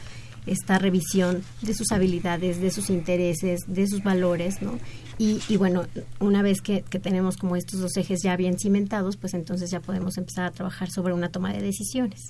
esta 0.50 0.78
revisión 0.78 1.42
de 1.62 1.74
sus 1.74 1.92
habilidades, 1.92 2.60
de 2.60 2.70
sus 2.70 2.90
intereses, 2.90 3.60
de 3.66 3.86
sus 3.86 4.02
valores, 4.02 4.62
¿no? 4.62 4.78
Y, 5.20 5.40
y 5.48 5.56
bueno, 5.56 5.84
una 6.20 6.42
vez 6.42 6.60
que, 6.62 6.82
que 6.82 7.00
tenemos 7.00 7.36
como 7.36 7.56
estos 7.56 7.80
dos 7.80 7.96
ejes 7.96 8.20
ya 8.22 8.36
bien 8.36 8.56
cimentados, 8.58 9.16
pues 9.16 9.34
entonces 9.34 9.68
ya 9.70 9.80
podemos 9.80 10.16
empezar 10.16 10.44
a 10.44 10.50
trabajar 10.52 10.90
sobre 10.90 11.12
una 11.12 11.28
toma 11.30 11.52
de 11.52 11.60
decisiones. 11.60 12.20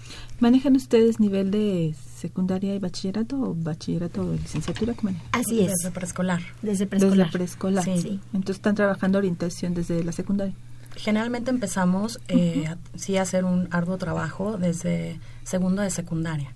¿Manejan 0.40 0.74
ustedes 0.74 1.20
nivel 1.20 1.50
de 1.50 1.94
secundaria 2.16 2.74
y 2.74 2.78
bachillerato 2.78 3.37
o 3.38 3.54
bachillerato 3.54 4.22
o 4.22 4.33
licenciatura? 4.33 4.94
¿Cómo 4.94 5.11
manejan? 5.12 5.28
Así 5.33 5.61
es. 5.61 5.68
Desde 5.72 5.90
preescolar. 5.90 6.40
Desde 6.62 6.87
preescolar. 6.87 7.18
Desde 7.26 7.31
preescolar. 7.33 7.85
Sí, 7.85 7.98
sí. 8.00 8.20
Entonces 8.33 8.57
están 8.57 8.74
trabajando 8.74 9.18
orientación 9.18 9.74
desde 9.74 10.02
la 10.02 10.12
secundaria. 10.12 10.54
Generalmente 10.96 11.50
empezamos 11.50 12.18
eh, 12.28 12.64
a- 12.68 12.78
sí 12.98 13.18
a 13.18 13.22
hacer 13.22 13.44
un 13.44 13.68
arduo 13.70 13.98
trabajo 13.98 14.57
desde 14.57 15.20
segundo 15.44 15.83
de 15.83 15.90
secundaria. 15.90 16.54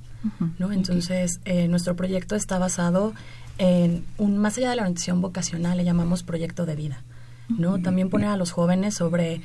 ¿No? 0.58 0.72
Entonces, 0.72 1.40
eh, 1.44 1.68
nuestro 1.68 1.96
proyecto 1.96 2.36
está 2.36 2.58
basado 2.58 3.14
en 3.58 4.04
un, 4.18 4.38
más 4.38 4.56
allá 4.58 4.70
de 4.70 4.76
la 4.76 4.82
orientación 4.82 5.20
vocacional, 5.20 5.76
le 5.76 5.84
llamamos 5.84 6.22
proyecto 6.22 6.66
de 6.66 6.76
vida, 6.76 7.02
¿no? 7.48 7.80
También 7.80 8.10
poner 8.10 8.28
a 8.28 8.36
los 8.36 8.52
jóvenes 8.52 8.94
sobre, 8.94 9.40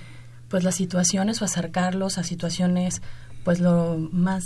pues, 0.49 0.63
las 0.63 0.75
situaciones 0.75 1.41
o 1.41 1.45
acercarlos 1.45 2.17
a 2.17 2.23
situaciones, 2.23 3.01
pues, 3.43 3.59
lo 3.59 3.97
más 4.11 4.43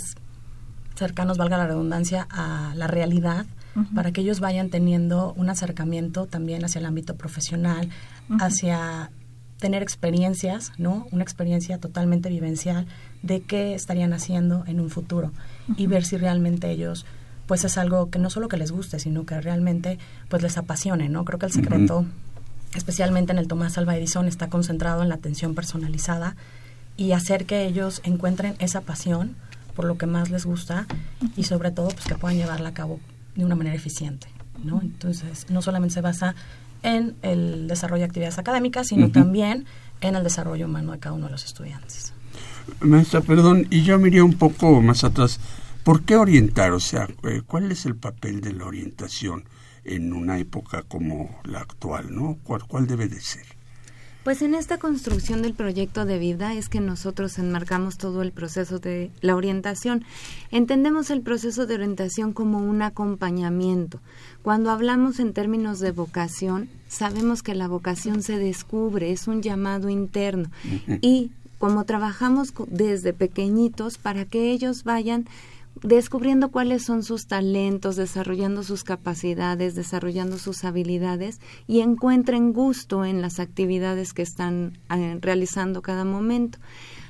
cercanos, 0.94 1.38
valga 1.38 1.58
la 1.58 1.66
redundancia, 1.66 2.26
a 2.30 2.74
la 2.76 2.86
realidad, 2.86 3.46
para 3.94 4.12
que 4.12 4.20
ellos 4.20 4.40
vayan 4.40 4.68
teniendo 4.68 5.32
un 5.34 5.48
acercamiento 5.48 6.26
también 6.26 6.62
hacia 6.62 6.78
el 6.78 6.84
ámbito 6.84 7.16
profesional, 7.16 7.88
hacia 8.38 9.10
tener 9.62 9.80
experiencias, 9.80 10.72
¿no? 10.76 11.06
Una 11.12 11.22
experiencia 11.22 11.78
totalmente 11.78 12.28
vivencial 12.28 12.84
de 13.22 13.42
qué 13.42 13.74
estarían 13.74 14.12
haciendo 14.12 14.64
en 14.66 14.80
un 14.80 14.90
futuro 14.90 15.30
y 15.76 15.86
ver 15.86 16.04
si 16.04 16.16
realmente 16.16 16.68
ellos 16.68 17.06
pues 17.46 17.64
es 17.64 17.78
algo 17.78 18.10
que 18.10 18.18
no 18.18 18.28
solo 18.28 18.48
que 18.48 18.56
les 18.56 18.72
guste, 18.72 18.98
sino 18.98 19.24
que 19.24 19.40
realmente 19.40 20.00
pues 20.28 20.42
les 20.42 20.58
apasione, 20.58 21.08
¿no? 21.08 21.24
Creo 21.24 21.38
que 21.38 21.46
el 21.46 21.52
secreto 21.52 22.04
especialmente 22.74 23.30
en 23.30 23.38
el 23.38 23.46
Tomás 23.46 23.78
Alva 23.78 23.96
Edison 23.96 24.26
está 24.26 24.48
concentrado 24.48 25.00
en 25.04 25.08
la 25.08 25.14
atención 25.14 25.54
personalizada 25.54 26.34
y 26.96 27.12
hacer 27.12 27.46
que 27.46 27.64
ellos 27.64 28.00
encuentren 28.02 28.56
esa 28.58 28.80
pasión 28.80 29.36
por 29.76 29.84
lo 29.84 29.96
que 29.96 30.06
más 30.06 30.28
les 30.30 30.44
gusta 30.44 30.86
y 31.36 31.44
sobre 31.44 31.70
todo 31.70 31.88
pues 31.90 32.04
que 32.04 32.16
puedan 32.16 32.36
llevarla 32.36 32.70
a 32.70 32.74
cabo 32.74 32.98
de 33.36 33.44
una 33.44 33.54
manera 33.54 33.76
eficiente, 33.76 34.26
¿no? 34.64 34.80
Entonces, 34.82 35.46
no 35.50 35.62
solamente 35.62 35.94
se 35.94 36.00
basa 36.00 36.34
en 36.82 37.16
el 37.22 37.68
desarrollo 37.68 38.00
de 38.00 38.06
actividades 38.06 38.38
académicas, 38.38 38.88
sino 38.88 39.10
también 39.10 39.66
en 40.00 40.16
el 40.16 40.24
desarrollo 40.24 40.66
humano 40.66 40.92
de 40.92 40.98
cada 40.98 41.14
uno 41.14 41.26
de 41.26 41.32
los 41.32 41.44
estudiantes. 41.44 42.12
Maestra, 42.80 43.20
perdón, 43.20 43.66
y 43.70 43.82
yo 43.82 43.98
miré 43.98 44.22
un 44.22 44.34
poco 44.34 44.80
más 44.80 45.04
atrás. 45.04 45.40
¿Por 45.84 46.02
qué 46.02 46.16
orientar? 46.16 46.72
O 46.72 46.80
sea, 46.80 47.08
eh, 47.24 47.42
¿cuál 47.46 47.72
es 47.72 47.86
el 47.86 47.96
papel 47.96 48.40
de 48.40 48.52
la 48.52 48.66
orientación 48.66 49.44
en 49.84 50.12
una 50.12 50.38
época 50.38 50.82
como 50.82 51.40
la 51.44 51.60
actual, 51.60 52.14
no? 52.14 52.38
¿Cuál, 52.44 52.64
cuál 52.66 52.86
debe 52.86 53.08
de 53.08 53.20
ser? 53.20 53.46
Pues 54.24 54.40
en 54.40 54.54
esta 54.54 54.78
construcción 54.78 55.42
del 55.42 55.52
proyecto 55.52 56.04
de 56.04 56.20
vida 56.20 56.54
es 56.54 56.68
que 56.68 56.80
nosotros 56.80 57.40
enmarcamos 57.40 57.98
todo 57.98 58.22
el 58.22 58.30
proceso 58.30 58.78
de 58.78 59.10
la 59.20 59.34
orientación. 59.34 60.04
Entendemos 60.52 61.10
el 61.10 61.22
proceso 61.22 61.66
de 61.66 61.74
orientación 61.74 62.32
como 62.32 62.58
un 62.58 62.82
acompañamiento. 62.82 63.98
Cuando 64.42 64.70
hablamos 64.70 65.18
en 65.18 65.32
términos 65.32 65.80
de 65.80 65.90
vocación, 65.90 66.68
sabemos 66.86 67.42
que 67.42 67.56
la 67.56 67.66
vocación 67.66 68.22
se 68.22 68.38
descubre, 68.38 69.10
es 69.10 69.26
un 69.26 69.42
llamado 69.42 69.88
interno. 69.88 70.50
Y 71.00 71.32
como 71.58 71.84
trabajamos 71.84 72.54
desde 72.68 73.12
pequeñitos 73.12 73.98
para 73.98 74.24
que 74.24 74.52
ellos 74.52 74.84
vayan 74.84 75.26
descubriendo 75.80 76.50
cuáles 76.50 76.84
son 76.84 77.02
sus 77.02 77.26
talentos, 77.26 77.96
desarrollando 77.96 78.62
sus 78.62 78.84
capacidades, 78.84 79.74
desarrollando 79.74 80.38
sus 80.38 80.64
habilidades 80.64 81.40
y 81.66 81.80
encuentren 81.80 82.52
gusto 82.52 83.04
en 83.04 83.22
las 83.22 83.40
actividades 83.40 84.12
que 84.12 84.22
están 84.22 84.78
eh, 84.94 85.18
realizando 85.20 85.82
cada 85.82 86.04
momento. 86.04 86.58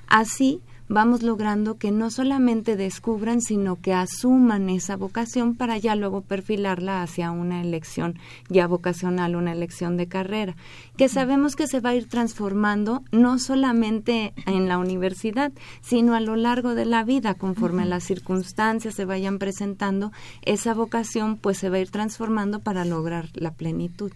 Así 0.06 0.62
vamos 0.88 1.22
logrando 1.22 1.78
que 1.78 1.90
no 1.90 2.10
solamente 2.10 2.76
descubran, 2.76 3.40
sino 3.40 3.76
que 3.80 3.94
asuman 3.94 4.68
esa 4.70 4.96
vocación 4.96 5.54
para 5.54 5.78
ya 5.78 5.94
luego 5.96 6.20
perfilarla 6.20 7.02
hacia 7.02 7.30
una 7.30 7.60
elección 7.60 8.18
ya 8.48 8.66
vocacional, 8.66 9.36
una 9.36 9.52
elección 9.52 9.96
de 9.96 10.06
carrera, 10.06 10.56
que 10.96 11.08
sabemos 11.08 11.56
que 11.56 11.66
se 11.66 11.80
va 11.80 11.90
a 11.90 11.94
ir 11.94 12.08
transformando 12.08 13.02
no 13.10 13.38
solamente 13.38 14.34
en 14.46 14.68
la 14.68 14.78
universidad, 14.78 15.52
sino 15.80 16.14
a 16.14 16.20
lo 16.20 16.36
largo 16.36 16.74
de 16.74 16.84
la 16.84 17.04
vida, 17.04 17.34
conforme 17.34 17.86
las 17.86 18.04
circunstancias 18.04 18.94
se 18.94 19.04
vayan 19.04 19.38
presentando, 19.38 20.12
esa 20.42 20.74
vocación 20.74 21.36
pues 21.36 21.58
se 21.58 21.70
va 21.70 21.76
a 21.76 21.80
ir 21.80 21.90
transformando 21.90 22.60
para 22.60 22.84
lograr 22.84 23.28
la 23.34 23.52
plenitud. 23.52 24.12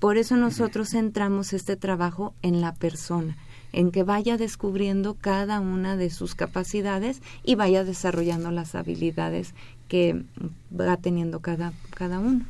Por 0.00 0.16
eso 0.16 0.36
nosotros 0.36 0.90
centramos 0.90 1.52
este 1.52 1.76
trabajo 1.76 2.34
en 2.42 2.60
la 2.60 2.72
persona 2.74 3.36
en 3.72 3.90
que 3.90 4.02
vaya 4.02 4.36
descubriendo 4.36 5.14
cada 5.14 5.60
una 5.60 5.96
de 5.96 6.10
sus 6.10 6.34
capacidades 6.34 7.22
y 7.44 7.54
vaya 7.54 7.84
desarrollando 7.84 8.50
las 8.50 8.74
habilidades 8.74 9.54
que 9.88 10.22
va 10.78 10.96
teniendo 10.96 11.40
cada, 11.40 11.72
cada 11.94 12.18
uno. 12.18 12.44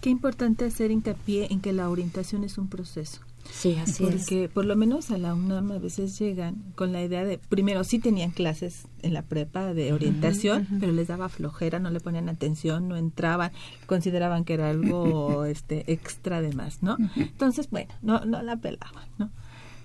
Qué 0.00 0.10
importante 0.10 0.64
hacer 0.64 0.90
hincapié 0.90 1.48
en 1.50 1.60
que 1.60 1.72
la 1.72 1.90
orientación 1.90 2.44
es 2.44 2.56
un 2.58 2.68
proceso. 2.68 3.20
Sí, 3.50 3.76
así 3.76 4.02
porque 4.02 4.16
es. 4.16 4.22
Porque 4.22 4.48
por 4.48 4.64
lo 4.64 4.76
menos 4.76 5.10
a 5.10 5.18
la 5.18 5.34
UNAM 5.34 5.72
a 5.72 5.78
veces 5.78 6.18
llegan 6.18 6.56
con 6.74 6.92
la 6.92 7.02
idea 7.02 7.24
de, 7.24 7.38
primero 7.38 7.82
sí 7.84 7.98
tenían 7.98 8.30
clases 8.30 8.86
en 9.02 9.14
la 9.14 9.22
prepa 9.22 9.74
de 9.74 9.92
orientación, 9.92 10.66
pero 10.80 10.92
les 10.92 11.08
daba 11.08 11.28
flojera, 11.28 11.78
no 11.78 11.90
le 11.90 12.00
ponían 12.00 12.28
atención, 12.28 12.88
no 12.88 12.96
entraban, 12.96 13.52
consideraban 13.86 14.44
que 14.44 14.54
era 14.54 14.70
algo 14.70 15.44
este 15.46 15.90
extra 15.90 16.40
de 16.40 16.52
más, 16.52 16.82
¿no? 16.82 16.96
Entonces, 17.16 17.70
bueno, 17.70 17.92
no, 18.02 18.24
no 18.24 18.42
la 18.42 18.56
pelaban, 18.56 19.08
¿no? 19.18 19.30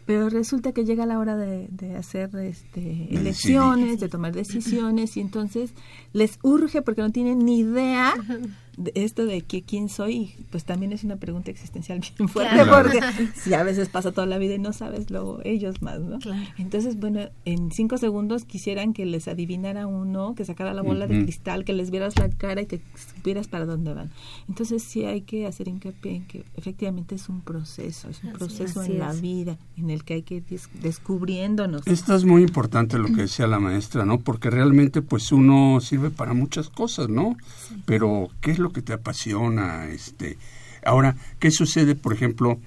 Pero 0.06 0.30
resulta 0.30 0.72
que 0.72 0.86
llega 0.86 1.06
la 1.06 1.20
hora 1.20 1.38
de, 1.38 1.68
de 1.72 1.96
hacer 1.96 2.36
este, 2.36 3.08
elecciones, 3.16 4.00
de 4.00 4.10
tomar 4.10 4.34
decisiones 4.34 5.16
y 5.18 5.22
entonces 5.22 5.74
les 6.12 6.40
urge 6.42 6.82
porque 6.82 7.02
no 7.02 7.12
tienen 7.12 7.40
ni 7.40 7.60
idea 7.60 8.14
de 8.18 8.50
esto 8.96 9.26
de 9.26 9.42
que 9.42 9.62
quién 9.62 9.88
soy, 9.90 10.34
pues 10.52 10.66
también 10.66 10.92
es 10.94 11.04
una 11.04 11.18
pregunta 11.18 11.52
existencial 11.52 12.00
bien 12.18 12.28
fuerte 12.30 12.54
Claro. 12.56 12.72
porque 12.84 13.00
si 13.36 13.54
a 13.54 13.64
veces 13.64 13.90
pasa 13.90 14.12
toda 14.12 14.26
la 14.26 14.38
vida 14.38 14.56
y 14.56 14.60
no 14.60 14.74
sabes 14.74 15.12
luego 15.12 15.40
ellos 15.44 15.82
más, 15.82 16.00
¿no? 16.00 16.20
Claro. 16.20 16.42
Entonces, 16.58 17.00
bueno, 17.00 17.22
en 17.46 17.72
cinco 17.72 17.98
segundos 17.98 18.46
quisieran 18.46 18.94
que 18.94 19.06
les 19.06 19.28
adivinara 19.28 19.86
uno, 19.88 20.34
que 20.36 20.44
sacara 20.46 20.74
la 20.74 20.82
bola 20.82 21.06
de 21.08 21.16
Ujú. 21.18 21.24
cristal, 21.26 21.66
que 21.66 21.74
les 21.74 21.92
vieras 21.92 22.18
la 22.18 22.30
cara 22.30 22.62
y 22.62 22.66
que 22.66 22.82
supieras 23.16 23.48
para 23.48 23.66
dónde 23.66 23.94
van. 23.94 24.10
Entonces 24.50 24.82
sí 24.84 25.06
hay 25.06 25.22
que 25.22 25.46
hacer 25.46 25.68
hincapié 25.68 26.16
en 26.16 26.26
que 26.26 26.44
efectivamente 26.58 27.16
es 27.16 27.30
un 27.30 27.42
proceso, 27.42 28.10
es 28.10 28.24
un 28.24 28.30
Así 28.30 28.38
proceso 28.40 28.82
es. 28.82 28.90
en 28.90 29.00
la 29.00 29.14
vida 29.14 29.58
en 29.78 29.90
el 29.90 30.04
que 30.04 30.16
hay 30.16 30.22
que 30.24 30.36
ir 30.36 30.46
des- 30.46 30.70
descubriéndonos. 30.82 31.86
Esto 31.88 32.16
es 32.16 32.26
muy 32.26 32.42
importante 32.44 32.98
lo 32.98 33.08
que 33.08 33.24
decía 33.24 33.48
la 33.48 33.60
maestra, 33.60 34.06
¿no? 34.06 34.20
Porque 34.20 34.50
realmente 34.50 35.02
pues 35.02 35.32
uno 35.32 35.80
sirve 35.82 36.10
para 36.10 36.34
muchas 36.34 36.70
cosas, 36.70 37.10
¿no? 37.10 37.38
Pero 37.86 38.30
¿qué 38.42 38.52
es 38.52 38.60
lo 38.64 38.72
que 38.72 38.82
te 38.82 38.94
apasiona? 38.94 39.88
Este, 39.88 40.38
ahora, 40.84 41.16
¿qué 41.40 41.52
sucede, 41.52 41.96
por 41.96 42.14
ejemplo, 42.14 42.60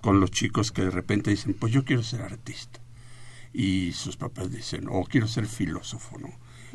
con 0.00 0.18
los 0.18 0.30
chicos 0.30 0.72
que 0.72 0.82
de 0.82 0.90
repente 0.90 1.30
dicen, 1.30 1.54
pues 1.54 1.72
yo 1.72 1.84
quiero 1.84 2.02
ser 2.02 2.22
artista? 2.22 2.80
Y 3.52 3.92
sus 3.92 4.16
papás 4.16 4.50
dicen, 4.50 4.86
o 4.90 5.04
quiero 5.04 5.28
ser 5.28 5.46
filósofo, 5.46 6.18
¿no? 6.18 6.30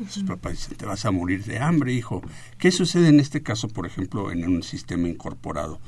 Sus 0.08 0.22
papás 0.22 0.52
dicen, 0.52 0.76
te 0.76 0.86
vas 0.86 1.04
a 1.04 1.10
morir 1.10 1.44
de 1.44 1.58
hambre, 1.58 1.92
hijo. 1.92 2.22
¿Qué 2.56 2.70
sucede 2.70 3.08
en 3.08 3.18
este 3.18 3.42
caso, 3.42 3.68
por 3.68 3.84
ejemplo, 3.84 4.30
en 4.30 4.48
un 4.48 4.62
sistema 4.62 5.08
incorporado 5.08 5.80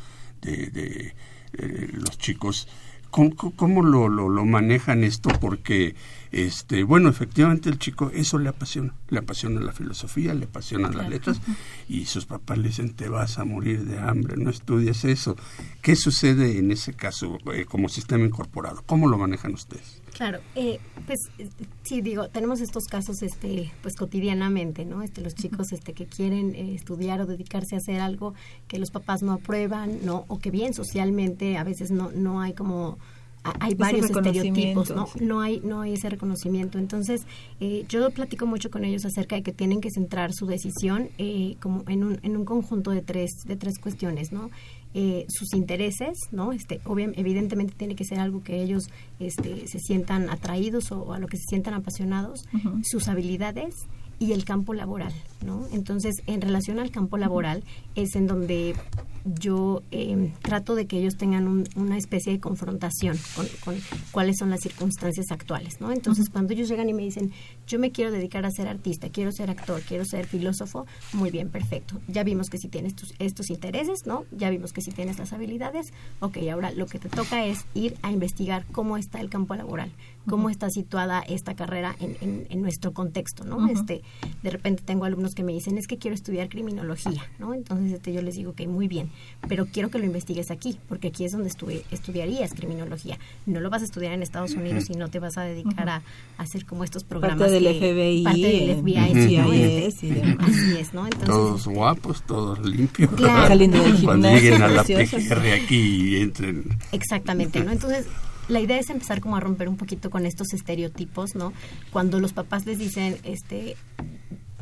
de, 0.42 0.66
de, 0.66 1.14
eh, 1.52 1.88
los 1.92 2.18
chicos? 2.18 2.66
¿Cómo, 3.10 3.34
cómo 3.34 3.82
lo, 3.82 4.08
lo, 4.08 4.28
lo 4.28 4.44
manejan 4.44 5.04
esto? 5.04 5.30
Porque, 5.40 5.94
este, 6.30 6.84
bueno, 6.84 7.08
efectivamente 7.08 7.68
el 7.68 7.78
chico 7.78 8.10
eso 8.14 8.38
le 8.38 8.48
apasiona. 8.48 8.94
Le 9.08 9.18
apasiona 9.18 9.60
la 9.60 9.72
filosofía, 9.72 10.34
le 10.34 10.44
apasionan 10.44 10.96
las 10.96 11.08
letras 11.08 11.40
y 11.88 12.06
sus 12.06 12.26
papás 12.26 12.58
le 12.58 12.68
dicen, 12.68 12.94
te 12.94 13.08
vas 13.08 13.38
a 13.38 13.44
morir 13.44 13.84
de 13.84 13.98
hambre, 13.98 14.36
no 14.36 14.50
estudias 14.50 15.04
eso. 15.04 15.36
¿Qué 15.82 15.96
sucede 15.96 16.58
en 16.58 16.70
ese 16.70 16.94
caso 16.94 17.38
eh, 17.52 17.64
como 17.64 17.88
sistema 17.88 18.24
incorporado? 18.24 18.82
¿Cómo 18.86 19.08
lo 19.08 19.18
manejan 19.18 19.54
ustedes? 19.54 19.99
Claro, 20.16 20.40
eh, 20.54 20.78
pues 21.06 21.18
eh, 21.38 21.48
sí 21.82 22.02
digo, 22.02 22.28
tenemos 22.28 22.60
estos 22.60 22.84
casos, 22.84 23.22
este, 23.22 23.72
pues 23.82 23.96
cotidianamente, 23.96 24.84
¿no? 24.84 25.02
Este, 25.02 25.20
los 25.20 25.34
chicos, 25.34 25.72
este, 25.72 25.92
que 25.92 26.06
quieren 26.06 26.54
eh, 26.54 26.74
estudiar 26.74 27.20
o 27.20 27.26
dedicarse 27.26 27.74
a 27.74 27.78
hacer 27.78 28.00
algo 28.00 28.34
que 28.68 28.78
los 28.78 28.90
papás 28.90 29.22
no 29.22 29.32
aprueban, 29.32 30.04
¿no? 30.04 30.24
O 30.28 30.38
que 30.38 30.50
bien 30.50 30.74
socialmente 30.74 31.56
a 31.56 31.64
veces 31.64 31.90
no, 31.90 32.10
no 32.10 32.40
hay 32.40 32.52
como 32.52 32.98
hay 33.42 33.74
varios 33.74 34.06
estereotipos, 34.34 34.90
¿no? 34.90 35.06
sí. 35.06 35.24
No 35.24 35.40
hay, 35.40 35.60
no 35.60 35.80
hay 35.80 35.94
ese 35.94 36.10
reconocimiento. 36.10 36.78
Entonces, 36.78 37.22
eh, 37.60 37.84
yo 37.88 38.10
platico 38.10 38.46
mucho 38.46 38.70
con 38.70 38.84
ellos 38.84 39.04
acerca 39.06 39.36
de 39.36 39.42
que 39.42 39.52
tienen 39.52 39.80
que 39.80 39.90
centrar 39.90 40.32
su 40.32 40.46
decisión 40.46 41.08
eh, 41.18 41.56
como 41.60 41.84
en 41.88 42.04
un, 42.04 42.18
en 42.22 42.36
un 42.36 42.44
conjunto 42.44 42.90
de 42.90 43.00
tres, 43.02 43.30
de 43.46 43.56
tres 43.56 43.78
cuestiones, 43.78 44.30
¿no? 44.32 44.50
Eh, 44.92 45.24
sus 45.28 45.54
intereses, 45.54 46.18
¿no? 46.32 46.52
Este, 46.52 46.80
obvia- 46.84 47.12
evidentemente 47.16 47.74
tiene 47.76 47.94
que 47.94 48.04
ser 48.04 48.18
algo 48.18 48.42
que 48.42 48.60
ellos 48.62 48.90
este, 49.20 49.66
se 49.68 49.78
sientan 49.78 50.28
atraídos 50.28 50.90
o, 50.92 51.12
a 51.12 51.18
lo 51.18 51.26
que 51.28 51.36
se 51.36 51.44
sientan 51.48 51.74
apasionados, 51.74 52.44
sus 52.82 53.06
habilidades 53.08 53.74
y 54.20 54.32
el 54.32 54.44
campo 54.44 54.72
laboral, 54.74 55.12
¿no? 55.44 55.66
Entonces, 55.72 56.22
en 56.26 56.40
relación 56.40 56.78
al 56.78 56.92
campo 56.92 57.16
laboral 57.16 57.64
es 57.96 58.14
en 58.14 58.28
donde 58.28 58.76
yo 59.24 59.82
eh, 59.90 60.32
trato 60.40 60.74
de 60.74 60.86
que 60.86 60.98
ellos 60.98 61.16
tengan 61.18 61.46
un- 61.46 61.68
una 61.76 61.98
especie 61.98 62.32
de 62.32 62.40
confrontación 62.40 63.18
con, 63.36 63.46
con 63.64 63.76
cuáles 64.12 64.38
son 64.38 64.48
las 64.48 64.60
circunstancias 64.60 65.26
actuales, 65.30 65.78
¿no? 65.80 65.92
Entonces, 65.92 66.30
cuando 66.30 66.54
ellos 66.54 66.68
llegan 66.68 66.88
y 66.88 66.94
me 66.94 67.02
dicen, 67.02 67.30
yo 67.66 67.78
me 67.78 67.90
quiero 67.92 68.10
dedicar 68.12 68.46
a 68.46 68.50
ser 68.50 68.66
artista, 68.68 69.10
quiero 69.10 69.30
ser 69.32 69.50
actor, 69.50 69.82
quiero 69.82 70.04
ser 70.06 70.26
filósofo, 70.26 70.86
muy 71.12 71.30
bien, 71.30 71.50
perfecto. 71.50 72.00
Ya 72.08 72.22
vimos 72.24 72.48
que 72.48 72.56
si 72.58 72.68
tienes 72.68 72.94
tus- 72.94 73.14
estos 73.18 73.50
intereses, 73.50 74.06
¿no? 74.06 74.24
Ya 74.32 74.48
vimos 74.48 74.72
que 74.72 74.80
si 74.80 74.90
tienes 74.90 75.18
las 75.18 75.32
habilidades, 75.34 75.92
ok, 76.20 76.38
ahora 76.50 76.70
lo 76.70 76.86
que 76.86 76.98
te 76.98 77.08
toca 77.10 77.44
es 77.44 77.66
ir 77.74 77.96
a 78.02 78.10
investigar 78.12 78.64
cómo 78.72 78.96
está 78.96 79.20
el 79.20 79.28
campo 79.28 79.54
laboral, 79.54 79.90
cómo 80.28 80.50
está 80.50 80.70
situada 80.70 81.20
esta 81.20 81.54
carrera 81.54 81.96
en, 82.00 82.16
en- 82.20 82.46
en 82.50 82.62
nuestro 82.62 82.92
contexto, 82.92 83.44
¿no? 83.44 83.66
Este, 83.68 84.02
de 84.42 84.50
repente 84.50 84.82
tengo 84.84 85.04
alumnos 85.04 85.34
que 85.34 85.42
me 85.42 85.52
dicen, 85.52 85.78
es 85.78 85.86
que 85.86 85.96
quiero 85.98 86.14
estudiar 86.14 86.48
criminología, 86.48 87.22
¿no? 87.38 87.54
Entonces 87.54 87.92
este, 87.94 88.12
yo 88.12 88.22
les 88.22 88.34
digo, 88.36 88.52
que 88.52 88.68
muy 88.68 88.86
bien, 88.86 89.10
pero 89.48 89.66
quiero 89.66 89.88
que 89.90 89.98
lo 89.98 90.04
investigues 90.04 90.50
aquí, 90.50 90.78
porque 90.88 91.08
aquí 91.08 91.24
es 91.24 91.32
donde 91.32 91.48
estu- 91.50 91.82
estudiarías 91.90 92.52
criminología. 92.54 93.18
No 93.46 93.60
lo 93.60 93.70
vas 93.70 93.82
a 93.82 93.86
estudiar 93.86 94.12
en 94.12 94.22
Estados 94.22 94.52
Unidos 94.52 94.88
y 94.90 94.94
no 94.94 95.08
te 95.08 95.18
vas 95.18 95.36
a 95.38 95.42
dedicar 95.42 95.88
a, 95.88 95.96
a 96.36 96.42
hacer 96.42 96.64
como 96.66 96.84
estos 96.84 97.02
programas. 97.04 97.38
Parte 97.38 97.54
del 97.54 97.64
que- 97.64 97.78
FBI, 97.78 98.24
Parte 98.24 98.40
del 98.40 98.76
FBI, 98.82 99.10
Ujú. 99.10 99.28
sí, 99.28 99.36
¿no? 99.38 99.50
CIS 99.50 99.84
Este, 99.86 100.06
y 100.06 100.10
demás. 100.10 100.48
así 100.48 100.76
es, 100.78 100.94
¿no? 100.94 101.04
Entonces, 101.06 101.28
todos 101.28 101.66
guapos, 101.66 102.22
todos 102.24 102.58
limpios. 102.64 103.10
Claro. 103.12 103.48
Saliendo 103.48 103.82
del 103.82 104.02
Cuando 104.04 104.28
gimnasio, 104.28 104.50
lleguen 104.50 104.62
a 104.62 104.68
la. 104.68 104.84
PGR 104.84 105.52
aquí 105.64 105.76
y 105.76 106.20
entren. 106.20 106.64
Exactamente, 106.92 107.64
¿no? 107.64 107.72
Entonces, 107.72 108.06
la 108.50 108.60
idea 108.60 108.78
es 108.78 108.90
empezar 108.90 109.20
como 109.20 109.36
a 109.36 109.40
romper 109.40 109.68
un 109.68 109.76
poquito 109.76 110.10
con 110.10 110.26
estos 110.26 110.52
estereotipos, 110.52 111.34
¿no? 111.34 111.52
Cuando 111.92 112.20
los 112.20 112.32
papás 112.32 112.66
les 112.66 112.78
dicen, 112.78 113.16
este, 113.22 113.76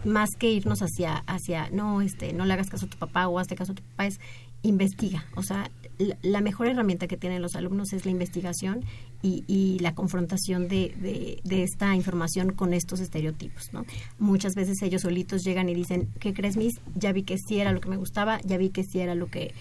más 0.04 0.30
que 0.38 0.50
irnos 0.50 0.80
hacia, 0.80 1.16
hacia, 1.26 1.70
no, 1.70 2.00
este, 2.02 2.32
no 2.32 2.44
le 2.44 2.52
hagas 2.52 2.68
caso 2.68 2.86
a 2.86 2.90
tu 2.90 2.98
papá 2.98 3.28
o 3.28 3.38
hazte 3.38 3.56
caso 3.56 3.72
a 3.72 3.74
tu 3.74 3.82
papá, 3.82 4.06
es 4.06 4.20
investiga. 4.62 5.24
O 5.34 5.42
sea, 5.42 5.70
la, 5.98 6.16
la 6.22 6.40
mejor 6.40 6.68
herramienta 6.68 7.06
que 7.06 7.16
tienen 7.16 7.42
los 7.42 7.56
alumnos 7.56 7.92
es 7.92 8.04
la 8.04 8.10
investigación 8.10 8.84
y, 9.22 9.44
y 9.48 9.78
la 9.80 9.94
confrontación 9.94 10.68
de, 10.68 10.94
de, 11.00 11.40
de 11.44 11.62
esta 11.64 11.94
información 11.96 12.52
con 12.52 12.72
estos 12.72 13.00
estereotipos, 13.00 13.72
¿no? 13.72 13.84
Muchas 14.18 14.54
veces 14.54 14.80
ellos 14.82 15.02
solitos 15.02 15.42
llegan 15.44 15.68
y 15.68 15.74
dicen, 15.74 16.08
¿qué 16.20 16.32
crees, 16.32 16.56
Miss? 16.56 16.80
Ya 16.94 17.12
vi 17.12 17.24
que 17.24 17.36
sí 17.38 17.58
era 17.58 17.72
lo 17.72 17.80
que 17.80 17.88
me 17.88 17.96
gustaba, 17.96 18.40
ya 18.44 18.56
vi 18.58 18.70
que 18.70 18.84
sí 18.84 19.00
era 19.00 19.14
lo 19.14 19.26
que, 19.26 19.52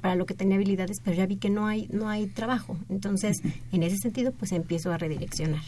para 0.00 0.16
lo 0.16 0.26
que 0.26 0.34
tenía 0.34 0.56
habilidades, 0.56 0.98
pero 1.04 1.16
ya 1.16 1.26
vi 1.26 1.36
que 1.36 1.50
no 1.50 1.66
hay, 1.66 1.88
no 1.92 2.08
hay 2.08 2.26
trabajo. 2.26 2.76
Entonces, 2.88 3.40
en 3.72 3.82
ese 3.84 3.98
sentido, 3.98 4.32
pues 4.32 4.50
empiezo 4.52 4.92
a 4.92 4.98
redireccionar. 4.98 5.62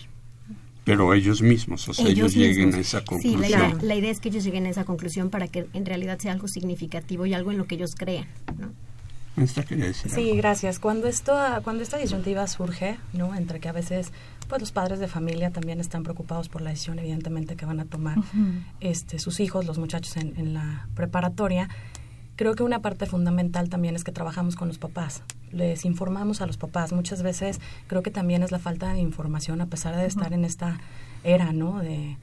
Pero 0.84 1.12
ellos 1.14 1.42
mismos, 1.42 1.88
o 1.88 1.94
sea, 1.94 2.06
ellos, 2.08 2.32
lleguen 2.34 2.66
mismos. 2.68 2.74
a 2.76 2.80
esa 2.80 2.98
Sí, 3.00 3.04
conclusión. 3.06 3.40
la 3.40 3.48
idea, 3.48 3.78
la 3.82 3.94
idea 3.96 4.10
es 4.10 4.20
que 4.20 4.28
ellos 4.28 4.44
lleguen 4.44 4.66
a 4.66 4.70
esa 4.70 4.84
conclusión 4.84 5.30
para 5.30 5.48
que 5.48 5.66
en 5.72 5.84
realidad 5.84 6.18
sea 6.20 6.30
algo 6.32 6.46
significativo 6.46 7.26
y 7.26 7.34
algo 7.34 7.50
en 7.50 7.58
lo 7.58 7.66
que 7.66 7.74
ellos 7.74 7.94
crean, 7.96 8.26
¿no? 8.58 8.72
Maestra, 9.36 9.64
quería 9.64 9.86
decir 9.86 10.10
Sí, 10.10 10.22
algo. 10.30 10.36
gracias. 10.36 10.78
Cuando 10.78 11.06
esto, 11.08 11.36
cuando 11.62 11.82
esta 11.82 11.98
disyuntiva 11.98 12.46
surge, 12.46 12.98
¿no? 13.12 13.34
Entre 13.34 13.60
que 13.60 13.68
a 13.68 13.72
veces, 13.72 14.12
pues 14.48 14.60
los 14.60 14.72
padres 14.72 14.98
de 14.98 15.08
familia 15.08 15.50
también 15.50 15.78
están 15.80 16.02
preocupados 16.02 16.48
por 16.48 16.62
la 16.62 16.70
decisión, 16.70 16.98
evidentemente, 16.98 17.54
que 17.56 17.66
van 17.66 17.80
a 17.80 17.84
tomar 17.84 18.16
este, 18.80 19.18
sus 19.18 19.40
hijos, 19.40 19.66
los 19.66 19.78
muchachos 19.78 20.16
en, 20.16 20.34
en 20.38 20.54
la 20.54 20.88
preparatoria. 20.94 21.68
Creo 22.36 22.54
que 22.54 22.62
una 22.62 22.80
parte 22.82 23.06
fundamental 23.06 23.68
también 23.70 23.96
es 23.96 24.04
que 24.04 24.12
trabajamos 24.12 24.56
con 24.56 24.68
los 24.68 24.76
papás, 24.78 25.22
les 25.52 25.84
informamos 25.86 26.40
a 26.42 26.46
los 26.46 26.56
papás. 26.58 26.92
Muchas 26.92 27.22
veces 27.22 27.60
creo 27.86 28.02
que 28.02 28.10
también 28.10 28.42
es 28.42 28.52
la 28.52 28.58
falta 28.58 28.92
de 28.92 29.00
información, 29.00 29.60
a 29.62 29.66
pesar 29.66 29.96
de 29.96 30.04
estar 30.06 30.32
en 30.34 30.44
esta 30.44 30.78
era, 31.24 31.52
¿no? 31.52 31.78
De 31.80 32.16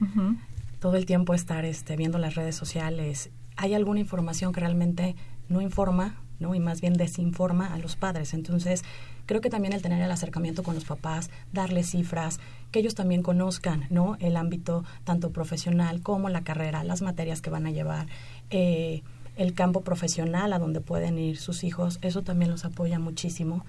todo 0.78 0.96
el 0.96 1.06
tiempo 1.06 1.34
estar 1.34 1.64
este, 1.64 1.96
viendo 1.96 2.18
las 2.18 2.34
redes 2.36 2.54
sociales. 2.54 3.30
¿Hay 3.56 3.74
alguna 3.74 4.00
información 4.00 4.52
que 4.52 4.60
realmente 4.60 5.16
no 5.48 5.60
informa 5.60 6.14
¿no? 6.40 6.54
Y 6.54 6.60
más 6.60 6.80
bien 6.80 6.94
desinforma 6.94 7.72
a 7.72 7.78
los 7.78 7.96
padres. 7.96 8.34
Entonces, 8.34 8.82
creo 9.26 9.40
que 9.40 9.50
también 9.50 9.72
el 9.72 9.82
tener 9.82 10.02
el 10.02 10.10
acercamiento 10.10 10.62
con 10.62 10.74
los 10.74 10.84
papás, 10.84 11.30
darles 11.52 11.90
cifras, 11.90 12.40
que 12.70 12.80
ellos 12.80 12.94
también 12.94 13.22
conozcan, 13.22 13.86
¿no? 13.90 14.16
El 14.20 14.36
ámbito 14.36 14.84
tanto 15.04 15.30
profesional 15.30 16.02
como 16.02 16.28
la 16.28 16.42
carrera, 16.42 16.84
las 16.84 17.02
materias 17.02 17.40
que 17.40 17.50
van 17.50 17.66
a 17.66 17.70
llevar, 17.70 18.06
eh, 18.50 19.02
el 19.36 19.54
campo 19.54 19.80
profesional 19.80 20.52
a 20.52 20.58
donde 20.58 20.80
pueden 20.80 21.18
ir 21.18 21.38
sus 21.38 21.64
hijos, 21.64 21.98
eso 22.02 22.22
también 22.22 22.50
los 22.50 22.64
apoya 22.64 22.98
muchísimo 22.98 23.64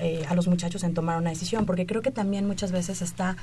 eh, 0.00 0.24
a 0.28 0.34
los 0.34 0.48
muchachos 0.48 0.82
en 0.82 0.94
tomar 0.94 1.18
una 1.18 1.30
decisión, 1.30 1.66
porque 1.66 1.86
creo 1.86 2.02
que 2.02 2.10
también 2.10 2.46
muchas 2.46 2.72
veces 2.72 3.00
está 3.00 3.36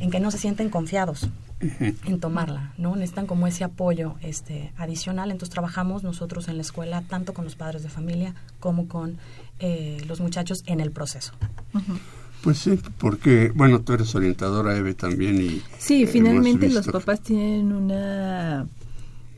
en 0.00 0.10
que 0.10 0.20
no 0.20 0.30
se 0.30 0.38
sienten 0.38 0.70
confiados 0.70 1.28
en 1.60 2.20
tomarla, 2.20 2.72
¿no? 2.76 2.96
Necesitan 2.96 3.26
como 3.26 3.46
ese 3.46 3.64
apoyo 3.64 4.14
este, 4.20 4.72
adicional. 4.76 5.30
Entonces 5.30 5.52
trabajamos 5.52 6.02
nosotros 6.02 6.48
en 6.48 6.56
la 6.56 6.62
escuela 6.62 7.02
tanto 7.02 7.32
con 7.32 7.44
los 7.44 7.56
padres 7.56 7.82
de 7.82 7.88
familia 7.88 8.34
como 8.60 8.88
con 8.88 9.16
eh, 9.58 10.02
los 10.06 10.20
muchachos 10.20 10.62
en 10.66 10.80
el 10.80 10.90
proceso. 10.90 11.32
Pues 12.42 12.58
sí, 12.58 12.78
porque, 12.98 13.52
bueno, 13.54 13.80
tú 13.80 13.94
eres 13.94 14.14
orientadora, 14.14 14.76
Eve, 14.76 14.94
también. 14.94 15.40
y 15.40 15.62
Sí, 15.78 16.06
finalmente 16.06 16.68
los 16.68 16.86
papás 16.86 17.20
tienen 17.20 17.72
una 17.72 18.66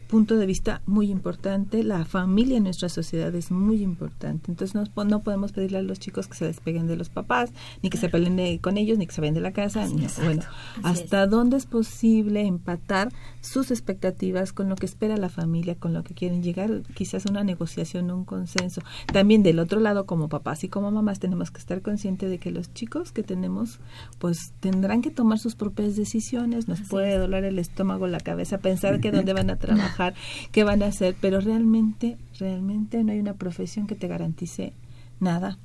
punto 0.09 0.37
de 0.37 0.47
vista 0.47 0.81
muy 0.87 1.11
importante. 1.11 1.85
La 1.85 2.05
familia 2.05 2.57
en 2.57 2.65
nuestra 2.65 2.89
sociedad 2.89 3.33
es 3.35 3.51
muy 3.51 3.83
importante. 3.83 4.51
Entonces 4.51 4.75
no, 4.75 5.05
no 5.05 5.23
podemos 5.23 5.53
pedirle 5.53 5.79
a 5.79 5.83
los 5.83 6.01
chicos 6.01 6.27
que 6.27 6.35
se 6.35 6.47
despeguen 6.47 6.87
de 6.87 6.97
los 6.97 7.11
papás, 7.11 7.51
ni 7.83 7.91
que 7.91 7.99
se 7.99 8.09
peleen 8.09 8.59
con 8.59 8.79
ellos, 8.79 8.99
ni 8.99 9.07
que 9.07 9.13
se 9.13 9.21
vayan 9.21 9.35
de 9.35 9.41
la 9.41 9.53
casa. 9.53 9.87
Ni, 9.87 10.07
bueno, 10.25 10.43
hasta 10.83 11.27
dónde 11.27 11.59
es 11.59 11.67
posible 11.67 12.41
empatar 12.41 13.13
sus 13.41 13.71
expectativas 13.71 14.53
con 14.53 14.69
lo 14.69 14.77
que 14.77 14.87
espera 14.87 15.17
la 15.17 15.29
familia, 15.29 15.77
con 15.77 15.93
lo 15.93 16.03
que 16.03 16.15
quieren 16.15 16.43
llegar, 16.43 16.83
quizás 16.95 17.27
una 17.27 17.45
negociación, 17.45 18.11
un 18.11 18.25
consenso. 18.25 18.81
También 19.13 19.43
del 19.43 19.59
otro 19.59 19.79
lado, 19.79 20.07
como 20.07 20.29
papás 20.29 20.65
y 20.65 20.69
como 20.69 20.91
mamás, 20.91 21.21
tenemos 21.21 21.51
que 21.51 21.59
estar 21.59 21.83
conscientes 21.83 22.31
de 22.31 22.39
que 22.39 22.51
los 22.51 22.73
chicos 22.73 23.13
que 23.13 23.23
tenemos, 23.23 23.79
pues 24.19 24.53
tendrán 24.61 25.03
que 25.03 25.11
tomar 25.11 25.39
sus 25.39 25.55
propias 25.55 25.97
decisiones. 25.97 26.67
Nos 26.67 26.81
puede 26.81 27.19
doler 27.19 27.45
el 27.45 27.59
estómago, 27.59 28.07
la 28.07 28.21
cabeza, 28.21 28.57
pensar 28.57 29.01
que 29.01 29.13
dónde 29.13 29.33
van 29.35 29.51
a 29.51 29.57
trabajar 29.57 29.98
qué 30.53 30.65
van 30.65 30.83
a 30.83 30.87
hacer, 30.87 31.17
pero 31.21 31.41
realmente, 31.41 32.17
realmente 32.39 33.03
no 33.05 33.13
hay 33.13 33.21
una 33.21 33.35
profesión 33.35 33.87
que 33.87 33.95
te 33.95 34.09
garantice 34.09 34.73
nada 35.21 35.59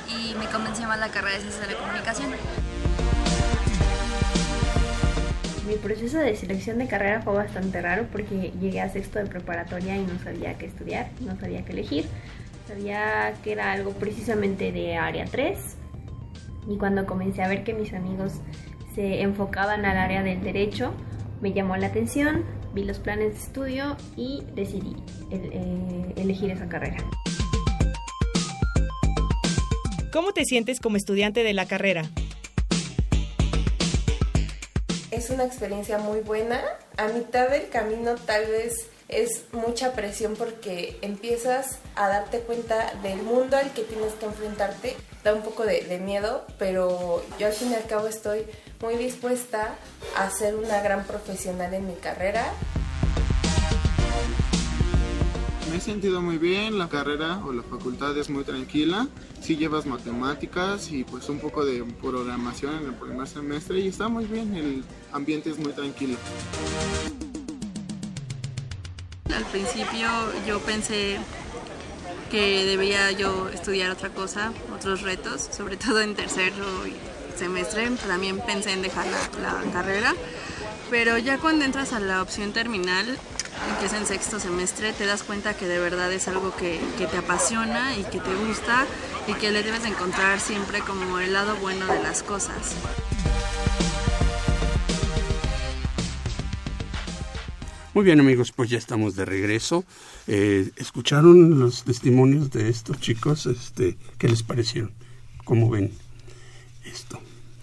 y 0.09 0.35
me 0.35 0.47
convenció 0.47 0.87
más 0.87 0.99
la 0.99 1.09
carrera 1.09 1.37
de 1.37 1.41
Ciencias 1.41 1.67
de 1.67 1.75
la 1.75 1.81
Comunicación. 1.81 2.31
Mi 5.67 5.77
proceso 5.77 6.19
de 6.19 6.37
selección 6.37 6.79
de 6.79 6.87
carrera 6.87 7.23
fue 7.23 7.35
bastante 7.35 7.81
raro 7.81 8.07
porque 8.13 8.53
llegué 8.61 8.81
a 8.81 8.89
sexto 8.89 9.19
de 9.19 9.27
preparatoria 9.27 9.97
y 9.97 10.05
no 10.05 10.17
sabía 10.23 10.57
qué 10.59 10.67
estudiar, 10.67 11.09
no 11.21 11.41
sabía 11.41 11.65
qué 11.65 11.73
elegir. 11.73 12.07
Sabía 12.67 13.35
que 13.45 13.53
era 13.53 13.73
algo 13.73 13.93
precisamente 13.93 14.73
de 14.73 14.97
área 14.97 15.25
3 15.25 15.59
y 16.69 16.77
cuando 16.79 17.07
comencé 17.07 17.43
a 17.43 17.49
ver 17.49 17.63
que 17.63 17.73
mis 17.73 17.93
amigos 17.93 18.33
se 18.95 19.21
enfocaban 19.23 19.85
al 19.85 19.97
área 19.97 20.23
del 20.23 20.43
derecho, 20.43 20.93
me 21.41 21.53
llamó 21.53 21.77
la 21.77 21.87
atención, 21.87 22.45
vi 22.75 22.83
los 22.83 22.99
planes 22.99 23.35
de 23.35 23.39
estudio 23.39 23.97
y 24.17 24.43
decidí 24.55 24.97
eh, 25.31 26.13
elegir 26.17 26.51
esa 26.51 26.69
carrera. 26.69 26.97
¿Cómo 30.13 30.33
te 30.33 30.45
sientes 30.45 30.81
como 30.81 30.97
estudiante 30.97 31.45
de 31.45 31.53
la 31.53 31.67
carrera? 31.67 32.03
Es 35.11 35.31
una 35.31 35.45
experiencia 35.45 35.99
muy 35.99 36.21
buena. 36.21 36.61
A 36.97 37.09
mitad 37.09 37.49
del 37.49 37.69
camino 37.69 38.15
tal 38.17 38.47
vez 38.47 38.89
es 39.09 39.45
mucha 39.53 39.93
presión 39.93 40.35
porque 40.37 40.99
empiezas 41.03 41.79
a 41.95 42.09
darte 42.09 42.41
cuenta 42.41 42.93
del 43.03 43.23
mundo 43.23 43.57
al 43.57 43.73
que 43.73 43.83
tienes 43.83 44.13
que 44.15 44.27
enfrentarte. 44.27 44.97
Da 45.23 45.35
un 45.35 45.43
poco 45.43 45.65
de, 45.65 46.01
miedo, 46.05 46.45
pero 46.59 47.23
yo 47.39 47.47
al 47.47 47.53
fin 47.53 47.73
y 47.73 47.75
al 47.75 47.87
cabo 47.87 48.07
estoy 48.07 48.43
muy 48.81 48.97
dispuesta 48.97 49.77
a 50.17 50.31
ser 50.31 50.55
una 50.55 50.83
gran 50.83 51.05
profesional 51.05 51.75
en 51.75 51.87
mi 51.87 51.95
carrera. 51.95 52.53
Me 55.71 55.79
he 55.79 55.81
sentido 55.81 56.23
muy 56.23 56.39
bien, 56.39 56.79
la 56.79 56.89
carrera 56.89 57.45
o 57.45 57.53
la 57.53 57.63
facultad 57.63 58.17
es 58.17 58.31
muy 58.31 58.45
tranquila. 58.45 59.09
Sí 59.41 59.57
llevas 59.57 59.85
matemáticas 59.85 60.91
y 60.91 61.03
pues 61.05 61.29
un 61.29 61.41
poco 61.41 61.65
de 61.65 61.85
programación 62.01 62.77
en 62.77 62.87
el 62.87 62.95
primer 62.95 63.27
semestre 63.27 63.81
y 63.81 63.89
está 63.89 64.09
muy 64.09 64.27
bien, 64.27 64.55
el 64.55 64.85
ambiente 65.13 65.51
es 65.51 65.59
muy 65.59 65.73
tranquilo. 65.73 66.17
Al 69.35 69.45
principio 69.47 70.09
yo 70.47 70.61
pensé 70.61 71.19
que 72.31 72.65
debería 72.65 73.11
yo 73.13 73.49
estudiar 73.49 73.91
otra 73.91 74.11
cosa, 74.11 74.53
otros 74.75 75.03
retos, 75.03 75.49
sobre 75.51 75.77
todo 75.77 76.01
en 76.01 76.15
tercer 76.15 76.53
semestre. 77.37 77.91
También 78.07 78.41
pensé 78.41 78.73
en 78.73 78.83
dejar 78.83 79.07
la, 79.07 79.73
carrera, 79.73 80.15
pero 80.91 81.19
ya 81.19 81.39
cuando 81.39 81.65
entras 81.65 81.93
a 81.93 82.01
la 82.01 82.23
opción 82.23 82.53
terminal, 82.53 83.19
que 83.81 83.87
es 83.87 83.93
en 83.93 84.07
sexto 84.07 84.41
semestre, 84.41 84.93
te 84.93 85.07
das 85.07 85.23
cuenta 85.23 85.55
que 85.55 85.67
de 85.67 85.79
verdad 85.79 86.13
es 86.13 86.29
algo 86.29 86.55
que, 86.57 86.81
te 86.99 87.17
apasiona 87.17 87.97
y 87.97 88.05
que 88.05 88.21
te 88.21 88.35
gusta 88.35 88.87
y 89.27 89.35
que 89.35 89.51
le 89.51 89.63
debes 89.63 89.85
encontrar 89.85 90.41
siempre 90.41 90.81
como 90.81 91.19
el 91.19 91.33
lado 91.33 91.57
bueno 91.57 91.87
de 91.87 92.03
las 92.03 92.23
cosas. 92.23 92.75
Muy 97.97 98.05
bien 98.05 98.21
amigos, 98.21 98.53
pues 98.53 98.69
ya 98.69 98.77
estamos 98.77 99.17
de 99.17 99.25
regreso. 99.25 99.83
Eh, 100.27 100.69
¿Escucharon 100.77 101.59
los 101.59 101.83
testimonios 101.85 102.51
de 102.51 102.69
estos 102.69 103.01
chicos? 103.01 103.47
Este, 103.47 103.97
¿Qué 104.19 104.29
les 104.29 104.43
parecieron? 104.43 104.93
¿Cómo 105.47 105.71
ven 105.71 105.91
esto? 106.85 107.19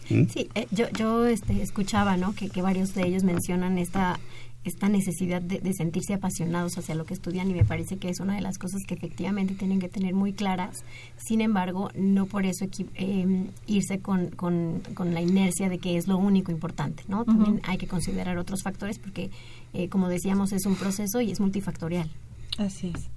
¿Mm? 0.09 0.23
Sí, 0.34 0.49
eh, 0.55 0.65
yo, 0.71 0.89
yo 0.89 1.27
este, 1.27 1.61
escuchaba 1.61 2.17
¿no? 2.17 2.34
que, 2.34 2.49
que 2.49 2.63
varios 2.63 2.95
de 2.95 3.05
ellos 3.05 3.23
mencionan 3.23 3.77
esta 3.77 4.19
esta 4.64 4.88
necesidad 4.88 5.41
de, 5.41 5.59
de, 5.59 5.74
sentirse 5.74 6.14
apasionados 6.14 6.78
hacia 6.78 6.95
lo 6.95 7.05
que 7.05 7.14
estudian 7.14 7.49
y 7.49 7.53
me 7.53 7.66
parece 7.66 7.97
que 7.97 8.09
es 8.09 8.20
una 8.20 8.36
de 8.36 8.41
las 8.41 8.57
cosas 8.57 8.82
que 8.88 8.93
efectivamente 8.93 9.55
tienen 9.55 9.80
que 9.80 9.89
tener 9.89 10.14
muy 10.14 10.34
claras. 10.34 10.84
Sin 11.18 11.41
embargo, 11.41 11.89
no 11.95 12.26
por 12.28 12.45
eso 12.45 12.66
eh, 12.95 13.47
irse 13.68 13.99
con, 13.99 14.28
con, 14.30 14.82
con, 14.93 15.14
la 15.14 15.22
inercia 15.22 15.70
de 15.70 15.80
que 15.80 15.97
es 15.97 16.07
lo 16.07 16.18
único 16.18 16.51
importante, 16.51 17.03
¿no? 17.07 17.26
También 17.26 17.55
uh 17.55 17.57
-huh. 17.57 17.70
hay 17.70 17.78
que 17.78 17.88
considerar 17.88 18.38
otros 18.38 18.64
factores 18.64 18.99
porque, 18.99 19.32
eh, 19.74 19.89
como 19.89 20.07
decíamos, 20.07 20.53
es 20.53 20.66
un 20.66 20.76
proceso 20.76 21.20
y 21.22 21.32
es 21.32 21.39
multifactorial. 21.39 22.09
Así 22.57 22.93
es. 22.95 23.09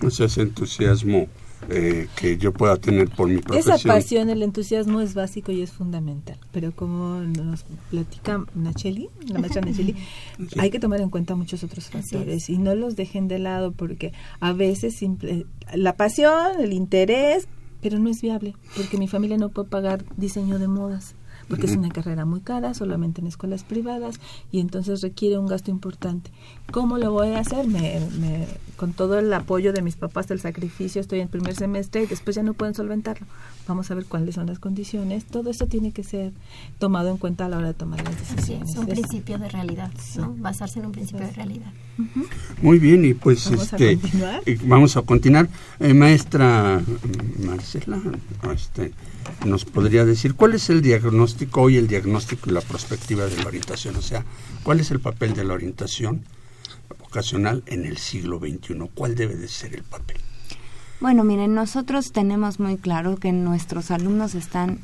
O 0.00 0.10
sea, 0.10 0.26
ese 0.26 0.42
entusiasmo 0.42 1.26
eh, 1.68 2.08
que 2.16 2.36
yo 2.36 2.52
pueda 2.52 2.76
tener 2.76 3.08
por 3.08 3.28
mi 3.28 3.38
profesión. 3.38 3.76
Esa 3.76 3.88
pasión, 3.88 4.30
el 4.30 4.42
entusiasmo 4.42 5.00
es 5.00 5.14
básico 5.14 5.52
y 5.52 5.62
es 5.62 5.72
fundamental. 5.72 6.38
Pero 6.52 6.72
como 6.72 7.20
nos 7.20 7.64
platica 7.90 8.44
Nacheli, 8.54 9.08
la 9.28 9.38
maestra 9.38 9.62
Nacheli, 9.62 9.94
sí. 10.38 10.58
hay 10.58 10.70
que 10.70 10.78
tomar 10.78 11.00
en 11.00 11.10
cuenta 11.10 11.34
muchos 11.34 11.64
otros 11.64 11.88
factores 11.90 12.50
y 12.50 12.58
no 12.58 12.74
los 12.74 12.96
dejen 12.96 13.28
de 13.28 13.38
lado 13.38 13.72
porque 13.72 14.12
a 14.40 14.52
veces 14.52 14.96
simple, 14.96 15.46
la 15.74 15.96
pasión, 15.96 16.60
el 16.60 16.72
interés, 16.72 17.48
pero 17.80 17.98
no 17.98 18.10
es 18.10 18.20
viable 18.20 18.54
porque 18.76 18.98
mi 18.98 19.08
familia 19.08 19.36
no 19.36 19.50
puede 19.50 19.68
pagar 19.68 20.04
diseño 20.16 20.58
de 20.58 20.68
modas 20.68 21.14
porque 21.48 21.66
uh 21.66 21.68
-huh. 21.68 21.72
es 21.72 21.76
una 21.76 21.88
carrera 21.90 22.24
muy 22.24 22.40
cara, 22.40 22.74
solamente 22.74 23.20
en 23.20 23.26
escuelas 23.26 23.64
privadas 23.64 24.20
y 24.50 24.60
entonces 24.60 25.00
requiere 25.02 25.38
un 25.38 25.46
gasto 25.46 25.70
importante. 25.70 26.30
¿Cómo 26.70 26.98
lo 26.98 27.12
voy 27.12 27.28
a 27.28 27.40
hacer? 27.40 27.66
Me, 27.66 28.00
me, 28.20 28.46
con 28.76 28.92
todo 28.92 29.18
el 29.18 29.32
apoyo 29.32 29.72
de 29.72 29.82
mis 29.82 29.96
papás, 29.96 30.30
el 30.30 30.40
sacrificio, 30.40 31.00
estoy 31.00 31.20
en 31.20 31.28
primer 31.28 31.54
semestre 31.54 32.02
y 32.02 32.06
después 32.06 32.36
ya 32.36 32.42
no 32.42 32.54
pueden 32.54 32.74
solventarlo. 32.74 33.26
Vamos 33.66 33.90
a 33.90 33.94
ver 33.94 34.04
cuáles 34.04 34.34
son 34.34 34.46
las 34.46 34.58
condiciones. 34.58 35.24
Todo 35.24 35.50
esto 35.50 35.66
tiene 35.66 35.92
que 35.92 36.04
ser 36.04 36.32
tomado 36.78 37.10
en 37.10 37.16
cuenta 37.16 37.46
a 37.46 37.48
la 37.48 37.58
hora 37.58 37.68
de 37.68 37.74
tomar 37.74 38.02
las 38.04 38.18
decisiones. 38.18 38.68
Sí, 38.70 38.72
es 38.72 38.78
un 38.78 38.86
principio 38.86 39.38
de 39.38 39.48
realidad, 39.48 39.90
¿no? 40.16 40.34
basarse 40.38 40.80
en 40.80 40.86
un 40.86 40.92
principio 40.92 41.24
de 41.26 41.32
realidad. 41.32 41.72
Uh 41.98 42.02
-huh. 42.02 42.26
Muy 42.62 42.78
bien, 42.78 43.04
y 43.04 43.14
pues 43.14 43.44
¿Vamos 43.50 43.72
este, 43.72 43.90
a 43.90 44.00
continuar? 44.00 44.42
vamos 44.64 44.96
a 44.96 45.02
continuar. 45.02 45.48
Eh, 45.80 45.94
maestra 45.94 46.82
Marcela, 47.38 48.00
este, 48.54 48.92
nos 49.44 49.64
podría 49.64 50.04
decir 50.04 50.34
cuál 50.34 50.54
es 50.54 50.70
el 50.70 50.82
diagnóstico 50.82 51.62
hoy, 51.62 51.76
el 51.76 51.86
diagnóstico 51.86 52.50
y 52.50 52.52
la 52.52 52.60
perspectiva 52.60 53.26
de 53.26 53.36
la 53.36 53.46
orientación, 53.46 53.96
o 53.96 54.02
sea, 54.02 54.24
cuál 54.62 54.80
es 54.80 54.90
el 54.90 55.00
papel 55.00 55.34
de 55.34 55.44
la 55.44 55.54
orientación 55.54 56.24
vocacional 56.98 57.62
en 57.66 57.84
el 57.84 57.98
siglo 57.98 58.38
XXI, 58.38 58.90
cuál 58.94 59.14
debe 59.14 59.36
de 59.36 59.48
ser 59.48 59.74
el 59.74 59.82
papel. 59.82 60.16
Bueno, 61.00 61.24
miren, 61.24 61.54
nosotros 61.54 62.12
tenemos 62.12 62.60
muy 62.60 62.76
claro 62.76 63.16
que 63.16 63.32
nuestros 63.32 63.90
alumnos 63.90 64.34
están 64.34 64.78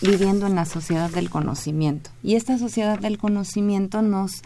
viviendo 0.00 0.46
en 0.46 0.54
la 0.54 0.64
sociedad 0.64 1.10
del 1.10 1.28
conocimiento. 1.28 2.10
Y 2.22 2.36
esta 2.36 2.56
sociedad 2.58 2.98
del 2.98 3.18
conocimiento 3.18 4.00
nos 4.00 4.42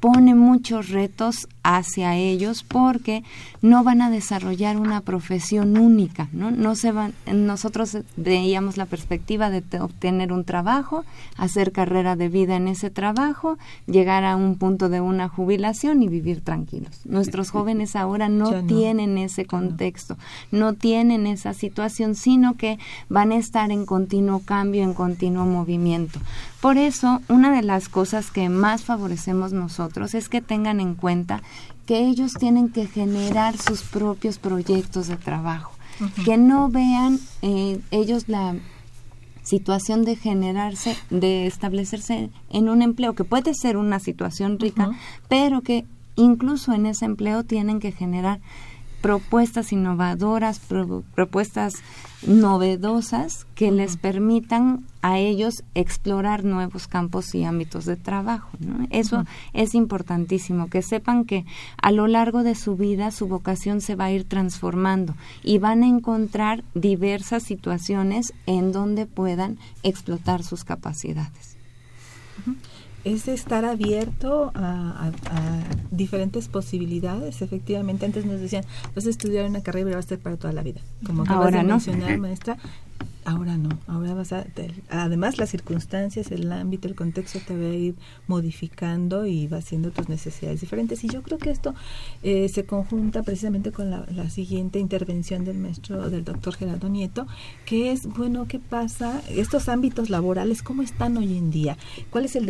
pone 0.00 0.34
muchos 0.34 0.88
retos 0.90 1.48
hacia 1.62 2.16
ellos 2.16 2.62
porque 2.62 3.24
no 3.60 3.84
van 3.84 4.00
a 4.00 4.10
desarrollar 4.10 4.76
una 4.76 5.00
profesión 5.00 5.76
única, 5.76 6.28
¿no? 6.32 6.50
No 6.50 6.74
se 6.76 6.92
van 6.92 7.14
nosotros 7.30 7.98
veíamos 8.16 8.76
la 8.76 8.86
perspectiva 8.86 9.50
de 9.50 9.62
obtener 9.80 10.32
un 10.32 10.44
trabajo, 10.44 11.04
hacer 11.36 11.72
carrera 11.72 12.16
de 12.16 12.28
vida 12.28 12.56
en 12.56 12.68
ese 12.68 12.90
trabajo, 12.90 13.58
llegar 13.86 14.24
a 14.24 14.36
un 14.36 14.56
punto 14.56 14.88
de 14.88 15.00
una 15.00 15.28
jubilación 15.28 16.02
y 16.02 16.08
vivir 16.08 16.40
tranquilos. 16.40 17.00
Nuestros 17.04 17.50
jóvenes 17.50 17.96
ahora 17.96 18.28
no, 18.28 18.50
no. 18.50 18.62
tienen 18.64 19.18
ese 19.18 19.44
contexto, 19.44 20.16
no. 20.50 20.58
no 20.58 20.72
tienen 20.74 21.26
esa 21.26 21.54
situación, 21.54 22.14
sino 22.14 22.56
que 22.56 22.78
van 23.08 23.32
a 23.32 23.36
estar 23.36 23.70
en 23.70 23.84
continuo 23.84 24.40
cambio, 24.40 24.84
en 24.84 24.94
continuo 24.94 25.44
movimiento. 25.44 26.20
Por 26.60 26.76
eso, 26.76 27.20
una 27.28 27.54
de 27.54 27.62
las 27.62 27.88
cosas 27.88 28.30
que 28.30 28.48
más 28.48 28.82
favorecemos 28.82 29.52
nosotros 29.52 30.14
es 30.14 30.28
que 30.28 30.40
tengan 30.40 30.80
en 30.80 30.94
cuenta 30.94 31.42
que 31.86 32.06
ellos 32.06 32.32
tienen 32.34 32.68
que 32.68 32.86
generar 32.86 33.56
sus 33.56 33.82
propios 33.82 34.38
proyectos 34.38 35.06
de 35.06 35.16
trabajo, 35.16 35.72
uh 36.00 36.04
-huh. 36.04 36.24
que 36.24 36.36
no 36.36 36.68
vean 36.68 37.20
eh, 37.42 37.80
ellos 37.92 38.28
la 38.28 38.56
situación 39.44 40.04
de 40.04 40.16
generarse, 40.16 40.96
de 41.10 41.46
establecerse 41.46 42.28
en 42.50 42.68
un 42.68 42.82
empleo, 42.82 43.14
que 43.14 43.24
puede 43.24 43.54
ser 43.54 43.76
una 43.76 44.00
situación 44.00 44.58
rica, 44.58 44.88
uh 44.88 44.92
-huh. 44.92 44.96
pero 45.28 45.62
que 45.62 45.86
incluso 46.16 46.72
en 46.72 46.86
ese 46.86 47.04
empleo 47.04 47.44
tienen 47.44 47.78
que 47.78 47.92
generar 47.92 48.40
propuestas 49.00 49.72
innovadoras, 49.72 50.58
pro, 50.58 51.04
propuestas 51.14 51.74
novedosas 52.26 53.46
que 53.54 53.66
uh 53.66 53.70
-huh. 53.70 53.76
les 53.76 53.96
permitan 53.96 54.84
a 55.02 55.18
ellos 55.18 55.62
explorar 55.74 56.44
nuevos 56.44 56.88
campos 56.88 57.34
y 57.34 57.44
ámbitos 57.44 57.84
de 57.84 57.96
trabajo. 57.96 58.50
¿no? 58.58 58.86
Eso 58.90 59.16
uh 59.16 59.22
-huh. 59.22 59.26
es 59.52 59.74
importantísimo, 59.74 60.68
que 60.68 60.82
sepan 60.82 61.24
que 61.24 61.44
a 61.80 61.92
lo 61.92 62.06
largo 62.06 62.42
de 62.42 62.54
su 62.54 62.76
vida 62.76 63.10
su 63.10 63.28
vocación 63.28 63.80
se 63.80 63.94
va 63.94 64.06
a 64.06 64.12
ir 64.12 64.24
transformando 64.24 65.14
y 65.44 65.58
van 65.58 65.82
a 65.84 65.86
encontrar 65.86 66.64
diversas 66.74 67.44
situaciones 67.44 68.34
en 68.46 68.72
donde 68.72 69.06
puedan 69.06 69.58
explotar 69.82 70.42
sus 70.42 70.64
capacidades. 70.64 71.56
Uh 72.46 72.50
-huh 72.50 72.67
es 73.04 73.28
estar 73.28 73.64
abierto 73.64 74.50
a, 74.54 74.60
a, 74.60 75.06
a, 75.08 75.62
diferentes 75.90 76.48
posibilidades. 76.48 77.42
Efectivamente, 77.42 78.06
antes 78.06 78.24
nos 78.24 78.40
decían, 78.40 78.64
vas 78.94 79.06
a 79.06 79.10
estudiar 79.10 79.46
una 79.46 79.62
carrera 79.62 79.90
y 79.90 79.92
va 79.94 79.98
a 79.98 80.02
ser 80.02 80.18
para 80.18 80.36
toda 80.36 80.52
la 80.52 80.62
vida. 80.62 80.80
Como 81.06 81.22
acabas 81.22 81.46
Ahora 81.46 81.58
de 81.58 81.64
no. 81.64 81.74
mencionar, 81.74 82.18
maestra, 82.18 82.58
Ahora 83.24 83.58
no, 83.58 83.78
ahora 83.86 84.14
vas 84.14 84.32
a, 84.32 84.46
además 84.88 85.38
las 85.38 85.50
circunstancias, 85.50 86.30
el 86.30 86.50
ámbito, 86.50 86.88
el 86.88 86.94
contexto 86.94 87.40
te 87.46 87.54
va 87.54 87.66
a 87.66 87.74
ir 87.74 87.94
modificando 88.26 89.26
y 89.26 89.46
va 89.46 89.58
haciendo 89.58 89.90
tus 89.90 90.08
necesidades 90.08 90.60
diferentes. 90.60 91.04
Y 91.04 91.08
yo 91.08 91.22
creo 91.22 91.38
que 91.38 91.50
esto 91.50 91.74
eh, 92.22 92.48
se 92.48 92.64
conjunta 92.64 93.22
precisamente 93.22 93.70
con 93.72 93.90
la, 93.90 94.06
siguiente 94.30 94.78
intervención 94.78 95.44
del 95.44 95.58
maestro, 95.58 96.10
del 96.10 96.24
doctor 96.24 96.54
Gerardo 96.54 96.88
Nieto, 96.88 97.26
que 97.64 97.92
es, 97.92 98.06
bueno, 98.06 98.46
¿qué 98.46 98.58
pasa? 98.58 99.22
Estos 99.28 99.68
ámbitos 99.68 100.10
laborales, 100.10 100.62
¿cómo 100.62 100.82
están 100.82 101.16
hoy 101.16 101.36
en 101.36 101.50
día? 101.50 101.76
¿Cuál 102.10 102.24
es 102.24 102.36
el 102.36 102.46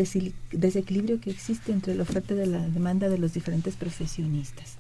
desequilibrio 0.52 1.20
que 1.20 1.30
existe 1.30 1.72
entre 1.72 1.94
la 1.94 2.02
oferta 2.02 2.34
y 2.34 2.46
la 2.46 2.68
demanda 2.68 3.08
de 3.08 3.18
los 3.18 3.32
diferentes 3.32 3.76
profesionistas? 3.76 4.76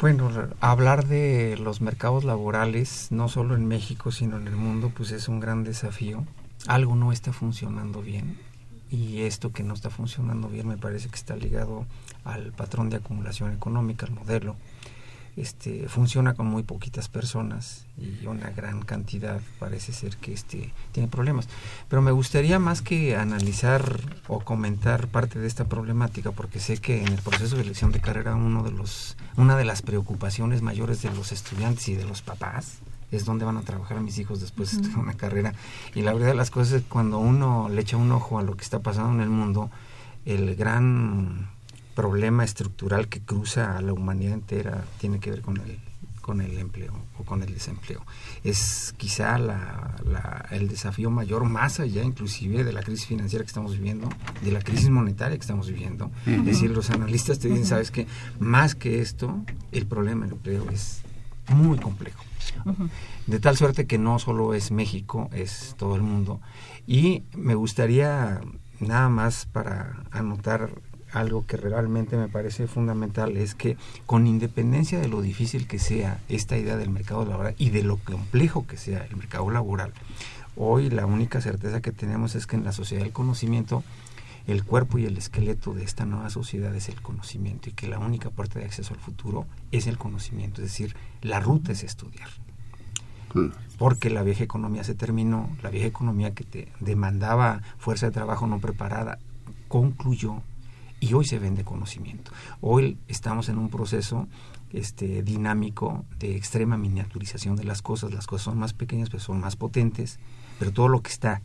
Bueno, 0.00 0.30
hablar 0.60 1.06
de 1.06 1.56
los 1.56 1.80
mercados 1.80 2.24
laborales, 2.24 3.08
no 3.10 3.28
solo 3.28 3.54
en 3.54 3.66
México, 3.66 4.10
sino 4.10 4.36
en 4.36 4.48
el 4.48 4.56
mundo, 4.56 4.92
pues 4.94 5.12
es 5.12 5.28
un 5.28 5.40
gran 5.40 5.64
desafío. 5.64 6.24
Algo 6.66 6.96
no 6.96 7.12
está 7.12 7.32
funcionando 7.32 8.02
bien 8.02 8.36
y 8.94 9.22
esto 9.22 9.52
que 9.52 9.64
no 9.64 9.74
está 9.74 9.90
funcionando 9.90 10.48
bien 10.48 10.68
me 10.68 10.76
parece 10.76 11.08
que 11.08 11.16
está 11.16 11.34
ligado 11.34 11.84
al 12.24 12.52
patrón 12.52 12.90
de 12.90 12.96
acumulación 12.96 13.52
económica, 13.52 14.06
al 14.06 14.12
modelo. 14.12 14.56
Este, 15.36 15.88
funciona 15.88 16.34
con 16.34 16.46
muy 16.46 16.62
poquitas 16.62 17.08
personas 17.08 17.86
y 17.98 18.24
una 18.26 18.50
gran 18.50 18.82
cantidad 18.82 19.40
parece 19.58 19.92
ser 19.92 20.16
que 20.16 20.32
este, 20.32 20.72
tiene 20.92 21.08
problemas. 21.08 21.48
Pero 21.88 22.02
me 22.02 22.12
gustaría 22.12 22.60
más 22.60 22.82
que 22.82 23.16
analizar 23.16 24.00
o 24.28 24.40
comentar 24.40 25.08
parte 25.08 25.40
de 25.40 25.48
esta 25.48 25.64
problemática, 25.64 26.30
porque 26.30 26.60
sé 26.60 26.76
que 26.76 27.02
en 27.02 27.12
el 27.12 27.20
proceso 27.20 27.56
de 27.56 27.62
elección 27.62 27.90
de 27.90 28.00
carrera 28.00 28.36
uno 28.36 28.62
de 28.62 28.70
los, 28.70 29.16
una 29.36 29.56
de 29.56 29.64
las 29.64 29.82
preocupaciones 29.82 30.62
mayores 30.62 31.02
de 31.02 31.10
los 31.10 31.32
estudiantes 31.32 31.88
y 31.88 31.94
de 31.94 32.04
los 32.04 32.22
papás 32.22 32.78
es 33.10 33.24
dónde 33.24 33.44
van 33.44 33.56
a 33.56 33.62
trabajar 33.62 33.98
a 33.98 34.00
mis 34.00 34.18
hijos 34.18 34.40
después 34.40 34.70
de 34.70 34.76
estudiar 34.76 34.98
una 34.98 35.14
carrera. 35.14 35.54
Y 35.94 36.02
la 36.02 36.12
verdad 36.12 36.28
de 36.28 36.34
las 36.34 36.50
cosas 36.50 36.74
es 36.74 36.82
que 36.82 36.88
cuando 36.88 37.18
uno 37.18 37.68
le 37.68 37.80
echa 37.80 37.96
un 37.96 38.10
ojo 38.12 38.38
a 38.38 38.42
lo 38.42 38.56
que 38.56 38.64
está 38.64 38.80
pasando 38.80 39.12
en 39.14 39.20
el 39.20 39.28
mundo, 39.28 39.70
el 40.24 40.56
gran 40.56 41.48
problema 41.94 42.44
estructural 42.44 43.08
que 43.08 43.20
cruza 43.20 43.76
a 43.76 43.80
la 43.80 43.92
humanidad 43.92 44.34
entera 44.34 44.84
tiene 44.98 45.20
que 45.20 45.30
ver 45.30 45.42
con 45.42 45.58
el 45.58 45.78
con 46.24 46.40
el 46.40 46.56
empleo 46.56 46.94
o 47.18 47.22
con 47.24 47.42
el 47.42 47.52
desempleo. 47.52 48.00
Es 48.44 48.94
quizá 48.96 49.36
la, 49.36 49.94
la, 50.10 50.46
el 50.50 50.68
desafío 50.68 51.10
mayor, 51.10 51.44
más 51.44 51.80
allá 51.80 52.02
inclusive 52.02 52.64
de 52.64 52.72
la 52.72 52.82
crisis 52.82 53.06
financiera 53.06 53.44
que 53.44 53.48
estamos 53.48 53.72
viviendo, 53.76 54.08
de 54.42 54.50
la 54.50 54.62
crisis 54.62 54.88
monetaria 54.88 55.36
que 55.36 55.42
estamos 55.42 55.68
viviendo. 55.68 56.06
Uh 56.06 56.30
-huh. 56.30 56.38
Es 56.40 56.46
decir, 56.46 56.70
los 56.70 56.88
analistas 56.88 57.38
te 57.40 57.48
dicen, 57.48 57.66
sabes 57.66 57.90
que 57.90 58.06
más 58.40 58.74
que 58.74 59.02
esto, 59.02 59.44
el 59.70 59.84
problema 59.86 60.24
del 60.24 60.36
empleo 60.36 60.70
es 60.70 61.02
muy 61.48 61.76
complejo. 61.78 62.24
Uh 62.64 62.70
-huh. 62.72 62.88
De 63.26 63.38
tal 63.38 63.58
suerte 63.58 63.86
que 63.86 63.98
no 63.98 64.18
solo 64.18 64.54
es 64.54 64.70
México, 64.70 65.28
es 65.30 65.74
todo 65.76 65.94
el 65.94 66.02
mundo. 66.02 66.40
Y 66.86 67.22
me 67.36 67.54
gustaría 67.54 68.40
nada 68.80 69.10
más 69.10 69.44
para 69.44 70.04
anotar 70.10 70.70
algo 71.14 71.46
que 71.46 71.56
realmente 71.56 72.16
me 72.16 72.28
parece 72.28 72.66
fundamental 72.66 73.36
es 73.36 73.54
que 73.54 73.76
con 74.04 74.26
independencia 74.26 74.98
de 74.98 75.08
lo 75.08 75.22
difícil 75.22 75.66
que 75.66 75.78
sea 75.78 76.20
esta 76.28 76.58
idea 76.58 76.76
del 76.76 76.90
mercado 76.90 77.24
laboral 77.24 77.54
y 77.56 77.70
de 77.70 77.84
lo 77.84 77.96
complejo 77.98 78.66
que 78.66 78.76
sea 78.76 79.06
el 79.08 79.16
mercado 79.16 79.48
laboral, 79.50 79.92
hoy 80.56 80.90
la 80.90 81.06
única 81.06 81.40
certeza 81.40 81.80
que 81.80 81.92
tenemos 81.92 82.34
es 82.34 82.46
que 82.46 82.56
en 82.56 82.64
la 82.64 82.72
sociedad 82.72 83.04
del 83.04 83.12
conocimiento 83.12 83.84
el 84.48 84.64
cuerpo 84.64 84.98
y 84.98 85.06
el 85.06 85.16
esqueleto 85.16 85.72
de 85.72 85.84
esta 85.84 86.04
nueva 86.04 86.28
sociedad 86.30 86.74
es 86.74 86.88
el 86.88 87.00
conocimiento 87.00 87.70
y 87.70 87.72
que 87.72 87.88
la 87.88 87.98
única 87.98 88.30
puerta 88.30 88.58
de 88.58 88.66
acceso 88.66 88.92
al 88.92 89.00
futuro 89.00 89.46
es 89.70 89.86
el 89.86 89.96
conocimiento, 89.96 90.60
es 90.62 90.68
decir, 90.68 90.96
la 91.22 91.40
ruta 91.40 91.72
es 91.72 91.82
estudiar. 91.82 92.28
Porque 93.78 94.10
la 94.10 94.22
vieja 94.22 94.44
economía 94.44 94.84
se 94.84 94.94
terminó, 94.94 95.48
la 95.62 95.70
vieja 95.70 95.88
economía 95.88 96.34
que 96.34 96.44
te 96.44 96.68
demandaba 96.78 97.62
fuerza 97.78 98.06
de 98.06 98.12
trabajo 98.12 98.46
no 98.46 98.60
preparada 98.60 99.18
concluyó 99.66 100.42
y 101.04 101.12
hoy 101.12 101.26
se 101.26 101.38
vende 101.38 101.64
conocimiento. 101.64 102.30
Hoy 102.62 102.96
estamos 103.08 103.50
en 103.50 103.58
un 103.58 103.68
proceso 103.68 104.26
este, 104.72 105.22
dinámico 105.22 106.06
de 106.18 106.34
extrema 106.34 106.78
miniaturización 106.78 107.56
de 107.56 107.64
las 107.64 107.82
cosas. 107.82 108.14
Las 108.14 108.26
cosas 108.26 108.44
son 108.46 108.58
más 108.58 108.72
pequeñas, 108.72 109.10
pero 109.10 109.22
son 109.22 109.38
más 109.38 109.54
potentes. 109.56 110.18
Pero 110.58 110.72
todo 110.72 110.88
lo 110.88 111.02
que 111.02 111.10
está 111.10 111.42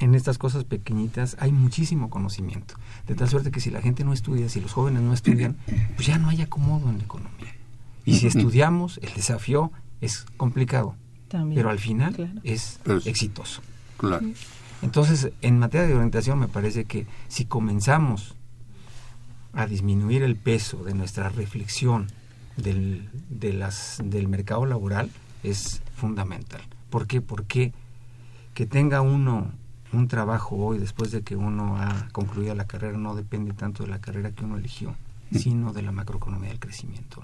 en 0.00 0.16
estas 0.16 0.38
cosas 0.38 0.64
pequeñitas 0.64 1.36
hay 1.38 1.52
muchísimo 1.52 2.10
conocimiento. 2.10 2.74
De 3.06 3.14
tal 3.14 3.28
suerte 3.28 3.52
que 3.52 3.60
si 3.60 3.70
la 3.70 3.80
gente 3.80 4.02
no 4.02 4.12
estudia, 4.12 4.48
si 4.48 4.60
los 4.60 4.72
jóvenes 4.72 5.02
no 5.02 5.12
estudian, 5.12 5.56
pues 5.94 6.08
ya 6.08 6.18
no 6.18 6.28
hay 6.28 6.42
acomodo 6.42 6.90
en 6.90 6.98
la 6.98 7.04
economía. 7.04 7.54
Y 8.04 8.16
si 8.16 8.26
estudiamos, 8.26 8.98
el 9.02 9.14
desafío 9.14 9.70
es 10.00 10.26
complicado, 10.36 10.96
pero 11.54 11.70
al 11.70 11.78
final 11.78 12.40
es 12.42 12.80
exitoso. 13.04 13.62
Claro. 13.98 14.26
Entonces, 14.82 15.32
en 15.42 15.58
materia 15.58 15.86
de 15.86 15.94
orientación, 15.94 16.38
me 16.38 16.48
parece 16.48 16.84
que 16.84 17.06
si 17.28 17.46
comenzamos 17.46 18.35
a 19.56 19.66
disminuir 19.66 20.22
el 20.22 20.36
peso 20.36 20.84
de 20.84 20.94
nuestra 20.94 21.30
reflexión 21.30 22.06
del, 22.56 23.08
de 23.28 23.52
las, 23.52 24.00
del 24.04 24.28
mercado 24.28 24.66
laboral, 24.66 25.10
es 25.42 25.82
fundamental. 25.96 26.60
¿Por 26.90 27.06
qué? 27.06 27.20
Porque 27.20 27.72
que 28.54 28.66
tenga 28.66 29.00
uno 29.00 29.50
un 29.92 30.08
trabajo 30.08 30.56
hoy 30.56 30.78
después 30.78 31.10
de 31.10 31.22
que 31.22 31.36
uno 31.36 31.78
ha 31.78 32.08
concluido 32.12 32.54
la 32.54 32.66
carrera 32.66 32.98
no 32.98 33.14
depende 33.14 33.54
tanto 33.54 33.84
de 33.84 33.88
la 33.88 34.00
carrera 34.00 34.30
que 34.32 34.44
uno 34.44 34.58
eligió, 34.58 34.94
sino 35.32 35.72
de 35.72 35.82
la 35.82 35.92
macroeconomía 35.92 36.50
del 36.50 36.58
crecimiento. 36.58 37.22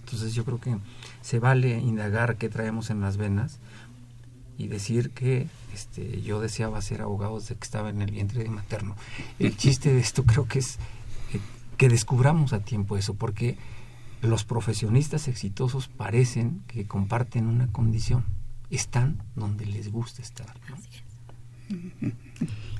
Entonces 0.00 0.34
yo 0.34 0.44
creo 0.44 0.60
que 0.60 0.76
se 1.20 1.38
vale 1.38 1.78
indagar 1.78 2.36
qué 2.36 2.48
traemos 2.48 2.90
en 2.90 3.00
las 3.00 3.16
venas 3.16 3.58
y 4.56 4.68
decir 4.68 5.10
que 5.10 5.48
este, 5.74 6.22
yo 6.22 6.40
deseaba 6.40 6.80
ser 6.80 7.02
abogado 7.02 7.38
desde 7.38 7.56
que 7.56 7.64
estaba 7.64 7.90
en 7.90 8.00
el 8.00 8.10
vientre 8.10 8.42
de 8.42 8.48
materno. 8.48 8.96
El 9.38 9.56
chiste 9.56 9.92
de 9.92 10.00
esto 10.00 10.24
creo 10.24 10.46
que 10.46 10.60
es 10.60 10.78
que 11.76 11.88
descubramos 11.88 12.52
a 12.52 12.60
tiempo 12.60 12.96
eso, 12.96 13.14
porque 13.14 13.58
los 14.22 14.44
profesionistas 14.44 15.28
exitosos 15.28 15.88
parecen 15.88 16.62
que 16.66 16.86
comparten 16.86 17.46
una 17.46 17.68
condición, 17.68 18.24
están 18.70 19.22
donde 19.34 19.66
les 19.66 19.92
gusta 19.92 20.22
estar. 20.22 20.54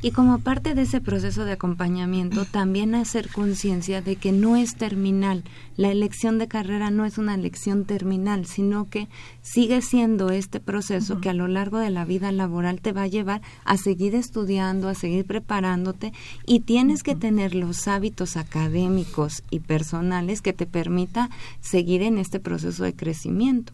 Y 0.02 0.10
como 0.12 0.38
parte 0.38 0.74
de 0.74 0.82
ese 0.82 1.00
proceso 1.00 1.44
de 1.44 1.52
acompañamiento, 1.52 2.44
también 2.44 2.94
hacer 2.94 3.28
conciencia 3.28 4.02
de 4.02 4.16
que 4.16 4.30
no 4.30 4.54
es 4.54 4.76
terminal. 4.76 5.42
La 5.76 5.90
elección 5.90 6.38
de 6.38 6.46
carrera 6.46 6.90
no 6.90 7.06
es 7.06 7.18
una 7.18 7.34
elección 7.34 7.86
terminal, 7.86 8.46
sino 8.46 8.88
que 8.88 9.08
sigue 9.42 9.80
siendo 9.82 10.30
este 10.30 10.60
proceso 10.60 11.20
que 11.20 11.30
a 11.30 11.34
lo 11.34 11.48
largo 11.48 11.78
de 11.78 11.90
la 11.90 12.04
vida 12.04 12.30
laboral 12.30 12.80
te 12.80 12.92
va 12.92 13.02
a 13.02 13.08
llevar 13.08 13.40
a 13.64 13.78
seguir 13.78 14.14
estudiando, 14.14 14.88
a 14.88 14.94
seguir 14.94 15.24
preparándote 15.24 16.12
y 16.46 16.60
tienes 16.60 17.02
que 17.02 17.16
tener 17.16 17.54
los 17.54 17.88
hábitos 17.88 18.36
académicos 18.36 19.42
y 19.50 19.60
personales 19.60 20.42
que 20.42 20.52
te 20.52 20.66
permita 20.66 21.30
seguir 21.60 22.02
en 22.02 22.18
este 22.18 22.38
proceso 22.38 22.84
de 22.84 22.94
crecimiento. 22.94 23.72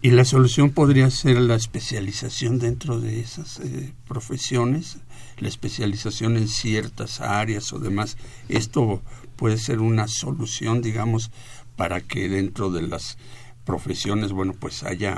Y 0.00 0.12
la 0.12 0.24
solución 0.24 0.70
podría 0.70 1.10
ser 1.10 1.40
la 1.40 1.56
especialización 1.56 2.60
dentro 2.60 3.00
de 3.00 3.18
esas 3.18 3.58
eh, 3.58 3.92
profesiones, 4.06 4.98
la 5.38 5.48
especialización 5.48 6.36
en 6.36 6.46
ciertas 6.46 7.20
áreas 7.20 7.72
o 7.72 7.80
demás. 7.80 8.16
Esto 8.48 9.02
puede 9.34 9.58
ser 9.58 9.80
una 9.80 10.06
solución, 10.06 10.82
digamos, 10.82 11.32
para 11.74 12.00
que 12.00 12.28
dentro 12.28 12.70
de 12.70 12.82
las 12.82 13.18
profesiones, 13.64 14.30
bueno, 14.30 14.54
pues 14.58 14.84
haya 14.84 15.16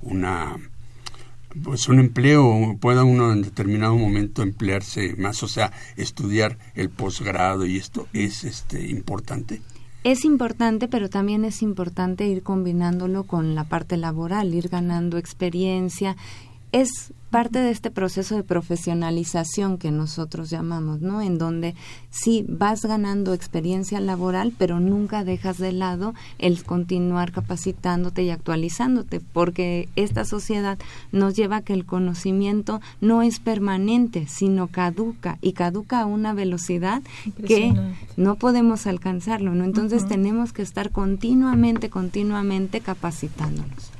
una 0.00 0.56
pues 1.62 1.88
un 1.88 1.98
empleo, 1.98 2.76
pueda 2.80 3.04
uno 3.04 3.32
en 3.32 3.40
determinado 3.40 3.96
momento 3.96 4.42
emplearse 4.42 5.16
más, 5.16 5.42
o 5.42 5.48
sea, 5.48 5.72
estudiar 5.96 6.58
el 6.74 6.90
posgrado 6.90 7.64
y 7.64 7.78
esto 7.78 8.08
es 8.12 8.44
este 8.44 8.88
importante 8.88 9.62
es 10.06 10.24
importante, 10.24 10.86
pero 10.86 11.10
también 11.10 11.44
es 11.44 11.62
importante 11.62 12.28
ir 12.28 12.44
combinándolo 12.44 13.24
con 13.24 13.56
la 13.56 13.64
parte 13.64 13.96
laboral, 13.96 14.54
ir 14.54 14.68
ganando 14.68 15.18
experiencia. 15.18 16.16
Es 16.72 17.12
parte 17.30 17.58
de 17.58 17.70
este 17.70 17.90
proceso 17.90 18.34
de 18.34 18.44
profesionalización 18.44 19.78
que 19.78 19.90
nosotros 19.90 20.48
llamamos, 20.48 21.00
¿no? 21.00 21.20
En 21.20 21.38
donde 21.38 21.74
sí 22.08 22.46
vas 22.48 22.84
ganando 22.84 23.34
experiencia 23.34 24.00
laboral, 24.00 24.54
pero 24.56 24.80
nunca 24.80 25.24
dejas 25.24 25.58
de 25.58 25.72
lado 25.72 26.14
el 26.38 26.64
continuar 26.64 27.32
capacitándote 27.32 28.22
y 28.22 28.30
actualizándote, 28.30 29.20
porque 29.20 29.88
esta 29.96 30.24
sociedad 30.24 30.78
nos 31.12 31.34
lleva 31.34 31.56
a 31.56 31.62
que 31.62 31.72
el 31.72 31.84
conocimiento 31.84 32.80
no 33.00 33.22
es 33.22 33.40
permanente, 33.40 34.26
sino 34.28 34.68
caduca 34.68 35.38
y 35.42 35.52
caduca 35.52 36.00
a 36.00 36.06
una 36.06 36.32
velocidad 36.32 37.02
que 37.46 37.74
no 38.16 38.36
podemos 38.36 38.86
alcanzarlo, 38.86 39.54
¿no? 39.54 39.64
Entonces 39.64 40.06
tenemos 40.06 40.52
que 40.52 40.62
estar 40.62 40.90
continuamente, 40.90 41.90
continuamente 41.90 42.80
capacitándonos. 42.80 43.95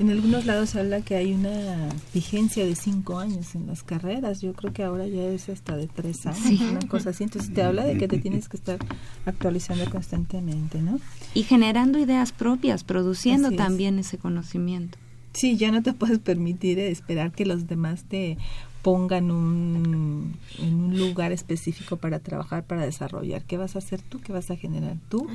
En 0.00 0.10
algunos 0.10 0.44
lados 0.44 0.74
habla 0.74 1.02
que 1.02 1.14
hay 1.14 1.34
una 1.34 1.88
vigencia 2.12 2.66
de 2.66 2.74
cinco 2.74 3.18
años 3.18 3.54
en 3.54 3.68
las 3.68 3.84
carreras. 3.84 4.40
Yo 4.40 4.52
creo 4.52 4.72
que 4.72 4.82
ahora 4.82 5.06
ya 5.06 5.22
es 5.22 5.48
hasta 5.48 5.76
de 5.76 5.86
tres 5.86 6.26
años, 6.26 6.60
una 6.60 6.88
cosa 6.88 7.10
así. 7.10 7.22
Entonces 7.22 7.54
te 7.54 7.62
habla 7.62 7.84
de 7.84 7.96
que 7.96 8.08
te 8.08 8.18
tienes 8.18 8.48
que 8.48 8.56
estar 8.56 8.78
actualizando 9.24 9.88
constantemente, 9.90 10.82
¿no? 10.82 10.98
Y 11.32 11.44
generando 11.44 11.98
ideas 11.98 12.32
propias, 12.32 12.82
produciendo 12.82 13.52
también 13.52 13.98
ese 14.00 14.18
conocimiento. 14.18 14.98
Sí, 15.32 15.56
ya 15.56 15.70
no 15.70 15.82
te 15.82 15.92
puedes 15.92 16.18
permitir 16.18 16.78
esperar 16.78 17.32
que 17.32 17.46
los 17.46 17.66
demás 17.68 18.04
te 18.04 18.36
pongan 18.82 19.30
un, 19.30 20.34
en 20.58 20.83
un 20.94 21.08
lugar 21.08 21.32
específico 21.32 21.96
para 21.96 22.18
trabajar, 22.20 22.64
para 22.64 22.82
desarrollar. 22.82 23.42
¿Qué 23.42 23.56
vas 23.56 23.74
a 23.74 23.78
hacer 23.78 24.00
tú? 24.00 24.20
¿Qué 24.20 24.32
vas 24.32 24.50
a 24.50 24.56
generar 24.56 24.96
tú? 25.08 25.28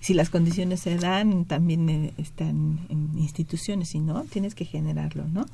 Si 0.00 0.14
las 0.14 0.30
condiciones 0.30 0.80
se 0.80 0.96
dan, 0.96 1.44
también 1.44 1.88
eh, 1.88 2.12
están 2.16 2.80
en 2.88 3.10
instituciones, 3.18 3.90
si 3.90 4.00
no, 4.00 4.24
tienes 4.24 4.54
que 4.54 4.64
generarlo, 4.64 5.24
¿no? 5.28 5.46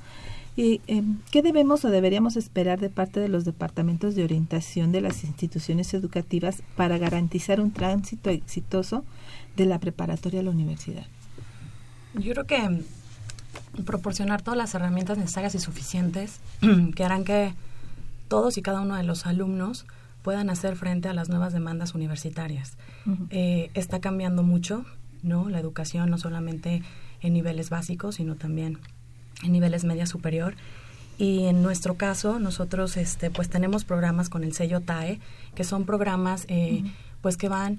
¿Y 0.57 0.81
em, 0.87 1.19
qué 1.31 1.43
debemos 1.43 1.85
o 1.85 1.91
deberíamos 1.91 2.37
esperar 2.37 2.81
de 2.81 2.89
parte 2.89 3.21
de 3.21 3.29
los 3.29 3.45
departamentos 3.45 4.15
de 4.15 4.25
orientación 4.25 4.91
de 4.91 5.03
las 5.03 5.23
instituciones 5.25 5.93
educativas 5.93 6.63
para 6.77 6.97
garantizar 6.97 7.61
un 7.61 7.73
tránsito 7.73 8.31
exitoso 8.31 9.05
de 9.57 9.67
la 9.67 9.79
preparatoria 9.79 10.41
a 10.41 10.43
la 10.43 10.51
universidad? 10.51 11.07
Yo 12.15 12.33
creo 12.33 12.47
que 12.47 12.81
proporcionar 13.85 14.41
todas 14.41 14.57
las 14.57 14.75
herramientas 14.75 15.19
necesarias 15.19 15.55
y 15.55 15.59
suficientes 15.59 16.41
que 16.95 17.05
harán 17.05 17.25
que 17.25 17.53
todos 18.29 18.59
y 18.59 18.63
cada 18.63 18.81
uno 18.81 18.97
de 18.97 19.03
los 19.03 19.27
alumnos 19.27 19.87
puedan 20.23 20.51
hacer 20.51 20.77
frente 20.77 21.09
a 21.09 21.15
las 21.15 21.29
nuevas 21.29 21.53
demandas 21.53 21.95
universitarias. 21.95 22.77
Eh, 23.31 23.71
está 23.75 24.01
cambiando 24.01 24.43
mucho, 24.43 24.85
¿no? 25.23 25.49
La 25.49 25.61
educación 25.61 26.11
no 26.11 26.19
solamente 26.19 26.83
en 27.21 27.33
niveles 27.33 27.71
básicos, 27.71 28.17
sino 28.17 28.35
también 28.35 28.79
en 29.45 29.53
niveles 29.53 29.85
media 29.85 30.07
superior. 30.07 30.55
Y 31.19 31.45
en 31.45 31.63
nuestro 31.63 31.95
caso, 31.95 32.39
nosotros 32.39 32.97
este, 32.97 33.31
pues 33.31 33.49
tenemos 33.49 33.85
programas 33.85 34.29
con 34.29 34.45
el 34.45 34.53
sello 34.53 34.81
TAE, 34.81 35.21
que 35.55 35.65
son 35.65 35.85
programas 35.85 36.45
eh, 36.49 36.83
pues 37.23 37.37
que 37.37 37.49
van 37.49 37.79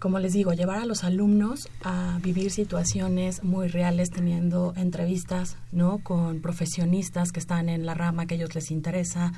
como 0.00 0.18
les 0.18 0.32
digo, 0.32 0.54
llevar 0.54 0.78
a 0.78 0.86
los 0.86 1.04
alumnos 1.04 1.68
a 1.84 2.18
vivir 2.22 2.50
situaciones 2.50 3.44
muy 3.44 3.68
reales, 3.68 4.10
teniendo 4.10 4.72
entrevistas, 4.76 5.58
¿no? 5.72 5.98
Con 5.98 6.40
profesionistas 6.40 7.32
que 7.32 7.38
están 7.38 7.68
en 7.68 7.84
la 7.84 7.92
rama 7.92 8.26
que 8.26 8.34
a 8.34 8.36
ellos 8.38 8.54
les 8.54 8.70
interesa, 8.70 9.32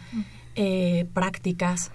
eh, 0.55 1.07
prácticas, 1.13 1.91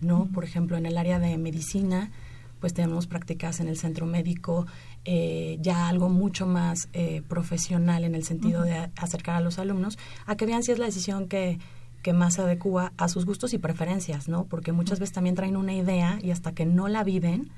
¿no? 0.00 0.28
Por 0.32 0.44
ejemplo, 0.44 0.76
en 0.76 0.86
el 0.86 0.96
área 0.96 1.18
de 1.18 1.36
medicina, 1.38 2.12
pues 2.60 2.72
tenemos 2.72 3.08
prácticas 3.08 3.58
en 3.58 3.66
el 3.66 3.76
centro 3.76 4.06
médico, 4.06 4.66
eh, 5.04 5.58
ya 5.60 5.88
algo 5.88 6.08
mucho 6.08 6.46
más 6.46 6.88
eh, 6.92 7.20
profesional 7.28 8.04
en 8.04 8.14
el 8.14 8.24
sentido 8.24 8.62
de 8.62 8.90
acercar 8.96 9.34
a 9.34 9.40
los 9.40 9.58
alumnos 9.58 9.98
a 10.24 10.36
que 10.36 10.46
vean 10.46 10.62
si 10.62 10.70
es 10.70 10.78
la 10.78 10.86
decisión 10.86 11.26
que, 11.26 11.58
que 12.02 12.12
más 12.12 12.34
se 12.34 12.42
adecua 12.42 12.92
a 12.96 13.08
sus 13.08 13.26
gustos 13.26 13.54
y 13.54 13.58
preferencias, 13.58 14.28
¿no? 14.28 14.44
Porque 14.44 14.70
muchas 14.70 15.00
veces 15.00 15.12
también 15.12 15.34
traen 15.34 15.56
una 15.56 15.74
idea 15.74 16.20
y 16.22 16.30
hasta 16.30 16.52
que 16.52 16.64
no 16.64 16.86
la 16.86 17.02
viven, 17.02 17.50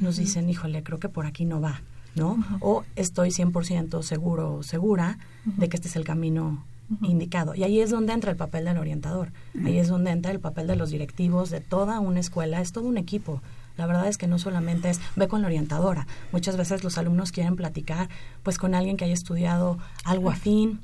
nos 0.00 0.16
dicen, 0.16 0.48
híjole, 0.48 0.82
creo 0.82 0.98
que 0.98 1.08
por 1.08 1.26
aquí 1.26 1.44
no 1.44 1.60
va, 1.60 1.82
¿no? 2.14 2.44
O 2.60 2.84
estoy 2.96 3.30
100% 3.30 4.02
seguro 4.02 4.54
o 4.54 4.62
segura 4.62 5.18
de 5.44 5.68
que 5.68 5.76
este 5.76 5.88
es 5.88 5.96
el 5.96 6.04
camino 6.04 6.64
indicado. 7.02 7.54
Y 7.54 7.64
ahí 7.64 7.80
es 7.80 7.90
donde 7.90 8.12
entra 8.12 8.30
el 8.30 8.36
papel 8.36 8.64
del 8.64 8.78
orientador, 8.78 9.32
ahí 9.64 9.78
es 9.78 9.88
donde 9.88 10.10
entra 10.10 10.30
el 10.30 10.40
papel 10.40 10.66
de 10.66 10.76
los 10.76 10.90
directivos 10.90 11.50
de 11.50 11.60
toda 11.60 12.00
una 12.00 12.20
escuela, 12.20 12.60
es 12.60 12.72
todo 12.72 12.86
un 12.86 12.98
equipo. 12.98 13.42
La 13.76 13.86
verdad 13.86 14.08
es 14.08 14.16
que 14.16 14.26
no 14.26 14.38
solamente 14.38 14.88
es 14.88 15.00
ve 15.16 15.28
con 15.28 15.42
la 15.42 15.48
orientadora. 15.48 16.06
Muchas 16.32 16.56
veces 16.56 16.82
los 16.82 16.96
alumnos 16.96 17.32
quieren 17.32 17.56
platicar 17.56 18.08
pues 18.42 18.58
con 18.58 18.74
alguien 18.74 18.96
que 18.96 19.04
haya 19.04 19.14
estudiado 19.14 19.78
algo 20.04 20.30
afín 20.30 20.80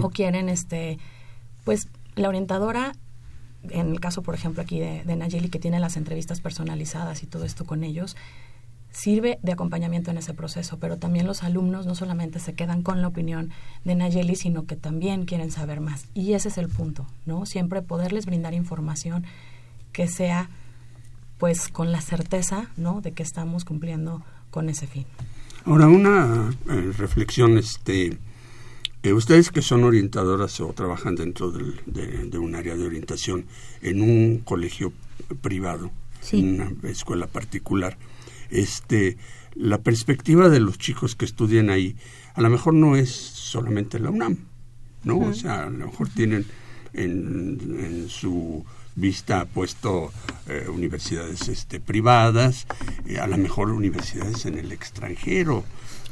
o 0.00 0.10
quieren 0.10 0.48
este 0.48 0.98
pues 1.64 1.88
la 2.14 2.28
orientadora 2.28 2.92
en 3.68 3.90
el 3.90 4.00
caso, 4.00 4.22
por 4.22 4.34
ejemplo, 4.34 4.62
aquí 4.62 4.80
de, 4.80 5.04
Nayeli, 5.04 5.48
que 5.48 5.58
tiene 5.58 5.80
las 5.80 5.96
entrevistas 5.96 6.40
personalizadas 6.40 7.22
y 7.22 7.26
todo 7.26 7.44
esto 7.44 7.64
con 7.64 7.84
ellos, 7.84 8.16
sirve 8.90 9.38
de 9.42 9.52
acompañamiento 9.52 10.10
en 10.10 10.18
ese 10.18 10.34
proceso, 10.34 10.78
pero 10.78 10.96
también 10.96 11.26
los 11.26 11.42
alumnos 11.42 11.86
no 11.86 11.94
solamente 11.94 12.40
se 12.40 12.54
quedan 12.54 12.82
con 12.82 13.02
la 13.02 13.08
opinión 13.08 13.50
de 13.84 13.94
Nayeli, 13.94 14.34
sino 14.34 14.64
que 14.66 14.76
también 14.76 15.26
quieren 15.26 15.50
saber 15.50 15.80
más. 15.80 16.06
Y 16.14 16.32
ese 16.32 16.48
es 16.48 16.58
el 16.58 16.68
punto, 16.68 17.06
¿no? 17.26 17.46
Siempre 17.46 17.82
poderles 17.82 18.26
brindar 18.26 18.54
información 18.54 19.24
que 19.92 20.08
sea 20.08 20.48
pues 21.40 21.68
con 21.68 21.90
la 21.90 22.02
certeza, 22.02 22.68
¿no? 22.76 23.00
de 23.00 23.12
que 23.12 23.22
estamos 23.22 23.64
cumpliendo 23.64 24.22
con 24.50 24.68
ese 24.68 24.86
fin. 24.86 25.06
Ahora 25.64 25.88
una 25.88 26.50
eh, 26.68 26.92
reflexión 26.96 27.56
este 27.56 28.18
eh, 29.02 29.12
ustedes 29.12 29.50
que 29.50 29.62
son 29.62 29.84
orientadoras 29.84 30.60
o 30.60 30.72
trabajan 30.72 31.14
dentro 31.16 31.50
del- 31.50 31.80
de, 31.86 32.06
de 32.26 32.38
un 32.38 32.54
área 32.54 32.76
de 32.76 32.84
orientación 32.86 33.46
en 33.82 34.02
un 34.02 34.38
colegio 34.44 34.92
privado, 35.40 35.90
en 36.40 36.60
una 36.60 36.72
escuela 36.90 37.26
particular, 37.26 37.96
este, 38.50 39.16
la 39.54 39.78
perspectiva 39.78 40.48
de 40.48 40.60
los 40.60 40.78
chicos 40.78 41.16
que 41.16 41.24
estudian 41.24 41.70
ahí, 41.70 41.96
a 42.34 42.42
lo 42.42 42.50
mejor 42.50 42.74
no 42.74 42.96
es 42.96 43.10
solamente 43.10 43.98
la 43.98 44.10
UNAM, 44.10 44.36
¿no? 45.04 45.18
O 45.18 45.32
sea, 45.34 45.64
a 45.64 45.70
lo 45.70 45.86
mejor 45.86 46.08
tienen 46.08 46.44
en, 46.92 47.58
en 47.80 48.08
su 48.08 48.64
vista 48.96 49.44
puesto 49.46 50.12
eh, 50.48 50.66
universidades 50.68 51.48
este, 51.48 51.80
privadas, 51.80 52.66
eh, 53.06 53.18
a 53.18 53.26
lo 53.26 53.38
mejor 53.38 53.70
universidades 53.70 54.44
en 54.46 54.58
el 54.58 54.72
extranjero, 54.72 55.64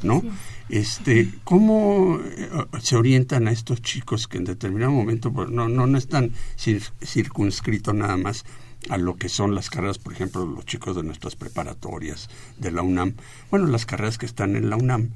¿no? 0.03 0.23
Este, 0.69 1.29
¿Cómo 1.43 2.19
eh, 2.23 2.49
se 2.81 2.95
orientan 2.95 3.47
a 3.47 3.51
estos 3.51 3.81
chicos 3.81 4.27
que 4.27 4.37
en 4.37 4.45
determinado 4.45 4.91
momento 4.91 5.31
pues, 5.31 5.49
no, 5.49 5.67
no, 5.67 5.87
no 5.87 5.97
están 5.97 6.31
cir- 6.57 6.91
circunscritos 7.03 7.93
nada 7.95 8.17
más 8.17 8.45
a 8.89 8.97
lo 8.97 9.15
que 9.17 9.29
son 9.29 9.55
las 9.55 9.69
carreras, 9.69 9.97
por 9.97 10.13
ejemplo, 10.13 10.45
los 10.45 10.65
chicos 10.65 10.95
de 10.95 11.03
nuestras 11.03 11.35
preparatorias 11.35 12.29
de 12.57 12.71
la 12.71 12.81
UNAM, 12.81 13.13
bueno, 13.51 13.67
las 13.67 13.85
carreras 13.85 14.17
que 14.17 14.25
están 14.25 14.55
en 14.55 14.69
la 14.69 14.77
UNAM, 14.77 15.09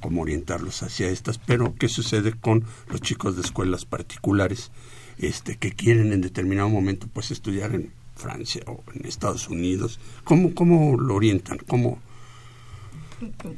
cómo 0.00 0.22
orientarlos 0.22 0.82
hacia 0.82 1.08
estas, 1.08 1.38
pero 1.38 1.74
¿qué 1.78 1.88
sucede 1.88 2.32
con 2.34 2.64
los 2.88 3.00
chicos 3.00 3.34
de 3.34 3.42
escuelas 3.42 3.86
particulares 3.86 4.70
este, 5.18 5.56
que 5.56 5.72
quieren 5.72 6.12
en 6.12 6.20
determinado 6.20 6.68
momento 6.68 7.08
pues 7.12 7.30
estudiar 7.32 7.74
en 7.74 7.90
Francia 8.14 8.62
o 8.66 8.84
en 8.94 9.04
Estados 9.06 9.48
Unidos? 9.48 9.98
¿Cómo, 10.22 10.54
cómo 10.54 10.96
lo 10.96 11.14
orientan? 11.14 11.58
¿Cómo, 11.66 11.98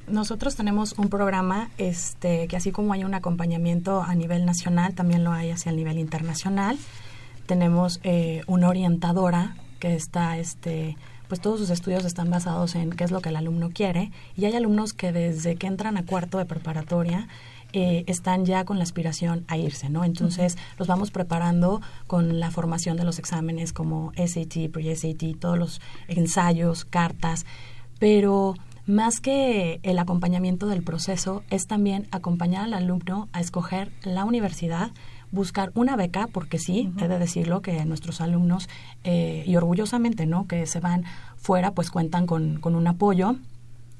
Nosotros 0.06 0.56
tenemos 0.56 0.94
un 0.98 1.08
programa 1.08 1.70
este, 1.78 2.48
que 2.48 2.56
así 2.56 2.72
como 2.72 2.92
hay 2.92 3.04
un 3.04 3.14
acompañamiento 3.14 4.02
a 4.02 4.14
nivel 4.14 4.46
nacional, 4.46 4.94
también 4.94 5.24
lo 5.24 5.32
hay 5.32 5.50
hacia 5.50 5.70
el 5.70 5.76
nivel 5.76 5.98
internacional. 5.98 6.78
Tenemos 7.46 8.00
eh, 8.02 8.42
una 8.46 8.68
orientadora 8.68 9.56
que 9.78 9.94
está, 9.94 10.38
este, 10.38 10.96
pues 11.28 11.40
todos 11.40 11.60
sus 11.60 11.70
estudios 11.70 12.04
están 12.04 12.30
basados 12.30 12.74
en 12.74 12.90
qué 12.90 13.04
es 13.04 13.10
lo 13.10 13.20
que 13.20 13.28
el 13.28 13.36
alumno 13.36 13.70
quiere. 13.70 14.12
Y 14.36 14.44
hay 14.46 14.54
alumnos 14.54 14.92
que 14.92 15.12
desde 15.12 15.56
que 15.56 15.66
entran 15.66 15.96
a 15.96 16.04
cuarto 16.04 16.38
de 16.38 16.44
preparatoria 16.44 17.28
eh, 17.72 18.04
están 18.08 18.44
ya 18.44 18.64
con 18.64 18.78
la 18.78 18.82
aspiración 18.82 19.44
a 19.46 19.56
irse, 19.56 19.88
¿no? 19.90 20.04
Entonces 20.04 20.58
los 20.76 20.88
vamos 20.88 21.12
preparando 21.12 21.80
con 22.08 22.40
la 22.40 22.50
formación 22.50 22.96
de 22.96 23.04
los 23.04 23.20
exámenes 23.20 23.72
como 23.72 24.12
SAT, 24.16 24.70
pre-SAT, 24.72 25.38
todos 25.38 25.56
los 25.56 25.80
ensayos, 26.08 26.84
cartas, 26.84 27.46
pero 28.00 28.54
más 28.90 29.20
que 29.20 29.80
el 29.82 29.98
acompañamiento 29.98 30.66
del 30.66 30.82
proceso 30.82 31.42
es 31.50 31.66
también 31.66 32.06
acompañar 32.10 32.64
al 32.64 32.74
alumno 32.74 33.28
a 33.32 33.40
escoger 33.40 33.92
la 34.02 34.24
universidad, 34.24 34.90
buscar 35.30 35.70
una 35.74 35.96
beca, 35.96 36.26
porque 36.26 36.58
sí, 36.58 36.92
he 36.98 37.08
de 37.08 37.18
decirlo 37.18 37.62
que 37.62 37.84
nuestros 37.84 38.20
alumnos, 38.20 38.68
eh, 39.04 39.44
y 39.46 39.56
orgullosamente, 39.56 40.26
¿no? 40.26 40.46
Que 40.46 40.66
se 40.66 40.80
van 40.80 41.04
fuera, 41.36 41.72
pues 41.72 41.90
cuentan 41.90 42.26
con, 42.26 42.60
con 42.60 42.74
un 42.74 42.86
apoyo 42.86 43.36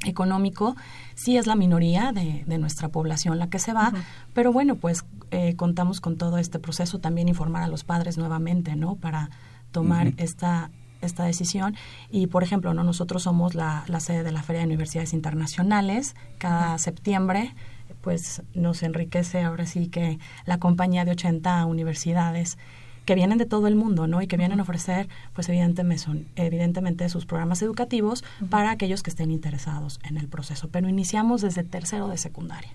económico, 0.05 0.77
sí 1.15 1.37
es 1.37 1.47
la 1.47 1.57
minoría 1.57 2.13
de, 2.13 2.45
de 2.47 2.59
nuestra 2.59 2.89
población 2.89 3.39
la 3.39 3.49
que 3.49 3.59
se 3.59 3.73
va, 3.73 3.93
pero 4.33 4.53
bueno, 4.53 4.77
pues 4.77 5.05
eh, 5.31 5.55
contamos 5.57 6.01
con 6.01 6.17
todo 6.17 6.39
este 6.39 6.59
proceso, 6.59 6.99
también 6.99 7.29
informar 7.29 7.63
a 7.63 7.69
los 7.69 7.85
padres 7.85 8.17
nuevamente, 8.17 8.77
¿no? 8.77 8.97
Para 8.97 9.31
tomar 9.73 10.15
esta 10.17 10.71
esta 11.01 11.25
decisión 11.25 11.77
y 12.11 12.27
por 12.27 12.43
ejemplo 12.43 12.75
no 12.75 12.85
nosotros 12.85 13.23
somos 13.23 13.55
la, 13.55 13.85
la 13.87 14.01
sede 14.01 14.23
de 14.23 14.33
la 14.33 14.43
feria 14.43 14.61
de 14.61 14.67
universidades 14.67 15.13
internacionales 15.13 16.15
cada 16.39 16.79
septiembre 16.79 17.55
pues 18.01 18.43
nos 18.55 18.83
enriquece 18.83 19.43
ahora 19.43 19.67
sí 19.67 19.89
que 19.89 20.19
la 20.47 20.59
compañía 20.59 21.05
de 21.05 21.13
80 21.13 21.65
universidades 21.67 22.59
que 23.05 23.15
vienen 23.15 23.39
de 23.39 23.47
todo 23.47 23.67
el 23.67 23.77
mundo, 23.77 24.07
¿no? 24.07 24.23
Y 24.23 24.27
que 24.27 24.37
vienen 24.37 24.61
a 24.61 24.63
ofrecer, 24.63 25.09
pues 25.33 25.49
evidentemente, 25.49 26.05
son, 26.05 26.29
evidentemente 26.37 27.09
sus 27.09 27.27
programas 27.27 27.63
educativos 27.63 28.25
para 28.51 28.71
aquellos 28.71 29.03
que 29.03 29.11
estén 29.11 29.31
interesados 29.31 29.99
en 30.05 30.17
el 30.17 30.29
proceso. 30.29 30.69
Pero 30.71 30.89
iniciamos 30.89 31.41
desde 31.41 31.65
tercero 31.65 32.09
de 32.09 32.19
secundaria. 32.19 32.71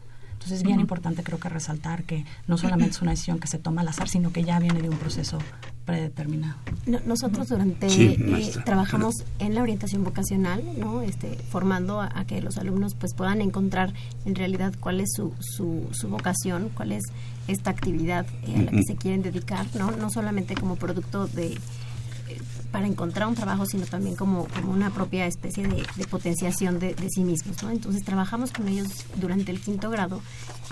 Entonces 0.46 0.60
es 0.60 0.64
bien 0.68 0.80
importante 0.80 1.24
creo 1.24 1.40
que 1.40 1.50
resaltar 1.50 2.04
que 2.04 2.24
no 2.48 2.58
solamente 2.58 2.92
es 2.92 3.02
una 3.02 3.12
decisión 3.12 3.40
que 3.40 3.48
se 3.48 3.58
toma 3.58 3.82
al 3.82 3.88
azar, 3.88 4.08
sino 4.08 4.32
que 4.32 4.44
ya 4.44 4.60
viene 4.60 4.80
de 4.82 4.90
un 4.90 4.98
proceso 4.98 5.40
predeterminado. 5.86 6.56
No- 6.86 7.00
Nosotros 7.06 7.50
durante 7.50 7.90
Sí, 7.90 8.16
eh, 8.20 8.52
trabajamos 8.64 9.16
en 9.40 9.56
la 9.56 9.62
orientación 9.64 10.04
vocacional, 10.04 10.64
¿no? 10.78 11.02
Este, 11.02 11.36
formando 11.50 12.00
a, 12.02 12.12
a 12.14 12.26
que 12.26 12.42
los 12.42 12.58
alumnos 12.58 12.94
pues 12.96 13.14
puedan 13.14 13.42
encontrar 13.42 13.94
en 14.26 14.36
realidad 14.36 14.74
cuál 14.80 15.00
es 15.00 15.10
su, 15.16 15.34
su, 15.40 15.88
su 15.92 16.08
vocación, 16.10 16.70
cuál 16.76 16.92
es 16.92 17.04
esta 17.48 17.70
actividad 17.72 18.26
eh, 18.48 18.56
a 18.58 18.62
la 18.64 18.72
que 18.72 18.82
se 18.86 18.96
quieren 18.96 19.22
dedicar, 19.22 19.66
¿no? 19.76 19.92
No 19.92 20.10
solamente 20.10 20.56
como 20.56 20.76
producto 20.76 21.28
de 21.28 21.58
para 22.76 22.88
encontrar 22.88 23.30
un 23.30 23.36
trabajo, 23.36 23.66
sino 23.66 23.86
también 23.86 24.18
como, 24.18 24.48
como 24.50 24.74
una 24.74 24.90
propia 24.90 25.26
especie 25.28 25.66
de, 25.66 25.86
de 25.96 26.08
potenciación 26.08 26.78
de, 26.78 26.94
de 26.94 27.08
sí 27.10 27.24
mismos, 27.24 27.64
¿no? 27.64 27.70
Entonces 27.70 28.04
trabajamos 28.04 28.52
con 28.52 28.68
ellos 28.68 28.90
durante 29.16 29.50
el 29.54 29.62
quinto 29.62 29.90
grado 29.90 30.20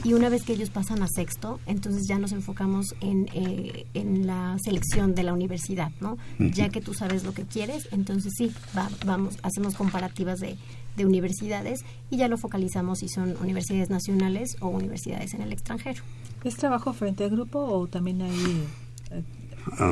y 0.04 0.12
una 0.12 0.28
vez 0.28 0.44
que 0.44 0.52
ellos 0.52 0.70
pasan 0.70 1.02
a 1.02 1.08
sexto, 1.08 1.62
entonces 1.66 2.04
ya 2.06 2.20
nos 2.20 2.34
enfocamos 2.34 2.94
en, 3.00 3.30
eh, 3.34 3.86
en 3.94 4.28
la 4.28 4.58
selección 4.62 5.16
de 5.16 5.24
la 5.24 5.32
universidad, 5.32 5.92
¿no? 6.02 6.18
Ya 6.40 6.68
que 6.68 6.82
tú 6.82 6.94
sabes 6.94 7.24
lo 7.24 7.34
que 7.34 7.44
quieres, 7.44 7.88
entonces 7.94 8.34
sí, 8.38 8.52
va- 8.78 8.90
vamos, 9.06 9.38
hacemos 9.42 9.76
comparativas 9.76 10.40
de, 10.42 10.58
de 10.98 11.06
universidades 11.06 11.86
y 12.12 12.18
ya 12.18 12.28
lo 12.28 12.38
focalizamos 12.38 13.00
si 13.00 13.08
son 13.08 13.38
universidades 13.42 13.90
nacionales 13.90 14.58
o 14.60 14.68
universidades 14.68 15.34
en 15.36 15.42
el 15.42 15.54
extranjero. 15.54 16.04
¿Es 16.44 16.58
trabajo 16.58 16.92
frente 16.92 17.24
a 17.24 17.30
grupo 17.30 17.60
o 17.60 17.88
también 17.88 18.22
hay 18.24 18.66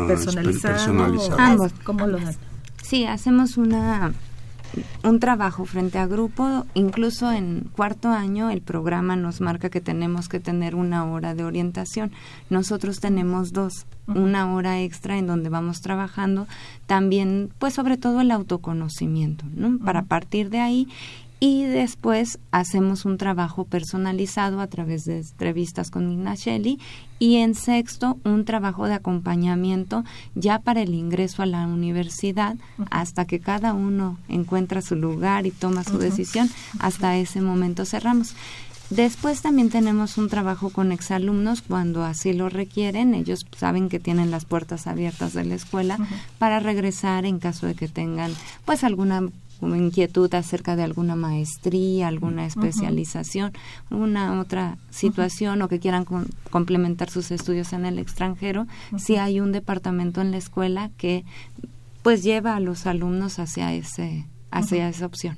personalizado? 0.08 0.74
personalizado. 0.76 1.36
o- 1.36 1.40
Ambos. 1.40 1.74
¿Cómo 1.84 2.08
lo 2.08 2.18
dan? 2.20 2.36
Sí, 2.84 3.06
hacemos 3.06 3.58
una 3.58 4.14
un 5.04 5.20
trabajo 5.20 5.66
frente 5.66 5.98
a 5.98 6.08
grupo, 6.08 6.66
incluso 6.76 7.30
en 7.32 7.68
cuarto 7.76 8.08
año 8.08 8.50
el 8.50 8.62
programa 8.62 9.18
nos 9.18 9.42
marca 9.42 9.70
que 9.70 9.82
tenemos 9.82 10.30
que 10.30 10.40
tener 10.40 10.76
una 10.76 11.04
hora 11.12 11.36
de 11.36 11.44
orientación. 11.44 12.12
Nosotros 12.50 13.02
tenemos 13.02 13.52
dos, 13.52 13.86
una 14.08 14.54
hora 14.54 14.80
extra 14.80 15.18
en 15.18 15.28
donde 15.28 15.50
vamos 15.50 15.82
trabajando 15.82 16.48
también, 16.88 17.50
pues 17.60 17.74
sobre 17.74 17.98
todo 17.98 18.22
el 18.22 18.32
autoconocimiento, 18.32 19.44
¿no? 19.54 19.78
Para 19.78 20.04
partir 20.04 20.50
de 20.50 20.60
ahí 20.62 20.88
y 21.44 21.64
después 21.64 22.38
hacemos 22.52 23.04
un 23.04 23.18
trabajo 23.18 23.66
personalizado 23.66 24.62
a 24.62 24.68
través 24.68 25.06
de 25.06 25.18
entrevistas 25.18 25.90
con 25.90 26.12
Igna 26.12 26.36
Shelley 26.36 26.80
y 27.18 27.38
en 27.38 27.56
sexto 27.56 28.20
un 28.24 28.46
trabajo 28.46 28.86
de 28.86 28.94
acompañamiento 28.94 30.04
ya 30.36 30.60
para 30.60 30.84
el 30.84 30.94
ingreso 30.94 31.42
a 31.42 31.48
la 31.48 31.66
universidad 31.66 32.58
hasta 32.92 33.26
que 33.26 33.40
cada 33.40 33.74
uno 33.74 34.20
encuentra 34.30 34.84
su 34.84 34.96
lugar 34.96 35.48
y 35.48 35.52
toma 35.52 35.84
su 35.84 35.98
decisión. 35.98 36.48
Hasta 36.80 37.18
ese 37.18 37.42
momento 37.42 37.86
cerramos. 37.86 38.36
Después 38.92 39.42
también 39.42 39.72
tenemos 39.72 40.20
un 40.20 40.30
trabajo 40.30 40.70
con 40.70 40.92
exalumnos 40.92 41.64
cuando 41.64 42.04
así 42.04 42.34
lo 42.34 42.50
requieren. 42.50 43.16
Ellos 43.16 43.48
saben 43.58 43.90
que 43.90 44.00
tienen 44.00 44.30
las 44.30 44.46
puertas 44.46 44.86
abiertas 44.86 45.34
de 45.34 45.46
la 45.46 45.56
escuela 45.56 45.98
para 46.38 46.60
regresar 46.60 47.26
en 47.26 47.40
caso 47.40 47.66
de 47.66 47.74
que 47.74 47.88
tengan 47.88 48.32
pues 48.64 48.84
alguna 48.84 49.24
como 49.62 49.78
inquietud 49.78 50.34
acerca 50.34 50.76
de 50.76 50.84
alguna 50.84 51.16
maestría, 51.16 52.10
alguna 52.10 52.46
especialización, 52.46 53.54
una 53.90 54.38
otra 54.42 54.78
situación 54.90 55.62
o 55.62 55.70
que 55.70 55.80
quieran 55.80 56.04
con- 56.04 56.28
complementar 56.50 57.10
sus 57.10 57.32
estudios 57.32 57.72
en 57.72 57.86
el 57.86 57.98
extranjero, 58.00 58.68
si 58.98 59.16
hay 59.16 59.40
un 59.40 59.54
departamento 59.54 60.20
en 60.20 60.32
la 60.32 60.38
escuela 60.38 60.90
que 60.98 61.24
pues 62.04 62.24
lleva 62.24 62.58
a 62.58 62.60
los 62.60 62.86
alumnos 62.88 63.40
hacia 63.40 63.74
ese 63.74 64.26
hacia 64.52 64.90
esa 64.90 65.06
opción. 65.06 65.38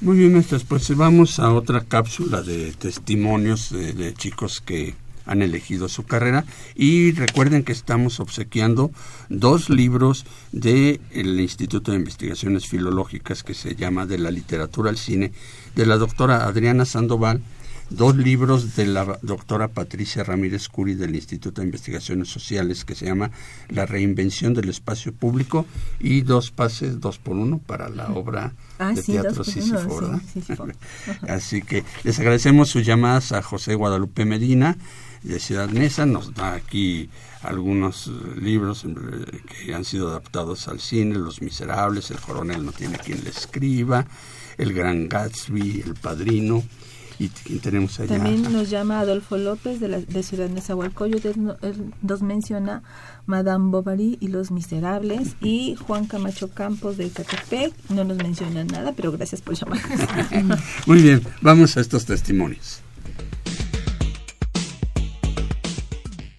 Muy 0.00 0.18
bien, 0.18 0.32
maestras, 0.32 0.64
pues 0.64 0.94
vamos 0.96 1.38
a 1.38 1.52
otra 1.52 1.80
cápsula 1.82 2.42
de 2.42 2.72
testimonios 2.72 3.70
de, 3.70 3.92
de 3.92 4.14
chicos 4.14 4.60
que 4.60 4.94
han 5.26 5.42
elegido 5.42 5.88
su 5.88 6.04
carrera. 6.04 6.44
Y 6.74 7.12
recuerden 7.12 7.64
que 7.64 7.72
estamos 7.72 8.20
obsequiando 8.20 8.90
dos 9.28 9.70
libros 9.70 10.26
del 10.52 11.40
Instituto 11.40 11.92
de 11.92 11.98
Investigaciones 11.98 12.66
Filológicas 12.66 13.42
que 13.42 13.54
se 13.54 13.74
llama 13.74 14.06
De 14.06 14.18
la 14.18 14.30
literatura 14.30 14.90
al 14.90 14.98
cine 14.98 15.32
de 15.74 15.86
la 15.86 15.96
doctora 15.96 16.46
Adriana 16.46 16.84
Sandoval 16.84 17.42
dos 17.90 18.16
libros 18.16 18.76
de 18.76 18.86
la 18.86 19.18
doctora 19.22 19.68
Patricia 19.68 20.24
Ramírez 20.24 20.68
Curi 20.68 20.94
del 20.94 21.14
Instituto 21.14 21.60
de 21.60 21.66
Investigaciones 21.66 22.28
Sociales 22.28 22.84
que 22.84 22.94
se 22.94 23.06
llama 23.06 23.30
La 23.68 23.86
reinvención 23.86 24.54
del 24.54 24.68
espacio 24.68 25.12
público 25.12 25.66
y 26.00 26.22
dos 26.22 26.50
pases, 26.50 27.00
dos 27.00 27.18
por 27.18 27.36
uno, 27.36 27.58
para 27.58 27.88
la 27.88 28.08
obra 28.08 28.52
Ah, 28.78 28.92
de 28.92 29.02
sí, 29.02 29.12
teatro 29.12 29.44
Sísifo. 29.44 30.00
Así 31.28 31.62
que 31.62 31.84
les 32.02 32.18
agradecemos 32.18 32.70
sus 32.70 32.84
llamadas 32.84 33.32
a 33.32 33.42
José 33.42 33.74
Guadalupe 33.76 34.24
Medina 34.24 34.76
de 35.24 35.40
Ciudad 35.40 35.68
Neza, 35.68 36.06
nos 36.06 36.34
da 36.34 36.54
aquí 36.54 37.08
algunos 37.42 38.08
eh, 38.08 38.40
libros 38.40 38.84
eh, 38.84 39.42
que 39.64 39.74
han 39.74 39.84
sido 39.84 40.08
adaptados 40.08 40.68
al 40.68 40.80
cine, 40.80 41.14
Los 41.16 41.42
Miserables, 41.42 42.10
El 42.10 42.18
Coronel 42.18 42.64
no 42.64 42.72
tiene 42.72 42.98
quien 42.98 43.24
le 43.24 43.30
escriba, 43.30 44.06
El 44.58 44.72
Gran 44.74 45.08
Gatsby, 45.08 45.82
El 45.84 45.94
Padrino, 45.94 46.62
y 47.18 47.28
tenemos 47.58 48.00
allá 48.00 48.18
También 48.18 48.52
nos 48.52 48.70
llama 48.70 49.00
Adolfo 49.00 49.36
López 49.36 49.78
de, 49.80 49.88
la, 49.88 50.00
de 50.00 50.22
Ciudad 50.22 50.48
Nezahualcóyotl, 50.48 51.28
él 51.62 51.94
nos 52.02 52.22
menciona 52.22 52.82
Madame 53.26 53.70
Bovary 53.70 54.18
y 54.20 54.28
Los 54.28 54.50
Miserables 54.50 55.36
y 55.40 55.76
Juan 55.76 56.06
Camacho 56.06 56.48
Campos 56.48 56.96
de 56.96 57.10
Catepec, 57.10 57.72
no 57.90 58.04
nos 58.04 58.18
menciona 58.18 58.64
nada, 58.64 58.92
pero 58.92 59.12
gracias 59.12 59.40
por 59.40 59.54
llamar. 59.54 59.80
Muy 60.86 61.02
bien, 61.02 61.22
vamos 61.40 61.76
a 61.76 61.80
estos 61.80 62.04
testimonios. 62.04 62.80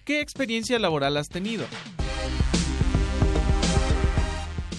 ¿Qué 0.06 0.20
experiencia 0.20 0.78
laboral 0.78 1.16
has 1.16 1.28
tenido? 1.28 1.66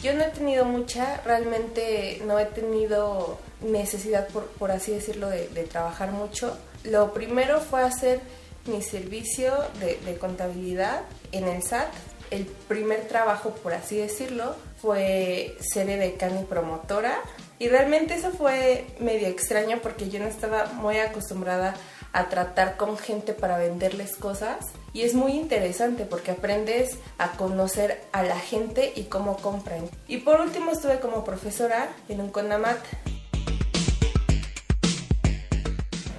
Yo 0.01 0.13
no 0.13 0.23
he 0.23 0.29
tenido 0.29 0.63
mucha, 0.63 1.19
realmente 1.25 2.21
no 2.25 2.39
he 2.39 2.45
tenido 2.45 3.37
necesidad, 3.59 4.29
por, 4.29 4.71
así 4.71 4.93
decirlo, 4.93 5.27
de, 5.29 5.47
trabajar 5.69 6.13
mucho. 6.13 6.57
Lo 6.85 7.13
primero 7.13 7.59
fue 7.59 7.81
hacer 7.81 8.21
mi 8.67 8.81
servicio 8.81 9.51
de, 9.81 10.17
contabilidad 10.17 11.01
en 11.33 11.49
el 11.49 11.61
SAT. 11.61 11.89
El 12.31 12.45
primer 12.45 13.09
trabajo, 13.09 13.49
por 13.49 13.73
así 13.73 13.97
decirlo, 13.97 14.55
fue 14.81 15.57
ser 15.59 15.89
edecán 15.89 16.39
y 16.39 16.45
promotora. 16.45 17.19
Y 17.59 17.67
realmente 17.67 18.13
eso 18.13 18.31
fue 18.31 18.85
medio 19.01 19.27
extraño 19.27 19.79
porque 19.83 20.09
yo 20.09 20.19
no 20.19 20.27
estaba 20.27 20.67
muy 20.67 20.99
acostumbrada 20.99 21.71
a 21.71 21.96
tratar 22.25 22.77
con 22.77 22.97
gente 22.97 23.33
para 23.33 23.57
venderles 23.57 24.15
cosas 24.15 24.57
y 24.93 25.03
es 25.03 25.13
muy 25.13 25.33
interesante 25.33 26.05
porque 26.05 26.31
aprendes 26.31 26.97
a 27.17 27.31
conocer 27.31 28.01
a 28.11 28.23
la 28.23 28.39
gente 28.39 28.91
y 28.95 29.03
cómo 29.03 29.37
compran. 29.37 29.85
Y 30.07 30.17
por 30.17 30.41
último 30.41 30.71
estuve 30.71 30.99
como 30.99 31.23
profesora 31.23 31.89
en 32.09 32.21
un 32.21 32.29
CONAMAT. 32.29 32.79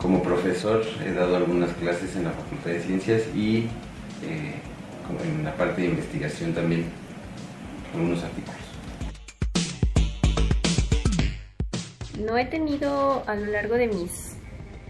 Como 0.01 0.23
profesor 0.23 0.85
he 1.05 1.13
dado 1.13 1.37
algunas 1.37 1.73
clases 1.75 2.15
en 2.15 2.25
la 2.25 2.31
Facultad 2.31 2.71
de 2.71 2.83
Ciencias 2.83 3.23
y 3.35 3.69
eh, 4.23 4.55
en 5.25 5.45
la 5.45 5.55
parte 5.57 5.83
de 5.83 5.89
investigación 5.89 6.55
también 6.55 6.87
algunos 7.93 8.23
artículos. 8.23 8.57
No 12.19 12.37
he 12.37 12.45
tenido 12.45 13.23
a 13.27 13.35
lo 13.35 13.47
largo 13.47 13.75
de 13.75 13.89
mis 13.89 14.28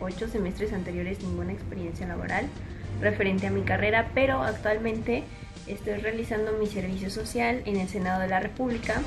ocho 0.00 0.28
semestres 0.28 0.72
anteriores 0.72 1.20
ninguna 1.22 1.52
experiencia 1.52 2.06
laboral 2.06 2.46
referente 3.00 3.46
a 3.46 3.50
mi 3.50 3.62
carrera, 3.62 4.10
pero 4.14 4.42
actualmente 4.42 5.24
estoy 5.66 5.94
realizando 5.94 6.52
mi 6.52 6.66
servicio 6.66 7.10
social 7.10 7.62
en 7.64 7.76
el 7.76 7.88
Senado 7.88 8.20
de 8.20 8.28
la 8.28 8.40
República. 8.40 9.02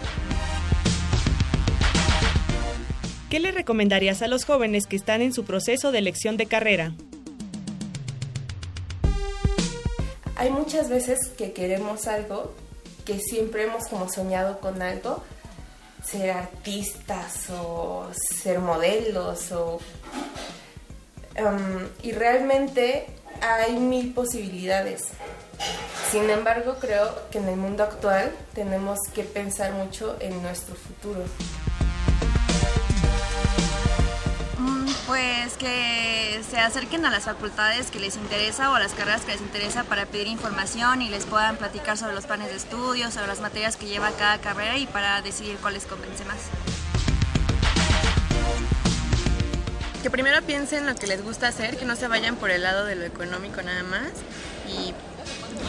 ¿Qué 3.30 3.39
le 3.39 3.52
recomendarías 3.52 4.22
a 4.22 4.28
los 4.28 4.46
jóvenes 4.46 4.88
que 4.88 4.96
están 4.96 5.22
en 5.22 5.34
su 5.34 5.46
proceso 5.46 5.92
de 5.92 6.00
elección 6.00 6.38
de 6.38 6.48
carrera? 6.48 6.94
Hay 10.36 10.50
muchas 10.50 10.89
veces 10.89 11.20
que 11.38 11.54
queremos 11.54 12.08
algo, 12.08 12.54
que 13.06 13.20
siempre 13.20 13.64
hemos 13.64 13.88
como 13.88 14.10
soñado 14.10 14.60
con 14.60 14.82
algo, 14.82 15.24
ser 16.04 16.32
artistas 16.32 17.50
o 17.52 18.10
ser 18.14 18.60
modelos 18.60 19.52
o 19.52 19.80
um, 21.39 21.88
y 22.01 22.11
realmente 22.11 23.07
hay 23.41 23.77
mil 23.77 24.13
posibilidades. 24.13 25.09
Sin 26.11 26.29
embargo, 26.29 26.75
creo 26.79 27.29
que 27.29 27.38
en 27.38 27.47
el 27.47 27.55
mundo 27.55 27.84
actual 27.84 28.32
tenemos 28.53 28.99
que 29.13 29.23
pensar 29.23 29.71
mucho 29.73 30.17
en 30.19 30.41
nuestro 30.41 30.75
futuro. 30.75 31.23
Mm, 34.57 34.91
Pues 35.07 35.53
que 35.53 36.41
se 36.49 36.59
acerquen 36.59 37.05
a 37.05 37.09
las 37.09 37.23
facultades 37.23 37.91
que 37.91 37.99
les 37.99 38.17
interesa 38.17 38.71
o 38.71 38.75
a 38.75 38.79
las 38.79 38.93
carreras 38.93 39.21
que 39.21 39.32
les 39.32 39.41
interesa 39.41 39.84
para 39.86 40.05
pedir 40.05 40.27
información 40.27 41.01
y 41.01 41.09
les 41.09 41.25
puedan 41.25 41.55
platicar 41.55 41.97
sobre 41.97 42.13
los 42.13 42.25
planes 42.25 42.49
de 42.49 42.57
estudio, 42.57 43.09
sobre 43.09 43.27
las 43.27 43.39
materias 43.39 43.77
que 43.77 43.86
lleva 43.86 44.11
cada 44.11 44.39
carrera 44.39 44.77
y 44.77 44.88
para 44.88 45.21
decidir 45.21 45.57
cuál 45.61 45.75
les 45.75 45.86
convence 45.86 46.25
más. 46.25 46.39
Que 50.02 50.10
primero 50.10 50.41
piensen 50.41 50.88
lo 50.88 50.95
que 50.95 51.06
les 51.06 51.24
gusta 51.24 51.47
hacer, 51.47 51.78
que 51.78 51.86
no 51.86 51.95
se 51.95 52.08
vayan 52.08 52.36
por 52.36 52.49
el 52.49 52.64
lado 52.64 52.86
de 52.86 52.95
lo 52.95 53.06
económico 53.06 53.62
nada 53.62 53.84
más 53.84 54.10
y, 54.68 54.93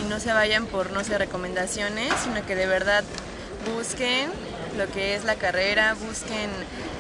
no 0.09 0.19
se 0.19 0.33
vayan 0.33 0.67
por, 0.67 0.91
no 0.91 1.05
sé, 1.05 1.17
recomendaciones, 1.17 2.13
sino 2.25 2.45
que 2.45 2.57
de 2.57 2.67
verdad 2.67 3.05
busquen 3.75 4.31
lo 4.77 4.91
que 4.91 5.15
es 5.15 5.25
la 5.25 5.37
carrera, 5.37 5.95
busquen 5.95 6.51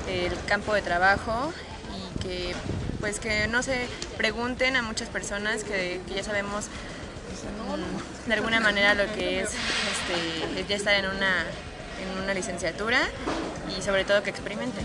el 0.08 0.32
campo 0.46 0.72
de 0.72 0.82
trabajo 0.82 1.52
y 1.90 2.20
que 2.20 2.54
pues 3.00 3.18
que 3.18 3.48
no 3.48 3.62
se 3.62 3.88
pregunten 4.16 4.76
a 4.76 4.82
muchas 4.82 5.08
personas 5.08 5.64
que, 5.64 6.00
que 6.06 6.14
ya 6.14 6.22
sabemos 6.22 6.66
mm, 6.66 8.28
de 8.28 8.34
alguna 8.34 8.60
manera 8.60 8.94
lo 8.94 9.12
que 9.14 9.40
es 9.40 9.50
este, 9.50 10.64
ya 10.68 10.76
estar 10.76 10.94
en 10.94 11.06
una, 11.06 11.44
en 12.00 12.22
una 12.22 12.34
licenciatura 12.34 13.00
y 13.76 13.82
sobre 13.82 14.04
todo 14.04 14.22
que 14.22 14.30
experimenten. 14.30 14.84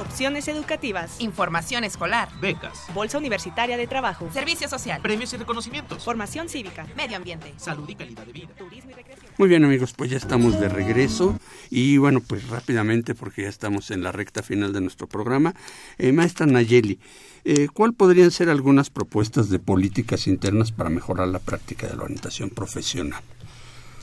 Opciones 0.00 0.46
educativas. 0.46 1.20
Información 1.20 1.82
escolar. 1.82 2.28
Becas, 2.40 2.86
Bolsa 2.94 3.18
Universitaria 3.18 3.76
de 3.76 3.86
Trabajo. 3.86 4.28
Servicio 4.32 4.68
social. 4.68 5.00
premios 5.02 5.32
y 5.32 5.36
reconocimientos. 5.36 6.04
Formación 6.04 6.48
cívica. 6.48 6.86
Medio 6.96 7.16
ambiente. 7.16 7.52
Salud 7.56 7.88
y 7.88 7.96
calidad 7.96 8.24
de 8.24 8.32
vida. 8.32 8.48
Turismo 8.56 8.90
y 8.90 8.94
recreación. 8.94 9.32
Muy 9.38 9.48
bien 9.48 9.64
amigos, 9.64 9.92
pues 9.92 10.10
ya 10.10 10.16
estamos 10.16 10.58
de 10.60 10.68
regreso 10.68 11.38
y 11.70 11.96
bueno, 11.98 12.20
pues 12.20 12.48
rápidamente 12.48 13.14
porque 13.14 13.42
ya 13.42 13.48
estamos 13.48 13.90
en 13.90 14.02
la 14.02 14.12
recta 14.12 14.42
final 14.42 14.72
de 14.72 14.80
nuestro 14.80 15.06
programa. 15.06 15.54
Eh, 15.96 16.12
maestra 16.12 16.46
Nayeli, 16.46 16.98
eh, 17.44 17.68
¿cuál 17.72 17.92
podrían 17.92 18.30
ser 18.30 18.50
algunas 18.50 18.90
propuestas 18.90 19.48
de 19.48 19.58
políticas 19.58 20.26
internas 20.26 20.72
para 20.72 20.90
mejorar 20.90 21.28
la 21.28 21.38
práctica 21.38 21.86
de 21.86 21.96
la 21.96 22.04
orientación 22.04 22.50
profesional? 22.50 23.22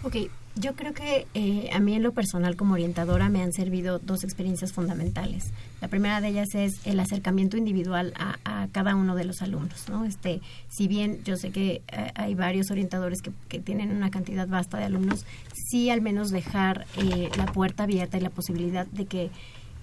Ok, 0.03 0.15
yo 0.55 0.73
creo 0.75 0.93
que 0.93 1.27
eh, 1.33 1.69
a 1.73 1.79
mí 1.79 1.95
en 1.95 2.03
lo 2.03 2.13
personal 2.13 2.55
como 2.55 2.73
orientadora 2.73 3.29
me 3.29 3.41
han 3.41 3.51
servido 3.51 3.99
dos 3.99 4.23
experiencias 4.23 4.71
fundamentales. 4.71 5.51
La 5.81 5.89
primera 5.89 6.21
de 6.21 6.29
ellas 6.29 6.55
es 6.55 6.85
el 6.85 6.99
acercamiento 6.99 7.57
individual 7.57 8.13
a, 8.17 8.67
cada 8.71 8.95
uno 8.95 9.15
de 9.15 9.25
los 9.25 9.41
alumnos, 9.41 9.87
¿no? 9.89 10.05
Este, 10.05 10.41
si 10.69 10.87
bien 10.87 11.23
yo 11.23 11.37
sé 11.37 11.51
que 11.51 11.81
eh, 11.87 12.11
hay 12.15 12.35
varios 12.35 12.71
orientadores 12.71 13.21
que, 13.21 13.31
que 13.47 13.59
tienen 13.59 13.91
una 13.91 14.09
cantidad 14.09 14.47
vasta 14.47 14.77
de 14.77 14.85
alumnos, 14.85 15.25
sí 15.53 15.89
al 15.89 16.01
menos 16.01 16.29
dejar 16.29 16.85
eh, 16.97 17.29
la 17.37 17.45
puerta 17.45 17.83
abierta 17.83 18.17
y 18.17 18.21
la 18.21 18.29
posibilidad 18.29 18.87
de 18.87 19.05
que 19.05 19.29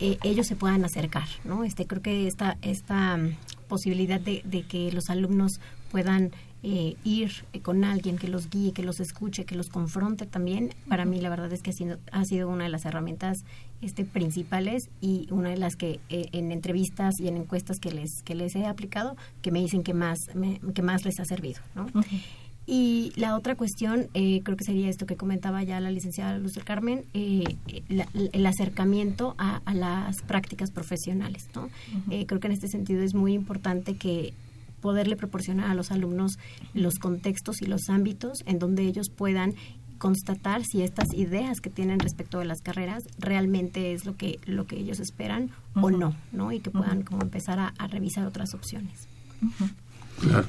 eh, 0.01 0.19
ellos 0.25 0.47
se 0.47 0.57
puedan 0.57 0.85
acercar, 0.85 1.29
¿no? 1.45 1.65
Este, 1.65 1.87
creo 1.87 2.03
que 2.03 2.27
esta, 2.27 2.57
esta 2.63 3.17
mm, 3.17 3.37
posibilidad 3.69 4.21
de, 4.21 4.43
de 4.45 4.63
que 4.63 4.91
los 4.91 5.11
alumnos 5.11 5.61
puedan 5.91 6.33
eh, 6.65 6.95
ir 7.05 7.33
eh, 7.53 7.61
con 7.61 7.83
alguien 7.85 8.17
que 8.19 8.29
los 8.29 8.49
guíe, 8.49 8.73
que 8.73 8.83
los 8.85 9.01
escuche, 9.01 9.45
que 9.45 9.57
los 9.57 9.69
confronte 9.69 10.27
también, 10.27 10.71
para 10.89 11.05
mí 11.05 11.21
la 11.21 11.29
verdad 11.29 11.53
es 11.53 11.61
que 11.63 11.71
ha 11.71 11.73
sido, 11.73 11.99
ha 12.13 12.25
sido 12.25 12.49
una 12.49 12.65
de 12.65 12.71
las 12.71 12.85
herramientas 12.85 13.45
este, 13.81 14.05
principales 14.05 14.89
y 15.01 15.27
una 15.33 15.49
de 15.51 15.57
las 15.57 15.75
que 15.75 15.99
eh, 16.09 16.27
en 16.33 16.53
entrevistas 16.53 17.19
y 17.19 17.27
en 17.29 17.37
encuestas 17.37 17.79
que 17.81 17.91
les, 17.91 18.23
que 18.23 18.35
les 18.37 18.55
he 18.55 18.65
aplicado, 18.67 19.17
que 19.43 19.51
me 19.51 19.61
dicen 19.61 19.83
que 19.83 19.93
más, 19.93 20.19
me- 20.37 20.61
que 20.73 20.83
más 20.83 21.05
les 21.05 21.19
ha 21.19 21.25
servido. 21.25 21.61
¿no? 21.75 21.87
Y 22.65 23.11
la 23.17 23.35
otra 23.37 23.57
cuestión, 23.57 24.07
eh, 24.15 24.41
creo 24.45 24.57
que 24.57 24.63
sería 24.65 24.89
esto 24.89 25.05
que 25.05 25.17
comentaba 25.17 25.65
ya 25.65 25.81
la 25.81 25.91
licenciada 25.91 26.39
Luz 26.39 26.55
del 26.55 26.63
Carmen, 26.65 27.05
eh, 27.13 27.43
la- 27.89 28.07
el 28.15 28.47
acercamiento 28.47 29.35
a, 29.37 29.63
a 29.65 29.75
las 29.75 30.23
prácticas 30.23 30.71
profesionales. 30.71 31.49
¿no? 31.57 31.69
Eh, 32.11 32.25
creo 32.27 32.39
que 32.39 32.47
en 32.47 32.53
este 32.53 32.69
sentido 32.69 33.03
es 33.03 33.15
muy 33.15 33.33
importante 33.33 33.97
que 33.97 34.33
poderle 34.83 35.17
proporcionar 35.17 35.71
a 35.71 35.75
los 35.75 35.91
alumnos 35.91 36.39
los 36.75 36.99
contextos 36.99 37.63
y 37.63 37.67
los 37.67 37.89
ámbitos 37.89 38.43
en 38.45 38.59
donde 38.59 38.83
ellos 38.83 39.09
puedan 39.09 39.55
constatar 39.97 40.65
si 40.65 40.83
estas 40.83 41.15
ideas 41.15 41.61
que 41.61 41.71
tienen 41.71 42.01
respecto 42.01 42.41
de 42.41 42.45
las 42.45 42.61
carreras 42.61 43.05
realmente 43.19 43.93
es 43.93 44.05
lo 44.05 44.17
que 44.17 44.41
lo 44.47 44.67
que 44.67 44.77
ellos 44.77 44.99
esperan 44.99 45.51
o 45.75 45.91
no, 45.91 46.15
¿no? 46.33 46.51
Y 46.51 46.59
que 46.59 46.71
puedan 46.71 47.03
como 47.03 47.23
empezar 47.23 47.61
a, 47.61 47.69
a 47.79 47.87
revisar 47.87 48.27
otras 48.27 48.53
opciones. 48.53 49.07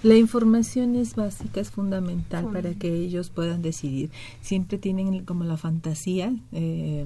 La 0.03 0.15
información 0.15 0.95
es 0.95 1.15
básica, 1.15 1.61
es 1.61 1.71
fundamental 1.71 2.47
para 2.51 2.73
que 2.73 2.93
ellos 2.93 3.29
puedan 3.29 3.61
decidir. 3.61 4.09
Siempre 4.41 4.77
tienen 4.77 5.23
como 5.23 5.43
la 5.43 5.57
fantasía 5.57 6.33
eh, 6.51 7.05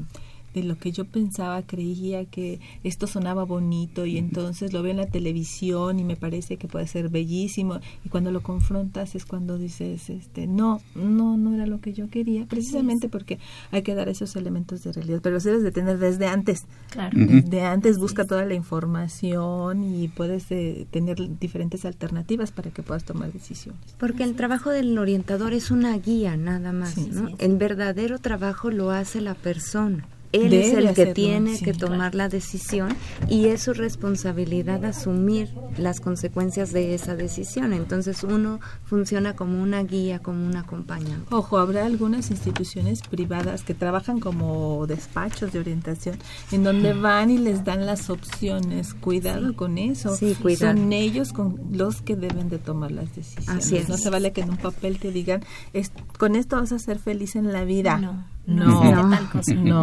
de 0.57 0.63
lo 0.63 0.77
que 0.77 0.91
yo 0.91 1.05
pensaba, 1.05 1.61
creía 1.61 2.25
que 2.25 2.59
esto 2.83 3.07
sonaba 3.07 3.43
bonito 3.43 4.05
y 4.05 4.17
entonces 4.17 4.73
lo 4.73 4.81
veo 4.81 4.91
en 4.91 4.97
la 4.97 5.05
televisión 5.05 5.99
y 5.99 6.03
me 6.03 6.15
parece 6.15 6.57
que 6.57 6.67
puede 6.67 6.87
ser 6.87 7.09
bellísimo 7.09 7.79
y 8.03 8.09
cuando 8.09 8.31
lo 8.31 8.41
confrontas 8.41 9.15
es 9.15 9.25
cuando 9.25 9.57
dices, 9.57 10.09
este, 10.09 10.47
no, 10.47 10.81
no, 10.95 11.37
no 11.37 11.53
era 11.53 11.67
lo 11.67 11.79
que 11.79 11.93
yo 11.93 12.09
quería, 12.09 12.45
precisamente 12.45 13.07
porque 13.07 13.39
hay 13.71 13.83
que 13.83 13.95
dar 13.95 14.09
esos 14.09 14.35
elementos 14.35 14.83
de 14.83 14.93
realidad, 14.93 15.19
pero 15.21 15.35
los 15.35 15.43
debes 15.43 15.63
de 15.63 15.71
tener 15.71 15.99
desde 15.99 16.27
antes. 16.27 16.65
Claro. 16.89 17.11
Desde 17.15 17.61
antes 17.61 17.97
busca 17.97 18.25
toda 18.25 18.45
la 18.45 18.53
información 18.53 19.83
y 19.83 20.07
puedes 20.07 20.51
eh, 20.51 20.87
tener 20.89 21.17
diferentes 21.39 21.85
alternativas 21.85 22.51
para 22.51 22.71
que 22.71 22.81
puedas 22.81 23.03
tomar 23.03 23.31
decisiones. 23.31 23.79
Porque 23.99 24.23
el 24.23 24.35
trabajo 24.35 24.71
del 24.71 24.97
orientador 24.97 25.53
es 25.53 25.71
una 25.71 25.97
guía 25.97 26.35
nada 26.37 26.71
más, 26.71 26.97
¿no? 26.97 27.29
El 27.37 27.57
verdadero 27.57 28.19
trabajo 28.19 28.71
lo 28.71 28.91
hace 28.91 29.21
la 29.21 29.35
persona. 29.35 30.05
Él 30.33 30.53
es 30.53 30.73
el 30.73 30.93
que 30.93 31.07
tiene 31.13 31.55
sí, 31.55 31.63
que 31.65 31.71
claro. 31.71 31.93
tomar 31.93 32.15
la 32.15 32.27
decisión 32.29 32.89
y 33.29 33.45
es 33.45 33.63
su 33.63 33.73
responsabilidad 33.73 34.83
asumir 34.85 35.49
las 35.77 35.99
consecuencias 36.01 36.71
de 36.73 36.93
esa 36.93 37.15
decisión. 37.15 37.71
Entonces 37.73 38.23
uno 38.23 38.59
funciona 38.83 39.35
como 39.35 39.61
una 39.61 39.83
guía, 39.83 40.19
como 40.19 40.45
un 40.45 40.55
acompañante. 40.57 41.33
Ojo, 41.33 41.57
habrá 41.57 41.85
algunas 41.85 42.29
instituciones 42.31 43.01
privadas 43.01 43.63
que 43.63 43.73
trabajan 43.73 44.19
como 44.19 44.85
despachos 44.87 45.51
de 45.53 45.59
orientación, 45.59 46.17
en 46.51 46.63
donde 46.63 46.93
van 46.93 47.29
y 47.29 47.37
les 47.37 47.63
dan 47.63 47.85
las 47.85 48.09
opciones. 48.09 48.93
Cuidado 48.93 49.55
con 49.55 49.77
eso. 49.77 50.15
Sí, 50.15 50.35
cuidado. 50.41 50.77
Son 50.77 50.91
ellos 50.93 51.31
con 51.33 51.59
los 51.71 52.01
que 52.01 52.15
deben 52.15 52.49
de 52.49 52.57
tomar 52.57 52.91
las 52.91 53.15
decisiones. 53.15 53.49
Así 53.65 53.77
es. 53.77 53.89
No 53.89 53.97
se 53.97 54.09
vale 54.09 54.31
que 54.33 54.41
en 54.41 54.49
un 54.51 54.57
papel 54.57 54.99
te 54.99 55.11
digan, 55.11 55.41
"Es- 55.73 55.91
con 56.17 56.35
esto 56.35 56.57
vas 56.57 56.71
a 56.71 56.79
ser 56.79 56.99
feliz 56.99 57.35
en 57.35 57.53
la 57.53 57.63
vida. 57.63 57.97
No, 57.97 58.25
no, 58.47 58.83
no. 59.03 59.09
Tal 59.15 59.29
cosa, 59.29 59.53
no. 59.55 59.81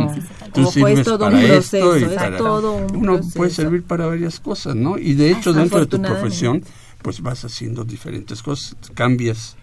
Todo 0.53 0.69
un 0.69 0.75
para 0.75 1.31
proceso, 1.31 1.95
esto 1.95 1.99
y 1.99 2.03
es 2.05 2.12
para- 2.15 2.37
todo 2.39 2.73
un 2.77 2.97
Uno 2.97 3.12
proceso. 3.15 3.37
puede 3.37 3.51
servir 3.51 3.83
para 3.85 4.07
varias 4.07 4.41
cosas, 4.41 4.75
¿no? 4.75 4.99
Y 4.99 5.15
de 5.15 5.31
hecho, 5.31 5.53
dentro 5.53 5.79
de 5.81 5.87
tu 5.87 6.01
profesión, 6.03 6.62
pues 7.03 7.21
vas 7.21 7.45
haciendo 7.45 7.85
diferentes 7.85 8.43
cosas, 8.43 8.77
cambias 8.95 9.57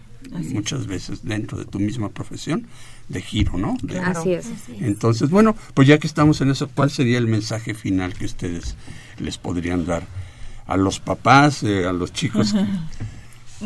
muchas 0.54 0.86
veces 0.88 1.24
dentro 1.26 1.58
de 1.58 1.66
tu 1.66 1.80
misma 1.80 2.10
profesión 2.10 2.68
de 3.10 3.22
giro, 3.22 3.58
¿no? 3.58 3.76
De- 3.82 4.00
Así 4.00 4.34
es. 4.34 4.48
Entonces, 4.80 5.30
bueno, 5.32 5.56
pues 5.74 5.88
ya 5.88 5.98
que 5.98 6.06
estamos 6.08 6.40
en 6.42 6.52
eso, 6.52 6.70
¿cuál 6.74 6.92
sería 6.92 7.18
el 7.18 7.28
mensaje 7.28 7.74
final 7.74 8.14
que 8.14 8.26
ustedes 8.26 8.76
les 9.20 9.38
podrían 9.40 9.86
dar 9.86 10.04
a 10.68 10.78
los 10.78 11.00
papás, 11.00 11.64
eh, 11.64 11.86
a 11.88 11.92
los 11.92 12.14
chicos? 12.14 12.54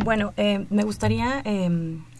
Bueno, 0.03 0.33
eh, 0.35 0.65
me 0.69 0.83
gustaría 0.83 1.41
eh, 1.45 1.69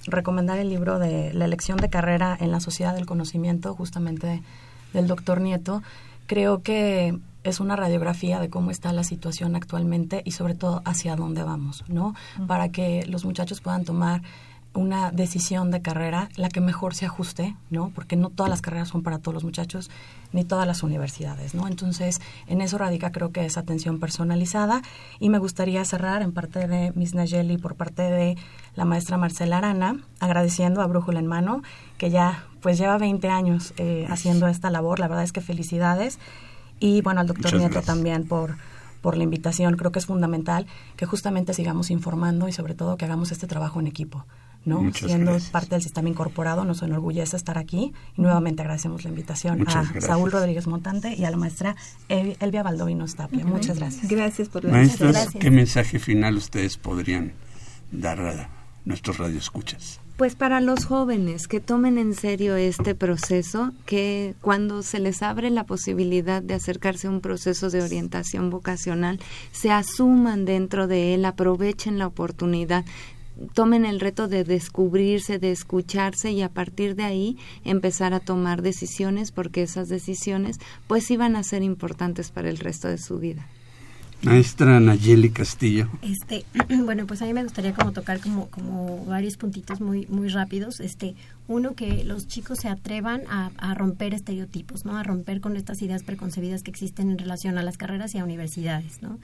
recomendar 0.05 0.59
el 0.59 0.69
libro 0.69 0.99
de 0.99 1.33
La 1.33 1.45
elección 1.45 1.77
de 1.77 1.89
carrera 1.89 2.37
en 2.39 2.51
la 2.51 2.59
sociedad 2.59 2.93
del 2.93 3.05
conocimiento, 3.05 3.73
justamente 3.75 4.41
del 4.93 5.07
doctor 5.07 5.41
Nieto. 5.41 5.81
Creo 6.27 6.61
que 6.61 7.17
es 7.43 7.59
una 7.59 7.75
radiografía 7.75 8.39
de 8.39 8.49
cómo 8.49 8.71
está 8.71 8.91
la 8.91 9.03
situación 9.03 9.55
actualmente 9.55 10.21
y 10.25 10.31
sobre 10.31 10.55
todo 10.55 10.81
hacia 10.85 11.15
dónde 11.15 11.43
vamos, 11.43 11.83
¿no? 11.87 12.15
Para 12.47 12.69
que 12.69 13.05
los 13.05 13.23
muchachos 13.23 13.61
puedan 13.61 13.85
tomar 13.85 14.23
una 14.75 15.11
decisión 15.11 15.71
de 15.71 15.81
carrera, 15.81 16.29
la 16.35 16.49
que 16.49 16.61
mejor 16.61 16.93
se 16.93 17.05
ajuste, 17.05 17.55
¿no? 17.69 17.91
Porque 17.95 18.15
no 18.15 18.29
todas 18.29 18.49
las 18.49 18.61
carreras 18.61 18.89
son 18.89 19.03
para 19.03 19.19
todos 19.19 19.33
los 19.33 19.43
muchachos, 19.43 19.89
ni 20.33 20.43
todas 20.43 20.67
las 20.67 20.83
universidades, 20.83 21.55
¿no? 21.55 21.67
Entonces, 21.67 22.19
en 22.47 22.61
eso 22.61 22.77
radica 22.77 23.11
creo 23.11 23.31
que 23.31 23.45
esa 23.45 23.61
atención 23.61 23.99
personalizada 23.99 24.81
y 25.19 25.29
me 25.29 25.39
gustaría 25.39 25.83
cerrar 25.85 26.21
en 26.21 26.33
parte 26.33 26.67
de 26.67 26.91
Miss 26.95 27.13
Nayeli 27.13 27.57
por 27.57 27.75
parte 27.75 28.03
de 28.03 28.37
la 28.75 28.85
maestra 28.85 29.17
Marcela 29.17 29.57
Arana, 29.57 30.01
agradeciendo 30.19 30.81
a 30.81 30.87
Brújula 30.87 31.19
en 31.19 31.27
Mano, 31.27 31.63
que 31.97 32.09
ya 32.09 32.45
pues 32.61 32.77
lleva 32.77 32.97
20 32.97 33.29
años 33.29 33.73
eh, 33.77 34.05
haciendo 34.09 34.47
esta 34.47 34.69
labor, 34.69 34.99
la 34.99 35.07
verdad 35.07 35.23
es 35.23 35.31
que 35.31 35.41
felicidades 35.41 36.19
y 36.79 37.01
bueno, 37.01 37.21
al 37.21 37.27
doctor 37.27 37.45
Muchas 37.45 37.59
Nieto 37.59 37.73
gracias. 37.75 37.95
también 37.95 38.27
por 38.27 38.57
por 39.05 39.17
la 39.17 39.23
invitación, 39.23 39.77
creo 39.77 39.91
que 39.91 39.99
es 39.99 40.07
fundamental 40.07 40.65
que 40.97 41.05
justamente 41.05 41.53
sigamos 41.53 41.91
informando 41.91 42.47
y 42.47 42.51
sobre 42.51 42.73
todo 42.73 42.97
que 42.97 43.05
hagamos 43.05 43.31
este 43.31 43.45
trabajo 43.45 43.79
en 43.79 43.85
equipo. 43.85 44.25
¿No? 44.65 44.81
Muchas 44.81 45.09
Siendo 45.09 45.31
gracias. 45.31 45.51
parte 45.51 45.69
del 45.75 45.81
sistema 45.83 46.09
incorporado, 46.09 46.65
nos 46.65 46.81
enorgullece 46.81 47.37
estar 47.37 47.57
aquí 47.57 47.93
y 48.17 48.21
nuevamente 48.21 48.61
agradecemos 48.61 49.03
la 49.03 49.09
invitación 49.11 49.59
Muchas 49.59 49.75
a 49.75 49.81
gracias. 49.83 50.05
Saúl 50.05 50.31
Rodríguez 50.31 50.67
Montante 50.67 51.13
y 51.15 51.23
a 51.25 51.31
la 51.31 51.37
maestra 51.37 51.75
El- 52.09 52.35
Elvia 52.39 52.63
Baldovinos 52.63 53.15
Tapia. 53.15 53.45
Muchas 53.45 53.77
gracias. 53.79 54.07
Gracias 54.09 54.49
por 54.49 54.63
la 54.65 54.71
Maestras, 54.71 55.29
¿qué 55.39 55.51
mensaje 55.51 55.99
final 55.99 56.35
ustedes 56.37 56.77
podrían 56.77 57.33
dar 57.91 58.19
a 58.19 58.49
nuestros 58.85 59.17
radioescuchas? 59.17 59.99
Pues 60.17 60.33
para 60.35 60.61
los 60.61 60.85
jóvenes 60.85 61.49
que 61.49 61.59
tomen 61.59 61.97
en 61.97 62.13
serio 62.15 62.55
este 62.55 62.95
proceso, 62.95 63.73
que 63.85 64.33
cuando 64.39 64.81
se 64.81 64.99
les 64.99 65.21
abre 65.21 65.49
la 65.49 65.65
posibilidad 65.65 66.41
de 66.41 66.53
acercarse 66.53 67.07
a 67.07 67.09
un 67.09 67.19
proceso 67.19 67.69
de 67.69 67.81
orientación 67.83 68.49
vocacional, 68.49 69.19
se 69.51 69.71
asuman 69.71 70.45
dentro 70.45 70.87
de 70.87 71.15
él, 71.15 71.25
aprovechen 71.25 71.99
la 71.99 72.07
oportunidad, 72.07 72.85
tomen 73.53 73.85
el 73.85 73.99
reto 73.99 74.27
de 74.27 74.43
descubrirse, 74.43 75.39
de 75.39 75.51
escucharse 75.51 76.31
y 76.31 76.41
a 76.41 76.49
partir 76.49 76.95
de 76.95 77.03
ahí 77.03 77.37
empezar 77.63 78.13
a 78.13 78.19
tomar 78.19 78.61
decisiones 78.61 79.31
porque 79.31 79.63
esas 79.63 79.89
decisiones 79.89 80.59
pues 80.87 81.05
van 81.17 81.35
a 81.35 81.43
ser 81.43 81.63
importantes 81.63 82.31
para 82.31 82.49
el 82.49 82.57
resto 82.57 82.87
de 82.87 82.97
su 82.97 83.19
vida. 83.19 83.47
Maestra 84.21 84.79
Nayeli 84.79 85.29
Castillo. 85.29 85.89
Este, 86.01 86.45
bueno, 86.83 87.05
pues 87.05 87.21
a 87.21 87.25
mí 87.25 87.33
me 87.33 87.43
gustaría 87.43 87.73
como 87.73 87.91
tocar 87.91 88.19
como, 88.19 88.47
como 88.49 89.05
varios 89.05 89.37
puntitos 89.37 89.81
muy, 89.81 90.07
muy 90.07 90.29
rápidos. 90.29 90.79
Este, 90.79 91.15
uno, 91.47 91.75
que 91.75 92.03
los 92.03 92.27
chicos 92.27 92.59
se 92.59 92.67
atrevan 92.67 93.21
a, 93.29 93.73
romper 93.75 94.13
estereotipos, 94.13 94.85
¿no? 94.85 94.97
A 94.97 95.03
romper 95.03 95.41
con 95.41 95.55
estas 95.57 95.81
ideas 95.81 96.03
preconcebidas 96.03 96.63
que 96.63 96.71
existen 96.71 97.11
en 97.11 97.17
relación 97.17 97.57
a 97.57 97.63
las 97.63 97.77
carreras 97.77 98.15
y 98.15 98.17
a 98.17 98.23
universidades, 98.23 99.01
¿no? 99.01 99.19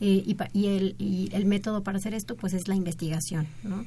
Eh, 0.00 0.22
y, 0.24 0.36
y, 0.52 0.66
el, 0.66 0.94
y 0.98 1.30
el 1.32 1.46
método 1.46 1.82
para 1.82 1.98
hacer 1.98 2.14
esto, 2.14 2.36
pues, 2.36 2.52
es 2.54 2.68
la 2.68 2.76
investigación, 2.76 3.46
¿no? 3.62 3.84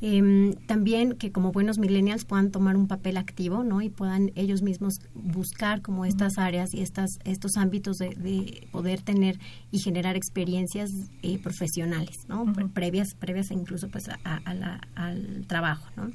Em, 0.00 0.52
también 0.66 1.14
que 1.16 1.32
como 1.32 1.50
buenos 1.50 1.78
millennials 1.78 2.24
puedan 2.24 2.50
tomar 2.52 2.76
un 2.76 2.86
papel 2.86 3.16
activo, 3.16 3.64
¿no? 3.64 3.82
Y 3.82 3.88
puedan 3.90 4.30
ellos 4.36 4.62
mismos 4.62 5.00
buscar 5.14 5.82
como 5.82 6.04
estas 6.04 6.38
áreas 6.38 6.72
y 6.72 6.82
estas 6.82 7.18
estos 7.24 7.56
ámbitos 7.56 7.98
de, 7.98 8.10
de 8.10 8.68
poder 8.70 9.02
tener 9.02 9.38
y 9.72 9.80
generar 9.80 10.14
experiencias 10.14 10.92
eh, 11.22 11.38
profesionales, 11.38 12.26
¿no? 12.28 12.52
Pre- 12.52 12.68
Previas 12.68 13.14
previas 13.14 13.50
incluso 13.50 13.88
pues 13.88 14.08
a- 14.08 14.18
a 14.44 14.54
la- 14.54 14.80
al 14.94 15.44
trabajo, 15.48 15.88
¿no? 15.96 16.10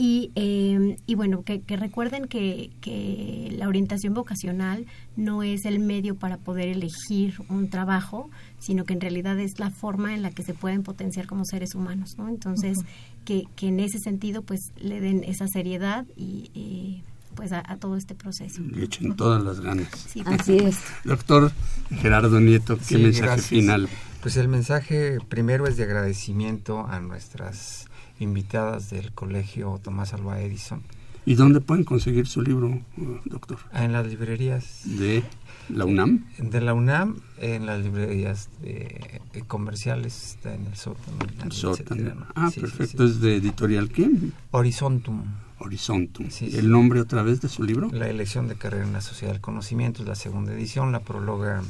Y, 0.00 0.30
eh, 0.36 0.96
y 1.06 1.16
bueno, 1.16 1.42
que, 1.42 1.60
que 1.60 1.76
recuerden 1.76 2.26
que, 2.28 2.70
que 2.80 3.52
la 3.58 3.66
orientación 3.66 4.14
vocacional 4.14 4.86
no 5.16 5.42
es 5.42 5.64
el 5.64 5.80
medio 5.80 6.14
para 6.14 6.36
poder 6.36 6.68
elegir 6.68 7.34
un 7.48 7.68
trabajo, 7.68 8.30
sino 8.60 8.84
que 8.84 8.92
en 8.92 9.00
realidad 9.00 9.40
es 9.40 9.58
la 9.58 9.70
forma 9.70 10.14
en 10.14 10.22
la 10.22 10.30
que 10.30 10.44
se 10.44 10.54
pueden 10.54 10.84
potenciar 10.84 11.26
como 11.26 11.44
seres 11.44 11.74
humanos, 11.74 12.14
¿no? 12.16 12.28
Entonces, 12.28 12.78
que, 13.24 13.42
que 13.56 13.66
en 13.66 13.80
ese 13.80 13.98
sentido, 13.98 14.42
pues, 14.42 14.60
le 14.80 15.00
den 15.00 15.24
esa 15.24 15.48
seriedad 15.48 16.06
y, 16.16 16.52
eh, 16.54 17.02
pues, 17.34 17.50
a, 17.50 17.64
a 17.66 17.76
todo 17.76 17.96
este 17.96 18.14
proceso. 18.14 18.62
Le 18.62 18.84
echen 18.84 19.16
todas 19.16 19.42
las 19.42 19.58
ganas. 19.60 19.88
Sí, 20.08 20.22
Así 20.26 20.58
es. 20.58 20.78
Doctor 21.02 21.50
Gerardo 21.90 22.38
Nieto, 22.38 22.78
¿qué 22.78 22.84
Sí, 22.84 22.98
mensaje 22.98 23.26
gracias. 23.26 23.46
final? 23.48 23.88
Pues 24.22 24.36
el 24.36 24.46
mensaje 24.46 25.18
primero 25.28 25.66
es 25.66 25.76
de 25.76 25.82
agradecimiento 25.82 26.86
a 26.86 27.00
nuestras 27.00 27.87
invitadas 28.20 28.90
del 28.90 29.12
Colegio 29.12 29.80
Tomás 29.82 30.12
Alva 30.14 30.40
Edison. 30.40 30.82
¿Y 31.26 31.34
dónde 31.34 31.60
pueden 31.60 31.84
conseguir 31.84 32.26
su 32.26 32.40
libro, 32.40 32.68
eh, 32.68 33.20
doctor? 33.26 33.58
En 33.74 33.92
las 33.92 34.06
librerías 34.06 34.80
¿De 34.84 35.22
la 35.68 35.84
UNAM? 35.84 36.24
de 36.38 36.60
la 36.62 36.72
UNAM, 36.72 37.16
en 37.38 37.66
las 37.66 37.82
librerías 37.82 38.48
de- 38.62 39.20
eh, 39.34 39.42
comerciales, 39.46 40.32
está 40.36 40.54
en 40.54 40.64
el 40.66 40.74
sótano. 40.76 41.18
El 41.44 41.52
sótano. 41.52 42.00
etcétera. 42.00 42.26
Ah, 42.34 42.48
Sí, 42.48 42.54
sí, 42.54 42.60
perfecto. 42.60 43.04
¿Es 43.04 43.20
de 43.20 43.36
editorial 43.36 43.90
quién? 43.90 44.32
Horizontum. 44.52 45.22
Horizontum. 45.58 46.30
Sí, 46.30 46.50
sí. 46.50 46.56
¿El 46.56 46.70
nombre 46.70 47.00
otra 47.00 47.22
vez 47.22 47.40
de 47.42 47.48
su 47.48 47.62
libro? 47.62 47.90
La 47.92 48.08
elección 48.08 48.48
de 48.48 48.54
carrera 48.54 48.84
en 48.86 48.92
la 48.94 49.00
sociedad 49.02 49.32
del 49.32 49.42
conocimiento 49.42 50.02
es 50.02 50.08
la 50.08 50.14
segunda 50.14 50.52
edición, 50.54 50.92
la 50.92 51.00
prologa 51.00 51.62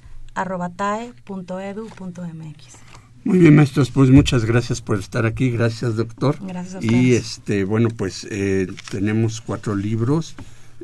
Muy 3.23 3.39
bien, 3.39 3.55
maestros, 3.55 3.89
pues 3.89 4.11
muchas 4.11 4.45
gracias 4.45 4.81
por 4.81 4.99
estar 4.99 5.25
aquí. 5.25 5.49
Gracias, 5.49 5.95
doctor. 5.95 6.37
Gracias 6.41 6.75
a 6.75 6.85
Y 6.85 7.13
este, 7.13 7.63
bueno, 7.63 7.89
pues 7.89 8.27
eh, 8.29 8.67
tenemos 8.91 9.41
cuatro 9.41 9.75
libros. 9.75 10.35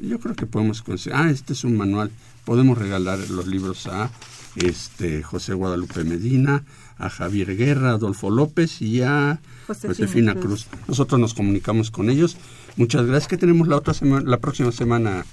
Yo 0.02 0.20
creo 0.20 0.36
que 0.36 0.48
podemos 0.48 0.82
conseguir. 0.82 1.18
Ah, 1.18 1.30
este 1.30 1.54
es 1.54 1.64
un 1.64 1.78
manual. 1.78 2.12
Podemos 2.44 2.78
regalar 2.78 3.20
los 3.30 3.48
libros 3.48 3.88
a 3.88 4.10
este 4.56 5.24
José 5.24 5.54
Guadalupe 5.54 6.04
Medina, 6.04 6.64
a 6.98 7.10
Javier 7.10 7.56
Guerra, 7.56 7.92
Adolfo 7.92 8.30
López 8.30 8.82
y 8.82 9.02
a 9.02 9.40
Josefina 9.68 9.94
Josefina 9.94 10.34
Cruz. 10.34 10.66
Cruz. 10.66 10.88
Nosotros 10.88 11.20
nos 11.20 11.34
comunicamos 11.34 11.92
con 11.92 12.10
ellos. 12.10 12.38
Muchas 12.76 13.06
gracias. 13.06 13.28
¿Qué 13.28 13.38
tenemos 13.38 13.68
la 13.68 13.78
otra 13.78 13.94
semana, 13.94 14.30
la 14.30 14.40
próxima 14.40 14.72
semana, 14.72 15.26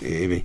eh, 0.00 0.24
Eve? 0.24 0.44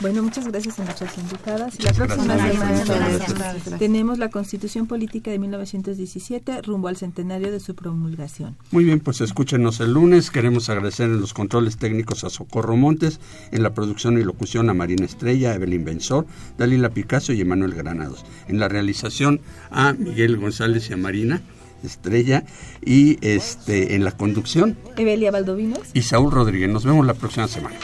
Bueno, 0.00 0.22
muchas 0.22 0.48
gracias 0.48 0.80
a 0.80 0.84
nuestras 0.84 1.18
invitadas. 1.18 1.74
Y 1.78 1.82
la 1.82 1.92
próxima 1.92 2.38
semana 2.50 3.78
tenemos 3.78 4.18
la 4.18 4.30
Constitución 4.30 4.86
Política 4.86 5.30
de 5.30 5.38
1917 5.38 6.62
rumbo 6.62 6.88
al 6.88 6.96
centenario 6.96 7.52
de 7.52 7.60
su 7.60 7.74
promulgación. 7.74 8.56
Muy 8.70 8.84
bien, 8.84 9.00
pues 9.00 9.20
escúchenos 9.20 9.78
el 9.80 9.92
lunes. 9.92 10.30
Queremos 10.30 10.70
agradecer 10.70 11.10
en 11.10 11.20
los 11.20 11.34
controles 11.34 11.76
técnicos 11.76 12.24
a 12.24 12.30
Socorro 12.30 12.76
Montes, 12.76 13.20
en 13.52 13.62
la 13.62 13.74
producción 13.74 14.18
y 14.18 14.22
locución 14.24 14.70
a 14.70 14.74
Marina 14.74 15.04
Estrella, 15.04 15.50
a 15.50 15.54
Evelyn 15.56 15.84
Benzor, 15.84 16.26
Dalila 16.56 16.88
Picasso 16.90 17.34
y 17.34 17.40
Emanuel 17.42 17.74
Granados. 17.74 18.24
En 18.48 18.58
la 18.58 18.68
realización 18.68 19.40
a 19.70 19.92
Miguel 19.92 20.38
González 20.38 20.88
y 20.88 20.94
a 20.94 20.96
Marina 20.96 21.42
Estrella 21.82 22.44
y 22.84 23.18
este 23.26 23.94
en 23.94 24.04
la 24.04 24.12
conducción 24.12 24.76
Evelia 24.96 25.30
Valdovinos. 25.30 25.80
y 25.92 26.02
Saúl 26.02 26.30
Rodríguez. 26.32 26.70
Nos 26.70 26.84
vemos 26.84 27.06
la 27.06 27.14
próxima 27.14 27.48
semana. 27.48 27.76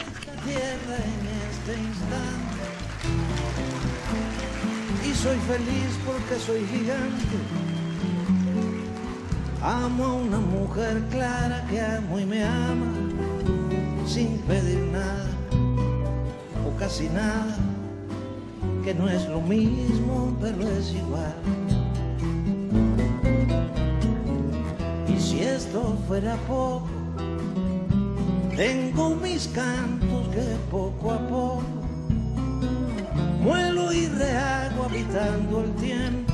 Soy 5.17 5.37
feliz 5.39 5.97
porque 6.05 6.35
soy 6.39 6.63
gigante. 6.67 7.37
Amo 9.63 10.05
a 10.05 10.13
una 10.13 10.37
mujer 10.37 11.01
clara 11.09 11.65
que 11.69 11.81
amo 11.81 12.19
y 12.19 12.25
me 12.25 12.43
ama 12.43 12.93
sin 14.05 14.37
pedir 14.47 14.79
nada 14.91 15.31
o 16.67 16.77
casi 16.77 17.09
nada, 17.09 17.57
que 18.83 18.93
no 18.93 19.09
es 19.09 19.27
lo 19.27 19.41
mismo 19.41 20.37
pero 20.39 20.67
es 20.69 20.93
igual. 20.93 21.35
Y 25.07 25.19
si 25.19 25.41
esto 25.41 25.97
fuera 26.07 26.35
poco, 26.47 26.87
tengo 28.55 29.15
mis 29.15 29.47
cantos 29.47 30.27
que 30.29 30.55
poco 30.69 31.11
a 31.11 31.19
poco 31.27 31.86
muelo 33.41 33.91
y 33.93 34.07
rehago 34.07 34.83
habitando 34.83 35.63
el 35.63 35.71
tiempo. 35.75 36.33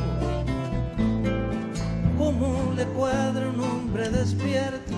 Como 2.18 2.74
le 2.76 2.86
cuadra 2.86 3.50
un 3.50 3.60
hombre 3.60 4.10
despierto, 4.10 4.94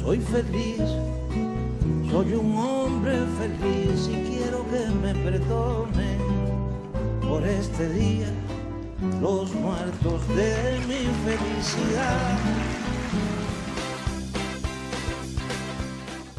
soy 0.00 0.20
feliz, 0.20 0.82
soy 2.10 2.32
un 2.34 2.56
hombre 2.56 3.18
feliz 3.38 4.08
y 4.08 4.28
quiero 4.28 4.64
que 4.70 4.86
me 5.02 5.14
perdone 5.24 6.18
por 7.20 7.46
este 7.46 7.88
día 7.90 8.28
los 9.20 9.52
muertos 9.54 10.26
de 10.28 10.78
mi 10.86 11.04
felicidad. 11.24 12.83